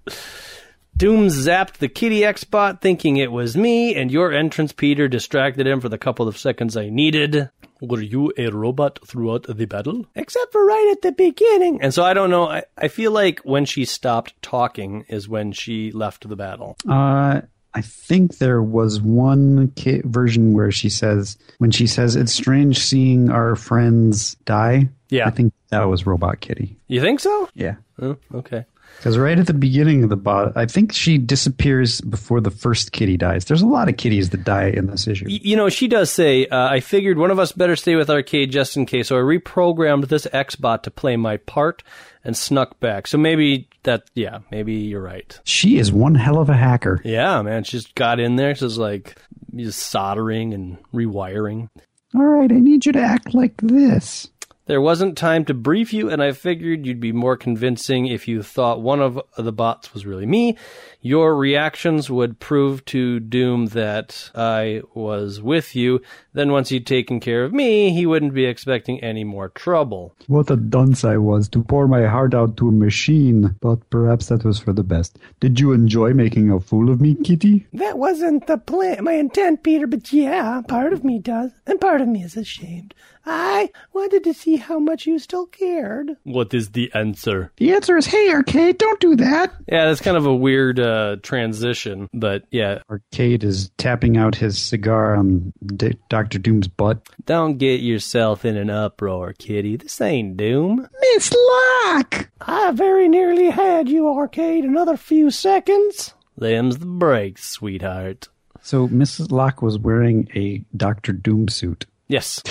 Doom 0.97 1.27
zapped 1.27 1.77
the 1.77 1.87
Kitty 1.89 2.23
X-Bot 2.23 2.81
thinking 2.81 3.17
it 3.17 3.31
was 3.31 3.57
me, 3.57 3.95
and 3.95 4.11
your 4.11 4.31
entrance, 4.33 4.71
Peter, 4.71 5.07
distracted 5.07 5.65
him 5.65 5.81
for 5.81 5.89
the 5.89 5.97
couple 5.97 6.27
of 6.27 6.37
seconds 6.37 6.77
I 6.77 6.89
needed. 6.89 7.49
Were 7.81 8.01
you 8.01 8.33
a 8.37 8.49
robot 8.49 8.99
throughout 9.07 9.43
the 9.43 9.65
battle? 9.65 10.05
Except 10.15 10.51
for 10.51 10.65
right 10.65 10.89
at 10.91 11.01
the 11.01 11.11
beginning. 11.11 11.81
And 11.81 11.93
so 11.93 12.03
I 12.03 12.13
don't 12.13 12.29
know. 12.29 12.47
I, 12.49 12.63
I 12.77 12.87
feel 12.89 13.11
like 13.11 13.39
when 13.39 13.65
she 13.65 13.85
stopped 13.85 14.33
talking 14.41 15.05
is 15.07 15.29
when 15.29 15.51
she 15.51 15.91
left 15.91 16.27
the 16.27 16.35
battle. 16.35 16.75
Uh, 16.87 17.41
I 17.73 17.81
think 17.81 18.39
there 18.39 18.61
was 18.61 18.99
one 18.99 19.71
ki- 19.75 20.01
version 20.03 20.53
where 20.53 20.71
she 20.71 20.89
says, 20.89 21.37
when 21.59 21.71
she 21.71 21.87
says, 21.87 22.15
it's 22.15 22.33
strange 22.33 22.79
seeing 22.79 23.29
our 23.29 23.55
friends 23.55 24.35
die. 24.45 24.89
Yeah. 25.09 25.27
I 25.27 25.31
think 25.31 25.53
that 25.69 25.87
was 25.87 26.05
Robot 26.05 26.39
Kitty. 26.41 26.75
You 26.87 26.99
think 26.99 27.19
so? 27.19 27.47
Yeah. 27.53 27.75
Oh, 28.01 28.17
okay. 28.33 28.65
Because 28.97 29.17
right 29.17 29.39
at 29.39 29.47
the 29.47 29.53
beginning 29.53 30.03
of 30.03 30.09
the 30.09 30.17
bot, 30.17 30.57
I 30.57 30.65
think 30.65 30.91
she 30.91 31.17
disappears 31.17 32.01
before 32.01 32.41
the 32.41 32.51
first 32.51 32.91
kitty 32.91 33.15
dies. 33.15 33.45
There's 33.45 33.61
a 33.61 33.67
lot 33.67 33.87
of 33.87 33.95
kitties 33.95 34.31
that 34.31 34.43
die 34.43 34.67
in 34.67 34.87
this 34.87 35.07
issue. 35.07 35.25
You 35.29 35.55
know, 35.55 35.69
she 35.69 35.87
does 35.87 36.11
say, 36.11 36.47
uh, 36.47 36.67
I 36.67 36.81
figured 36.81 37.17
one 37.17 37.31
of 37.31 37.39
us 37.39 37.53
better 37.53 37.77
stay 37.77 37.95
with 37.95 38.09
Arcade 38.09 38.51
just 38.51 38.75
in 38.75 38.85
case, 38.85 39.07
so 39.07 39.15
I 39.15 39.21
reprogrammed 39.21 40.09
this 40.09 40.27
X-Bot 40.33 40.83
to 40.83 40.91
play 40.91 41.15
my 41.15 41.37
part 41.37 41.81
and 42.25 42.35
snuck 42.35 42.77
back. 42.81 43.07
So 43.07 43.17
maybe 43.17 43.69
that, 43.83 44.03
yeah, 44.15 44.39
maybe 44.51 44.73
you're 44.73 45.01
right. 45.01 45.39
She 45.45 45.77
is 45.77 45.93
one 45.93 46.15
hell 46.15 46.37
of 46.37 46.49
a 46.49 46.55
hacker. 46.55 47.01
Yeah, 47.05 47.41
man, 47.41 47.63
she 47.63 47.77
just 47.77 47.95
got 47.95 48.19
in 48.19 48.35
there. 48.35 48.53
She's 48.53 48.77
like, 48.77 49.17
just 49.55 49.79
soldering 49.79 50.53
and 50.53 50.77
rewiring. 50.93 51.69
All 52.15 52.25
right, 52.25 52.51
I 52.51 52.59
need 52.59 52.85
you 52.85 52.91
to 52.91 53.01
act 53.01 53.33
like 53.33 53.55
this. 53.61 54.27
There 54.69 54.79
wasn't 54.79 55.17
time 55.17 55.45
to 55.45 55.55
brief 55.55 55.93
you, 55.93 56.11
and 56.11 56.21
I 56.21 56.31
figured 56.31 56.85
you'd 56.85 56.99
be 56.99 57.11
more 57.11 57.35
convincing 57.35 58.05
if 58.05 58.27
you 58.27 58.43
thought 58.43 58.83
one 58.83 59.01
of 59.01 59.19
the 59.35 59.51
bots 59.51 59.95
was 59.95 60.05
really 60.05 60.27
me. 60.27 60.59
Your 61.01 61.35
reactions 61.35 62.09
would 62.09 62.39
prove 62.39 62.83
to 62.85 63.21
Doom 63.21 63.67
that 63.67 64.31
I 64.35 64.81
was 64.93 65.41
with 65.41 65.75
you. 65.75 66.01
Then, 66.33 66.51
once 66.51 66.69
he'd 66.69 66.85
taken 66.85 67.21
care 67.21 67.45
of 67.45 67.53
me, 67.53 67.91
he 67.91 68.05
wouldn't 68.05 68.33
be 68.33 68.45
expecting 68.45 68.99
any 69.01 69.23
more 69.23 69.49
trouble. 69.49 70.13
What 70.27 70.51
a 70.51 70.57
dunce 70.57 71.05
I 71.05 71.15
was 71.17 71.47
to 71.49 71.63
pour 71.63 71.87
my 71.87 72.05
heart 72.05 72.33
out 72.33 72.57
to 72.57 72.67
a 72.67 72.71
machine, 72.73 73.55
but 73.61 73.89
perhaps 73.89 74.27
that 74.27 74.43
was 74.43 74.59
for 74.59 74.73
the 74.73 74.83
best. 74.83 75.17
Did 75.39 75.59
you 75.59 75.71
enjoy 75.71 76.13
making 76.13 76.51
a 76.51 76.59
fool 76.59 76.89
of 76.89 76.99
me, 76.99 77.15
Kitty? 77.15 77.65
That 77.73 77.97
wasn't 77.97 78.47
the 78.47 78.57
plan, 78.57 79.03
my 79.03 79.13
intent, 79.13 79.63
Peter, 79.63 79.87
but 79.87 80.11
yeah, 80.11 80.61
part 80.67 80.91
of 80.91 81.05
me 81.05 81.19
does, 81.19 81.51
and 81.65 81.79
part 81.79 82.01
of 82.01 82.07
me 82.09 82.23
is 82.23 82.35
ashamed. 82.35 82.93
I 83.25 83.69
wanted 83.93 84.23
to 84.23 84.33
see 84.33 84.55
how 84.55 84.79
much 84.79 85.05
you 85.05 85.19
still 85.19 85.45
cared. 85.45 86.17
What 86.23 86.53
is 86.53 86.71
the 86.71 86.91
answer? 86.95 87.51
The 87.57 87.73
answer 87.73 87.95
is 87.97 88.07
hey, 88.07 88.31
Arcade, 88.31 88.77
don't 88.77 88.99
do 88.99 89.15
that. 89.17 89.53
Yeah, 89.67 89.85
that's 89.85 90.01
kind 90.01 90.17
of 90.17 90.25
a 90.25 90.33
weird 90.33 90.79
uh, 90.79 90.88
transition, 91.23 92.09
but 92.13 92.43
yeah, 92.51 92.79
Arcade 92.89 93.43
is 93.43 93.69
tapping 93.77 94.17
out 94.17 94.35
his 94.35 94.57
cigar 94.59 95.15
on 95.15 95.53
D- 95.65 95.97
Dr. 96.09 96.39
Doom's 96.39 96.67
butt. 96.67 97.01
don't 97.25 97.57
get 97.57 97.81
yourself 97.81 98.45
in 98.45 98.57
an 98.57 98.69
uproar, 98.69 99.33
kitty. 99.33 99.75
This 99.77 99.99
ain't 100.01 100.37
Doom. 100.37 100.87
Miss 101.13 101.33
Locke! 101.33 102.29
I 102.41 102.71
very 102.73 103.07
nearly 103.07 103.49
had 103.49 103.89
you, 103.89 104.07
Arcade. 104.09 104.63
Another 104.65 104.97
few 104.97 105.31
seconds. 105.31 106.13
Them's 106.37 106.77
the 106.77 106.85
breaks, 106.85 107.45
sweetheart. 107.47 108.27
So 108.61 108.87
Mrs. 108.87 109.31
Locke 109.31 109.61
was 109.61 109.77
wearing 109.79 110.27
a 110.35 110.63
Dr. 110.75 111.13
Doom 111.13 111.47
suit, 111.47 111.85
Yes. 112.07 112.41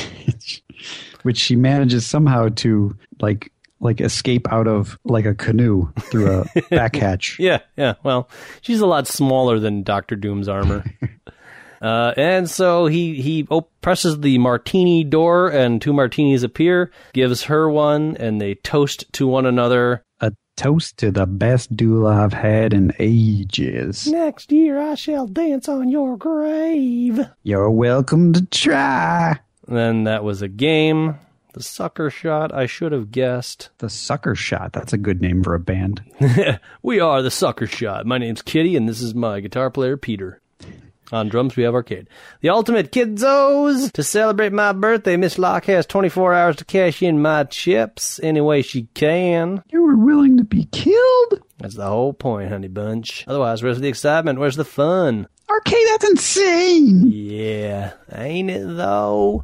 which 1.23 1.37
she 1.39 1.57
manages 1.57 2.07
somehow 2.07 2.49
to 2.57 2.97
like 3.21 3.51
like 3.81 4.01
escape 4.01 4.51
out 4.53 4.67
of 4.67 4.99
like 5.05 5.25
a 5.25 5.35
canoe 5.35 5.93
through 6.11 6.45
a 6.57 6.61
back 6.71 6.97
hatch. 6.97 7.39
Yeah, 7.39 7.61
yeah. 7.77 7.95
Well, 8.03 8.29
she's 8.61 8.81
a 8.81 8.87
lot 8.87 9.07
smaller 9.07 9.59
than 9.59 9.83
Doctor 9.83 10.17
Doom's 10.17 10.49
armor. 10.49 10.85
uh, 11.83 12.13
and 12.17 12.51
so 12.51 12.87
he 12.87 13.21
he 13.21 13.47
op- 13.51 13.71
presses 13.81 14.21
the 14.21 14.39
martini 14.39 15.05
door, 15.05 15.49
and 15.49 15.81
two 15.81 15.93
martinis 15.93 16.43
appear. 16.43 16.91
Gives 17.13 17.45
her 17.45 17.69
one, 17.71 18.17
and 18.19 18.41
they 18.41 18.55
toast 18.55 19.05
to 19.15 19.27
one 19.27 19.47
another. 19.47 20.03
A 20.21 20.33
toast 20.57 20.97
to 20.99 21.11
the 21.13 21.27
best 21.27 21.77
duel 21.77 22.07
I've 22.07 22.33
had 22.33 22.75
in 22.75 22.93
ages. 22.99 24.09
Next 24.09 24.51
year, 24.51 24.81
I 24.81 24.97
shall 24.97 25.27
dance 25.27 25.69
on 25.69 25.89
your 25.89 26.17
grave. 26.17 27.21
You're 27.45 27.71
welcome 27.71 28.33
to 28.33 28.45
try. 28.47 29.39
Then 29.69 30.05
that 30.05 30.25
was 30.25 30.41
a 30.43 30.49
game. 30.49 31.19
The 31.59 31.65
sucker 31.65 32.09
shot. 32.09 32.55
I 32.55 32.67
should 32.67 32.93
have 32.93 33.11
guessed. 33.11 33.71
The 33.79 33.91
Sucker 33.91 34.37
Shot. 34.37 34.73
That's 34.73 34.93
a 34.93 34.97
good 34.97 35.21
name 35.21 35.43
for 35.43 35.57
a 35.57 35.59
band. 35.59 36.05
we 36.83 37.01
are 37.01 37.21
the 37.21 37.33
Sucker 37.33 37.67
Shot. 37.67 38.07
My 38.07 38.17
name's 38.17 38.43
Kitty, 38.43 38.77
and 38.77 38.89
this 38.89 39.01
is 39.01 39.13
my 39.13 39.41
guitar 39.41 39.69
player, 39.69 39.97
Peter. 39.97 40.41
On 41.11 41.29
drums, 41.29 41.57
we 41.57 41.65
have 41.65 41.75
Arcade. 41.75 42.09
The 42.43 42.51
Ultimate 42.51 42.93
Kidzos! 42.93 43.91
To 43.91 44.05
celebrate 44.05 44.53
my 44.53 44.73
birthday, 44.73 45.17
Miss 45.17 45.37
Locke 45.37 45.65
has 45.65 45.85
24 45.85 46.33
hours 46.33 46.55
to 46.59 46.65
cash 46.65 47.03
in 47.03 47.21
my 47.21 47.43
chips 47.43 48.21
any 48.23 48.41
way 48.41 48.63
she 48.63 48.85
can. 48.95 49.65
You 49.69 49.83
were 49.83 49.97
willing 49.97 50.37
to 50.37 50.45
be 50.45 50.67
killed? 50.67 51.43
That's 51.59 51.75
the 51.75 51.89
whole 51.89 52.13
point, 52.13 52.51
honey 52.51 52.69
bunch. 52.69 53.25
Otherwise, 53.27 53.65
where's 53.65 53.81
the 53.81 53.89
excitement? 53.89 54.39
Where's 54.39 54.55
the 54.55 54.65
fun? 54.65 55.27
Arcade, 55.51 55.89
that's 55.89 56.09
insane. 56.09 57.09
Yeah, 57.09 57.95
ain't 58.13 58.49
it 58.49 58.77
though? 58.77 59.43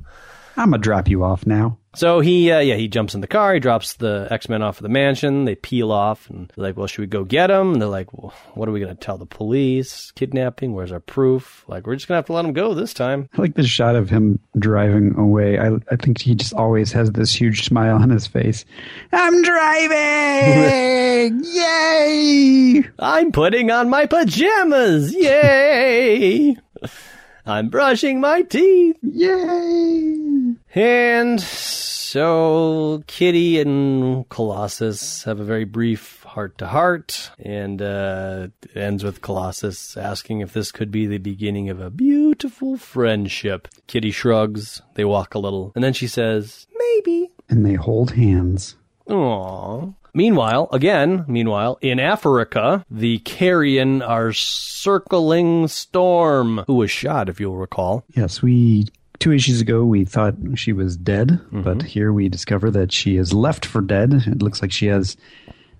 I'm 0.57 0.71
gonna 0.71 0.79
drop 0.79 1.09
you 1.09 1.25
off 1.25 1.45
now. 1.45 1.79
So 1.97 2.21
he, 2.21 2.51
uh, 2.51 2.61
yeah, 2.61 2.77
he 2.77 2.89
jumps 2.89 3.15
in 3.15 3.21
the 3.21 3.27
car. 3.27 3.55
He 3.55 3.61
drops 3.61 3.95
the 3.95 4.29
X 4.31 4.49
Men 4.49 4.63
off 4.63 4.79
of 4.79 4.83
the 4.83 4.89
mansion. 4.89 5.45
They 5.45 5.55
peel 5.55 5.93
off, 5.93 6.29
and 6.29 6.53
they're 6.55 6.65
like, 6.65 6.77
"Well, 6.77 6.87
should 6.87 7.03
we 7.03 7.07
go 7.07 7.25
get 7.25 7.51
him?" 7.51 7.73
And 7.73 7.83
they're 7.83 7.89
like, 7.89 8.13
"Well, 8.13 8.35
what 8.55 8.69
are 8.69 8.73
we 8.73 8.81
gonna 8.81 8.95
tell 8.95 9.19
the 9.19 9.27
police? 9.27 10.11
Kidnapping? 10.13 10.75
Where's 10.75 10.93
our 10.93 11.01
proof? 11.01 11.65
Like, 11.69 11.87
we're 11.87 11.95
just 11.95 12.09
gonna 12.09 12.19
have 12.19 12.27
to 12.27 12.33
let 12.33 12.45
him 12.45 12.53
go 12.53 12.75
this 12.75 12.95
time." 12.95 13.29
I 13.37 13.41
like 13.41 13.55
the 13.55 13.67
shot 13.67 13.97
of 13.97 14.11
him 14.11 14.41
driving 14.59 15.15
away. 15.17 15.59
I, 15.59 15.77
I 15.91 15.97
think 15.97 16.21
he 16.21 16.35
just 16.35 16.53
always 16.53 16.93
has 16.93 17.11
this 17.13 17.33
huge 17.33 17.65
smile 17.65 17.97
on 17.97 18.11
his 18.11 18.27
face. 18.27 18.65
I'm 19.13 19.43
driving! 19.43 21.43
Yay! 21.45 22.85
I'm 22.99 23.33
putting 23.33 23.71
on 23.71 23.89
my 23.89 24.07
pajamas. 24.07 25.15
Yay! 25.15 26.57
I'm 27.47 27.69
brushing 27.69 28.21
my 28.21 28.43
teeth. 28.43 28.97
Yay! 29.03 30.55
And 30.75 31.41
so 31.41 33.03
Kitty 33.07 33.61
and 33.61 34.29
Colossus 34.29 35.25
have 35.25 35.41
a 35.41 35.45
very 35.45 35.65
brief 35.65 36.23
heart 36.23 36.57
to 36.59 36.67
heart, 36.69 37.31
and 37.39 37.83
uh, 37.83 38.49
it 38.63 38.77
ends 38.77 39.05
with 39.05 39.21
Colossus 39.21 39.97
asking 39.97 40.41
if 40.41 40.53
this 40.53 40.73
could 40.73 40.91
be 40.91 41.07
the 41.07 41.19
beginning 41.19 41.69
of 41.69 41.81
a 41.81 41.91
beautiful 41.91 42.77
friendship. 42.77 43.69
Kitty 43.89 44.11
shrugs, 44.11 44.81
they 44.95 45.05
walk 45.05 45.35
a 45.35 45.39
little, 45.39 45.73
and 45.75 45.85
then 45.85 45.93
she 45.93 46.07
says, 46.07 46.67
Maybe. 46.79 47.31
And 47.51 47.67
they 47.67 47.75
hold 47.75 48.13
hands. 48.13 48.77
Aww. 49.09 49.95
Meanwhile, 50.15 50.69
again, 50.71 51.25
meanwhile, 51.27 51.77
in 51.81 51.99
Africa, 51.99 52.85
the 52.89 53.19
carrion 53.19 54.01
are 54.01 54.33
circling 54.33 55.67
Storm, 55.67 56.65
who 56.69 56.75
was 56.75 56.91
shot, 56.91 57.29
if 57.29 57.41
you'll 57.41 57.57
recall. 57.57 58.05
Yes, 58.15 58.41
we 58.41 58.87
two 59.19 59.33
issues 59.33 59.61
ago 59.61 59.85
we 59.85 60.05
thought 60.05 60.35
she 60.55 60.73
was 60.73 60.97
dead, 60.97 61.29
mm-hmm. 61.31 61.63
but 61.63 61.83
here 61.83 62.13
we 62.13 62.29
discover 62.29 62.71
that 62.71 62.93
she 62.93 63.17
is 63.17 63.33
left 63.33 63.67
for 63.67 63.81
dead. 63.81 64.13
It 64.27 64.43
looks 64.43 64.63
like 64.63 64.71
she 64.71 64.87
has 64.87 65.17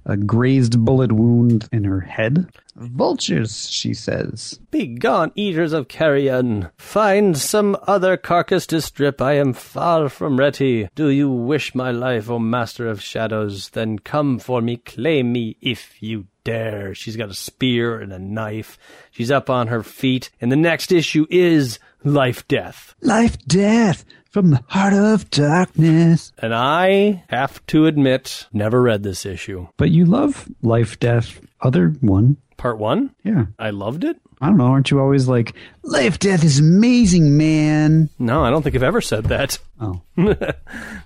a 0.05 0.17
grazed 0.17 0.85
bullet 0.85 1.13
wound 1.13 1.69
in 1.73 1.85
her 1.85 2.01
head. 2.01 2.47
Vultures, 2.77 3.71
she 3.71 3.95
says. 3.95 4.59
Begone, 4.71 5.33
eaters 5.35 5.73
of 5.73 5.89
carrion! 5.89 6.71
Find 6.77 7.37
some 7.37 7.77
other 7.87 8.17
carcass 8.17 8.67
to 8.69 8.81
strip. 8.81 9.23
I 9.23 9.35
am 9.35 9.53
far 9.53 10.09
from 10.09 10.39
ready. 10.39 10.89
Do 10.95 11.09
you 11.09 11.31
wish 11.31 11.75
my 11.75 11.91
life, 11.91 12.29
O 12.29 12.39
master 12.39 12.89
of 12.89 13.01
shadows? 13.01 13.71
Then 13.71 13.99
come 13.99 14.39
for 14.39 14.61
me, 14.61 14.79
claim 14.79 15.33
me, 15.33 15.57
if 15.61 16.03
you 16.03 16.27
dare. 16.43 16.95
She's 16.95 17.17
got 17.17 17.31
a 17.31 17.35
spear 17.35 18.01
and 18.01 18.13
a 18.13 18.19
knife. 18.19 18.77
She's 19.13 19.31
up 19.31 19.49
on 19.49 19.69
her 19.69 19.83
feet, 19.83 20.31
and 20.41 20.51
the 20.51 20.57
next 20.57 20.91
issue 20.91 21.27
is 21.31 21.79
Life 22.03 22.47
Death. 22.49 22.95
Life, 23.01 23.39
death 23.47 24.05
from 24.35 24.51
the 24.51 24.61
heart 24.67 24.93
of 24.93 25.31
darkness. 25.31 26.33
And 26.39 26.53
I 26.53 27.23
have 27.29 27.65
to 27.69 27.87
admit, 27.87 28.49
never 28.53 28.83
read 28.83 29.05
this 29.05 29.25
issue. 29.25 29.69
But 29.77 29.93
you 29.93 30.07
love 30.07 30.49
Life, 30.61 30.99
Death, 30.99 31.41
other 31.61 31.91
one. 32.01 32.39
Part 32.57 32.79
one? 32.79 33.15
Yeah. 33.23 33.47
I 33.61 33.71
loved 33.71 34.03
it? 34.03 34.17
I 34.41 34.49
don't 34.49 34.57
know. 34.57 34.65
Aren't 34.65 34.91
you 34.91 34.99
always 34.99 35.29
like, 35.29 35.55
Life, 35.85 36.19
Death 36.19 36.43
is 36.43 36.59
amazing, 36.59 37.37
man? 37.37 38.11
No, 38.19 38.43
I 38.43 38.51
don't 38.51 38.63
think 38.63 38.75
I've 38.75 38.83
ever 38.83 39.01
said 39.01 39.27
that. 39.27 39.57
Oh. 39.81 40.03
In 40.17 40.35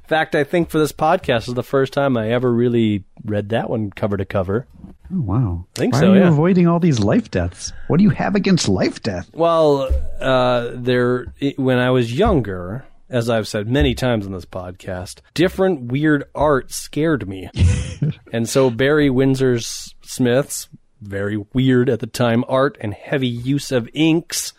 fact, 0.06 0.34
I 0.34 0.42
think 0.42 0.70
for 0.70 0.78
this 0.78 0.92
podcast 0.92 1.48
is 1.48 1.54
the 1.54 1.62
first 1.62 1.92
time 1.92 2.16
I 2.16 2.30
ever 2.30 2.50
really 2.50 3.04
read 3.26 3.50
that 3.50 3.68
one 3.68 3.90
cover 3.90 4.16
to 4.16 4.24
cover. 4.24 4.66
Oh, 5.12 5.20
wow. 5.20 5.66
I 5.76 5.80
think 5.80 5.92
Why 5.92 6.00
so, 6.00 6.12
are 6.12 6.16
you 6.16 6.22
yeah. 6.22 6.28
avoiding 6.28 6.66
all 6.66 6.80
these 6.80 6.98
life 6.98 7.30
deaths? 7.30 7.74
What 7.88 7.98
do 7.98 8.04
you 8.04 8.10
have 8.10 8.34
against 8.36 8.68
life 8.68 9.02
death? 9.02 9.28
Well, 9.34 9.90
uh, 10.18 10.70
there 10.72 11.34
when 11.56 11.78
I 11.78 11.90
was 11.90 12.12
younger, 12.12 12.86
as 13.10 13.30
I've 13.30 13.48
said 13.48 13.68
many 13.68 13.94
times 13.94 14.26
on 14.26 14.32
this 14.32 14.44
podcast, 14.44 15.20
different 15.34 15.90
weird 15.90 16.24
art 16.34 16.72
scared 16.72 17.28
me, 17.28 17.50
and 18.32 18.48
so 18.48 18.70
Barry 18.70 19.10
Windsor 19.10 19.58
Smith's 19.60 20.68
very 21.00 21.36
weird 21.52 21.88
at 21.88 22.00
the 22.00 22.06
time 22.06 22.44
art 22.48 22.76
and 22.80 22.92
heavy 22.92 23.28
use 23.28 23.72
of 23.72 23.88
inks, 23.94 24.52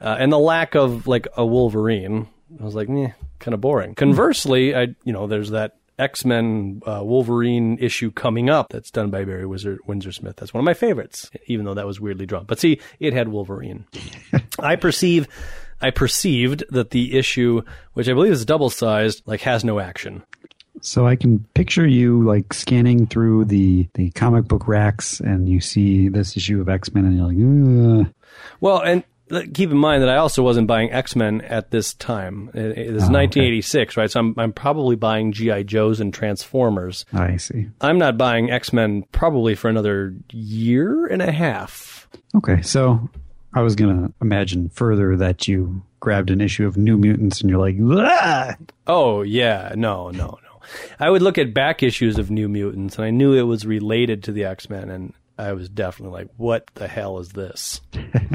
uh, 0.00 0.16
and 0.18 0.32
the 0.32 0.38
lack 0.38 0.74
of 0.74 1.06
like 1.06 1.26
a 1.36 1.44
Wolverine, 1.44 2.28
I 2.60 2.64
was 2.64 2.74
like, 2.74 2.88
eh, 2.90 3.12
kind 3.38 3.54
of 3.54 3.60
boring. 3.60 3.94
Conversely, 3.94 4.74
I 4.74 4.94
you 5.04 5.12
know 5.12 5.26
there's 5.26 5.50
that. 5.50 5.76
X 5.98 6.24
Men 6.24 6.80
uh, 6.86 7.02
Wolverine 7.04 7.76
issue 7.78 8.10
coming 8.10 8.48
up 8.48 8.68
that's 8.70 8.90
done 8.90 9.10
by 9.10 9.22
Barry 9.26 9.44
Windsor, 9.44 9.80
Windsor 9.86 10.12
Smith. 10.12 10.36
That's 10.36 10.54
one 10.54 10.60
of 10.60 10.64
my 10.64 10.72
favorites, 10.72 11.30
even 11.46 11.66
though 11.66 11.74
that 11.74 11.86
was 11.86 12.00
weirdly 12.00 12.24
drawn. 12.24 12.46
But 12.46 12.58
see, 12.58 12.80
it 13.00 13.12
had 13.12 13.28
Wolverine. 13.28 13.84
I 14.58 14.76
perceive, 14.76 15.28
I 15.80 15.90
perceived 15.90 16.64
that 16.70 16.90
the 16.90 17.16
issue, 17.16 17.62
which 17.94 18.08
I 18.08 18.12
believe 18.12 18.32
is 18.32 18.44
double 18.44 18.70
sized, 18.70 19.22
like 19.26 19.40
has 19.42 19.64
no 19.64 19.80
action. 19.80 20.22
So 20.82 21.06
I 21.06 21.16
can 21.16 21.40
picture 21.54 21.86
you 21.86 22.24
like 22.24 22.54
scanning 22.54 23.06
through 23.06 23.46
the, 23.46 23.88
the 23.94 24.10
comic 24.10 24.46
book 24.46 24.66
racks 24.66 25.20
and 25.20 25.48
you 25.48 25.60
see 25.60 26.08
this 26.08 26.36
issue 26.36 26.60
of 26.60 26.68
X 26.68 26.94
Men 26.94 27.04
and 27.04 27.16
you're 27.16 27.98
like, 27.98 28.06
Ugh. 28.06 28.14
Well, 28.60 28.80
and 28.80 29.04
keep 29.54 29.70
in 29.70 29.76
mind 29.76 30.02
that 30.02 30.08
I 30.08 30.16
also 30.16 30.42
wasn't 30.42 30.66
buying 30.66 30.90
X 30.90 31.14
Men 31.14 31.40
at 31.42 31.70
this 31.70 31.94
time. 31.94 32.50
It, 32.54 32.78
it 32.78 32.78
is 32.78 33.04
ah, 33.04 33.12
1986, 33.12 33.96
right? 33.96 34.10
So 34.10 34.20
I'm, 34.20 34.34
I'm 34.38 34.52
probably 34.52 34.96
buying 34.96 35.32
GI 35.32 35.64
Joes 35.64 36.00
and 36.00 36.12
Transformers. 36.12 37.04
Ah, 37.12 37.22
I 37.22 37.36
see. 37.36 37.68
I'm 37.80 37.98
not 37.98 38.16
buying 38.18 38.50
X 38.50 38.72
Men 38.72 39.04
probably 39.12 39.54
for 39.54 39.68
another 39.68 40.14
year 40.30 41.06
and 41.06 41.22
a 41.22 41.32
half. 41.32 42.08
Okay, 42.34 42.62
so 42.62 43.08
I 43.52 43.62
was 43.62 43.74
going 43.74 44.06
to 44.06 44.12
imagine 44.20 44.68
further 44.68 45.16
that 45.16 45.48
you 45.48 45.82
grabbed 45.98 46.30
an 46.30 46.40
issue 46.40 46.66
of 46.66 46.76
New 46.76 46.96
Mutants 46.96 47.40
and 47.40 47.50
you're 47.50 47.58
like! 47.58 47.76
Oh 48.86 49.22
yeah, 49.22 49.72
no, 49.76 50.10
no, 50.10 50.38
no. 50.42 50.60
I 50.98 51.10
would 51.10 51.22
look 51.22 51.38
at 51.38 51.52
back 51.54 51.82
issues 51.82 52.18
of 52.18 52.30
New 52.30 52.48
Mutants, 52.48 52.96
and 52.96 53.04
I 53.04 53.10
knew 53.10 53.34
it 53.34 53.42
was 53.42 53.66
related 53.66 54.22
to 54.24 54.32
the 54.32 54.44
X 54.44 54.70
Men, 54.70 54.88
and 54.88 55.14
I 55.36 55.52
was 55.52 55.68
definitely 55.68 56.20
like, 56.20 56.28
"What 56.36 56.68
the 56.74 56.86
hell 56.86 57.18
is 57.18 57.30
this?" 57.30 57.80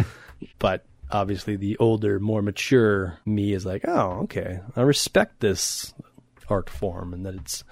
but 0.59 0.85
obviously, 1.09 1.55
the 1.55 1.77
older, 1.77 2.19
more 2.19 2.41
mature 2.41 3.19
me 3.25 3.53
is 3.53 3.65
like, 3.65 3.87
"Oh, 3.87 4.21
okay, 4.23 4.59
I 4.75 4.81
respect 4.81 5.39
this 5.39 5.93
art 6.49 6.69
form, 6.69 7.13
and 7.13 7.25
that 7.25 7.35
it's 7.35 7.63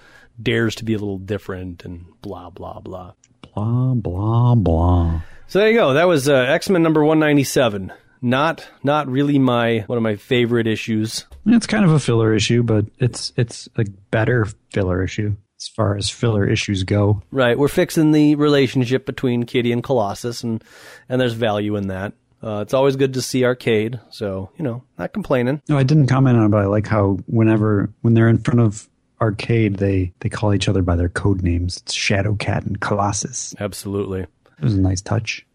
dares 0.42 0.74
to 0.76 0.84
be 0.84 0.94
a 0.94 0.98
little 0.98 1.18
different, 1.18 1.84
and 1.84 2.06
blah 2.22 2.48
blah 2.50 2.80
blah." 2.80 3.12
blah, 3.54 3.94
blah, 3.94 4.54
blah. 4.54 5.20
So 5.54 5.60
there 5.60 5.70
you 5.70 5.78
go. 5.78 5.94
That 5.94 6.08
was 6.08 6.28
uh, 6.28 6.34
X 6.34 6.68
Men 6.68 6.82
number 6.82 7.04
one 7.04 7.20
ninety 7.20 7.44
seven. 7.44 7.92
Not 8.20 8.68
not 8.82 9.06
really 9.06 9.38
my 9.38 9.84
one 9.86 9.96
of 9.96 10.02
my 10.02 10.16
favorite 10.16 10.66
issues. 10.66 11.26
It's 11.46 11.68
kind 11.68 11.84
of 11.84 11.92
a 11.92 12.00
filler 12.00 12.34
issue, 12.34 12.64
but 12.64 12.86
it's 12.98 13.32
it's 13.36 13.68
a 13.76 13.84
better 14.10 14.48
filler 14.72 15.00
issue 15.04 15.36
as 15.60 15.68
far 15.68 15.96
as 15.96 16.10
filler 16.10 16.44
issues 16.44 16.82
go. 16.82 17.22
Right, 17.30 17.56
we're 17.56 17.68
fixing 17.68 18.10
the 18.10 18.34
relationship 18.34 19.06
between 19.06 19.44
Kitty 19.44 19.70
and 19.70 19.80
Colossus, 19.80 20.42
and 20.42 20.60
and 21.08 21.20
there's 21.20 21.34
value 21.34 21.76
in 21.76 21.86
that. 21.86 22.14
Uh, 22.42 22.58
it's 22.62 22.74
always 22.74 22.96
good 22.96 23.14
to 23.14 23.22
see 23.22 23.44
Arcade, 23.44 24.00
so 24.10 24.50
you 24.58 24.64
know, 24.64 24.82
not 24.98 25.12
complaining. 25.12 25.62
No, 25.68 25.78
I 25.78 25.84
didn't 25.84 26.08
comment 26.08 26.36
on 26.36 26.46
it, 26.46 26.48
but 26.48 26.62
I 26.62 26.66
like 26.66 26.88
how 26.88 27.18
whenever 27.26 27.92
when 28.00 28.14
they're 28.14 28.28
in 28.28 28.38
front 28.38 28.58
of 28.58 28.88
arcade, 29.20 29.76
they 29.76 30.12
they 30.18 30.28
call 30.28 30.52
each 30.52 30.68
other 30.68 30.82
by 30.82 30.96
their 30.96 31.08
code 31.08 31.42
names. 31.42 31.76
It's 31.76 31.92
Shadow 31.92 32.34
Cat 32.34 32.64
and 32.64 32.80
Colossus. 32.80 33.54
Absolutely. 33.60 34.26
It 34.58 34.64
was 34.64 34.74
a 34.74 34.80
nice 34.80 35.00
touch. 35.00 35.46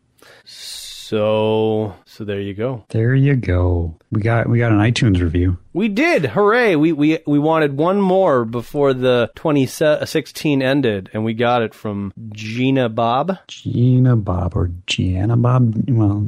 So 0.45 1.95
so 2.05 2.23
there 2.23 2.39
you 2.39 2.53
go. 2.53 2.85
There 2.89 3.15
you 3.15 3.35
go. 3.35 3.97
We 4.11 4.21
got 4.21 4.47
we 4.47 4.59
got 4.59 4.71
an 4.71 4.77
iTunes 4.77 5.19
review. 5.19 5.57
We 5.73 5.87
did, 5.87 6.25
hooray! 6.25 6.75
We 6.75 6.93
we 6.93 7.17
we 7.25 7.39
wanted 7.39 7.77
one 7.77 7.99
more 7.99 8.45
before 8.45 8.93
the 8.93 9.31
2016 9.35 10.61
uh, 10.61 10.65
ended, 10.65 11.09
and 11.11 11.25
we 11.25 11.33
got 11.33 11.63
it 11.63 11.73
from 11.73 12.13
Gina 12.31 12.89
Bob. 12.89 13.39
Gina 13.47 14.15
Bob 14.17 14.55
or 14.55 14.69
Gianna 14.85 15.35
Bob. 15.35 15.73
Well, 15.89 16.27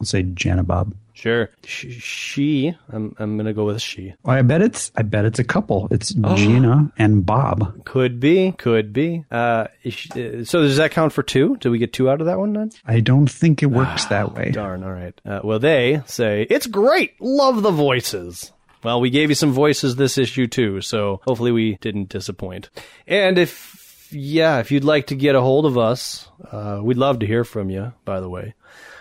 I'll 0.00 0.04
say 0.06 0.24
Jana 0.24 0.64
Bob. 0.64 0.92
Sure, 1.16 1.48
she. 1.64 2.74
I'm 2.90 3.16
I'm 3.18 3.36
gonna 3.38 3.54
go 3.54 3.64
with 3.64 3.80
she. 3.80 4.12
I 4.24 4.42
bet 4.42 4.60
it's 4.60 4.92
I 4.94 5.02
bet 5.02 5.24
it's 5.24 5.38
a 5.38 5.44
couple. 5.44 5.88
It's 5.90 6.10
Gina 6.12 6.92
and 6.98 7.24
Bob. 7.24 7.84
Could 7.86 8.20
be, 8.20 8.52
could 8.52 8.92
be. 8.92 9.24
Uh, 9.30 9.66
she- 9.88 10.10
uh, 10.10 10.44
so 10.44 10.60
does 10.62 10.76
that 10.76 10.90
count 10.90 11.14
for 11.14 11.22
two? 11.22 11.56
Did 11.56 11.70
we 11.70 11.78
get 11.78 11.94
two 11.94 12.10
out 12.10 12.20
of 12.20 12.26
that 12.26 12.38
one 12.38 12.52
then? 12.52 12.70
I 12.84 13.00
don't 13.00 13.30
think 13.30 13.62
it 13.62 13.66
works 13.66 14.04
that 14.06 14.34
way. 14.34 14.50
Darn, 14.50 14.84
all 14.84 14.92
right. 14.92 15.18
Uh, 15.24 15.40
well, 15.42 15.58
they 15.58 16.02
say, 16.04 16.46
it's 16.50 16.66
great. 16.66 17.18
Love 17.20 17.62
the 17.62 17.70
voices. 17.70 18.52
Well, 18.84 19.00
we 19.00 19.08
gave 19.10 19.30
you 19.30 19.34
some 19.34 19.52
voices 19.52 19.96
this 19.96 20.18
issue 20.18 20.46
too, 20.46 20.80
so 20.82 21.20
hopefully 21.26 21.50
we 21.50 21.76
didn't 21.80 22.10
disappoint. 22.10 22.68
And 23.06 23.38
if, 23.38 24.06
yeah, 24.12 24.58
if 24.58 24.70
you'd 24.70 24.84
like 24.84 25.06
to 25.08 25.16
get 25.16 25.34
a 25.34 25.40
hold 25.40 25.64
of 25.66 25.78
us, 25.78 26.28
uh, 26.52 26.80
we'd 26.82 26.98
love 26.98 27.20
to 27.20 27.26
hear 27.26 27.42
from 27.42 27.70
you, 27.70 27.92
by 28.04 28.20
the 28.20 28.28
way. 28.28 28.54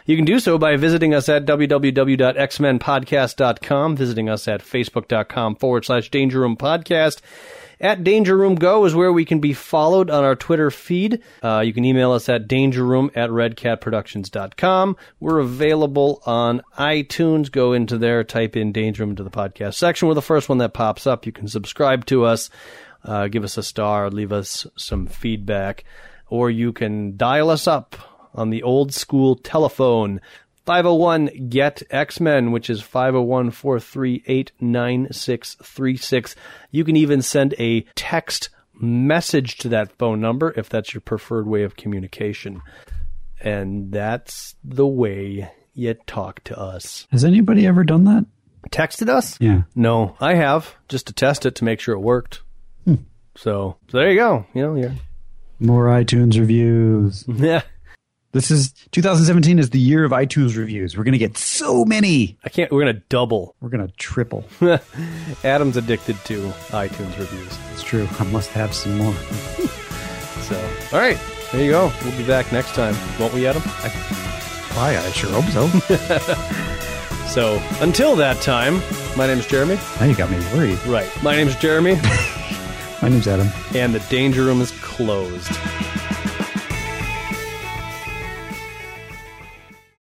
You 0.05 0.15
can 0.15 0.25
do 0.25 0.39
so 0.39 0.59
by 0.59 0.77
visiting 0.77 1.15
us 1.15 1.27
at 1.29 1.45
www.xmenpodcast.com, 1.45 3.95
visiting 3.95 4.29
us 4.29 4.47
at 4.47 4.61
facebook.com 4.61 5.55
forward 5.55 5.85
slash 5.85 6.11
danger 6.11 6.41
room 6.41 6.55
podcast. 6.55 7.21
At 7.81 8.03
Danger 8.03 8.37
Room 8.37 8.55
Go 8.55 8.85
is 8.85 8.95
where 8.95 9.11
we 9.11 9.25
can 9.25 9.39
be 9.39 9.51
followed 9.51 10.09
on 10.09 10.23
our 10.23 10.35
Twitter 10.35 10.71
feed. 10.71 11.21
Uh, 11.43 11.61
you 11.65 11.73
can 11.73 11.83
email 11.83 12.13
us 12.13 12.29
at 12.29 12.47
dangerroom 12.47 13.11
at 13.15 13.29
redcatproductions.com. 13.29 14.95
We're 15.19 15.39
available 15.39 16.21
on 16.25 16.61
iTunes. 16.77 17.51
Go 17.51 17.73
into 17.73 17.97
there, 17.97 18.23
type 18.23 18.55
in 18.55 18.71
Danger 18.71 19.03
Room 19.03 19.09
into 19.09 19.23
the 19.23 19.31
podcast 19.31 19.73
section. 19.73 20.07
We're 20.07 20.13
the 20.13 20.21
first 20.21 20.47
one 20.47 20.59
that 20.59 20.73
pops 20.73 21.05
up. 21.05 21.25
You 21.25 21.31
can 21.31 21.47
subscribe 21.47 22.05
to 22.05 22.23
us, 22.23 22.49
uh, 23.03 23.27
give 23.27 23.43
us 23.43 23.57
a 23.57 23.63
star, 23.63 24.09
leave 24.09 24.31
us 24.31 24.65
some 24.77 25.07
feedback, 25.07 25.83
or 26.27 26.49
you 26.49 26.71
can 26.71 27.17
dial 27.17 27.49
us 27.49 27.67
up 27.67 27.95
on 28.35 28.49
the 28.49 28.63
old 28.63 28.93
school 28.93 29.35
telephone. 29.35 30.21
501 30.65 31.49
GET 31.49 31.83
X 31.89 32.19
Men, 32.19 32.51
which 32.51 32.69
is 32.69 32.81
501 32.81 33.51
438 33.51 34.51
9636. 34.59 36.35
You 36.71 36.83
can 36.83 36.95
even 36.95 37.21
send 37.21 37.53
a 37.59 37.81
text 37.95 38.49
message 38.73 39.57
to 39.57 39.69
that 39.69 39.91
phone 39.97 40.19
number 40.19 40.53
if 40.57 40.69
that's 40.69 40.93
your 40.93 41.01
preferred 41.01 41.47
way 41.47 41.63
of 41.63 41.75
communication. 41.75 42.61
And 43.39 43.91
that's 43.91 44.55
the 44.63 44.87
way 44.87 45.51
you 45.73 45.93
talk 46.07 46.43
to 46.45 46.59
us. 46.59 47.07
Has 47.11 47.23
anybody 47.23 47.67
ever 47.67 47.83
done 47.83 48.05
that? 48.05 48.25
Texted 48.71 49.09
us? 49.09 49.39
Yeah. 49.39 49.63
No, 49.75 50.15
I 50.19 50.33
have, 50.33 50.73
just 50.89 51.07
to 51.07 51.13
test 51.13 51.45
it 51.45 51.55
to 51.55 51.63
make 51.63 51.79
sure 51.79 51.93
it 51.93 51.99
worked. 51.99 52.41
Hmm. 52.85 52.95
So, 53.35 53.77
so 53.89 53.97
there 53.97 54.09
you 54.09 54.17
go. 54.17 54.45
You 54.53 54.61
know, 54.63 54.75
you're, 54.75 54.93
More 55.59 55.85
iTunes 55.85 56.39
reviews. 56.39 57.25
yeah. 57.27 57.61
This 58.35 58.51
is 58.51 58.73
2017 58.91 59.59
is 59.59 59.69
the 59.69 59.79
year 59.79 60.03
of 60.03 60.11
iTunes 60.11 60.57
reviews. 60.57 60.97
We're 60.97 61.05
gonna 61.05 61.17
get 61.17 61.37
so 61.37 61.85
many. 61.85 62.37
I 62.43 62.49
can't, 62.49 62.69
we're 62.69 62.81
going 62.81 62.93
to 62.93 63.01
double. 63.07 63.55
We're 63.61 63.69
gonna 63.69 63.87
triple. 63.95 64.43
Adam's 65.45 65.77
addicted 65.77 66.17
to 66.25 66.49
iTunes 66.71 67.17
reviews. 67.17 67.57
It's 67.71 67.81
true. 67.81 68.09
I 68.19 68.25
must 68.25 68.49
have 68.49 68.73
some 68.73 68.97
more. 68.97 69.15
So, 70.45 70.69
all 70.93 70.99
right, 70.99 71.17
there 71.51 71.63
you 71.63 71.71
go. 71.71 71.91
We'll 72.03 72.15
be 72.17 72.27
back 72.27 72.51
next 72.51 72.75
time, 72.75 72.93
won't 73.19 73.33
we, 73.33 73.47
Adam? 73.47 73.63
Why? 73.63 74.95
I 74.95 75.09
sure 75.11 75.31
hope 75.31 75.45
so. 75.45 75.65
So, 77.27 77.59
until 77.81 78.15
that 78.17 78.39
time, 78.41 78.79
my 79.17 79.25
name's 79.25 79.47
Jeremy. 79.47 79.79
now 79.99 80.05
you 80.05 80.15
got 80.15 80.29
me 80.29 80.37
worried. 80.53 80.77
Right. 80.85 81.09
My 81.23 81.35
name's 81.35 81.55
Jeremy, 81.55 81.95
My 83.01 83.09
name's 83.09 83.27
Adam. 83.27 83.47
and 83.73 83.95
the 83.95 83.99
danger 84.09 84.43
room 84.43 84.61
is 84.61 84.69
closed. 84.81 85.51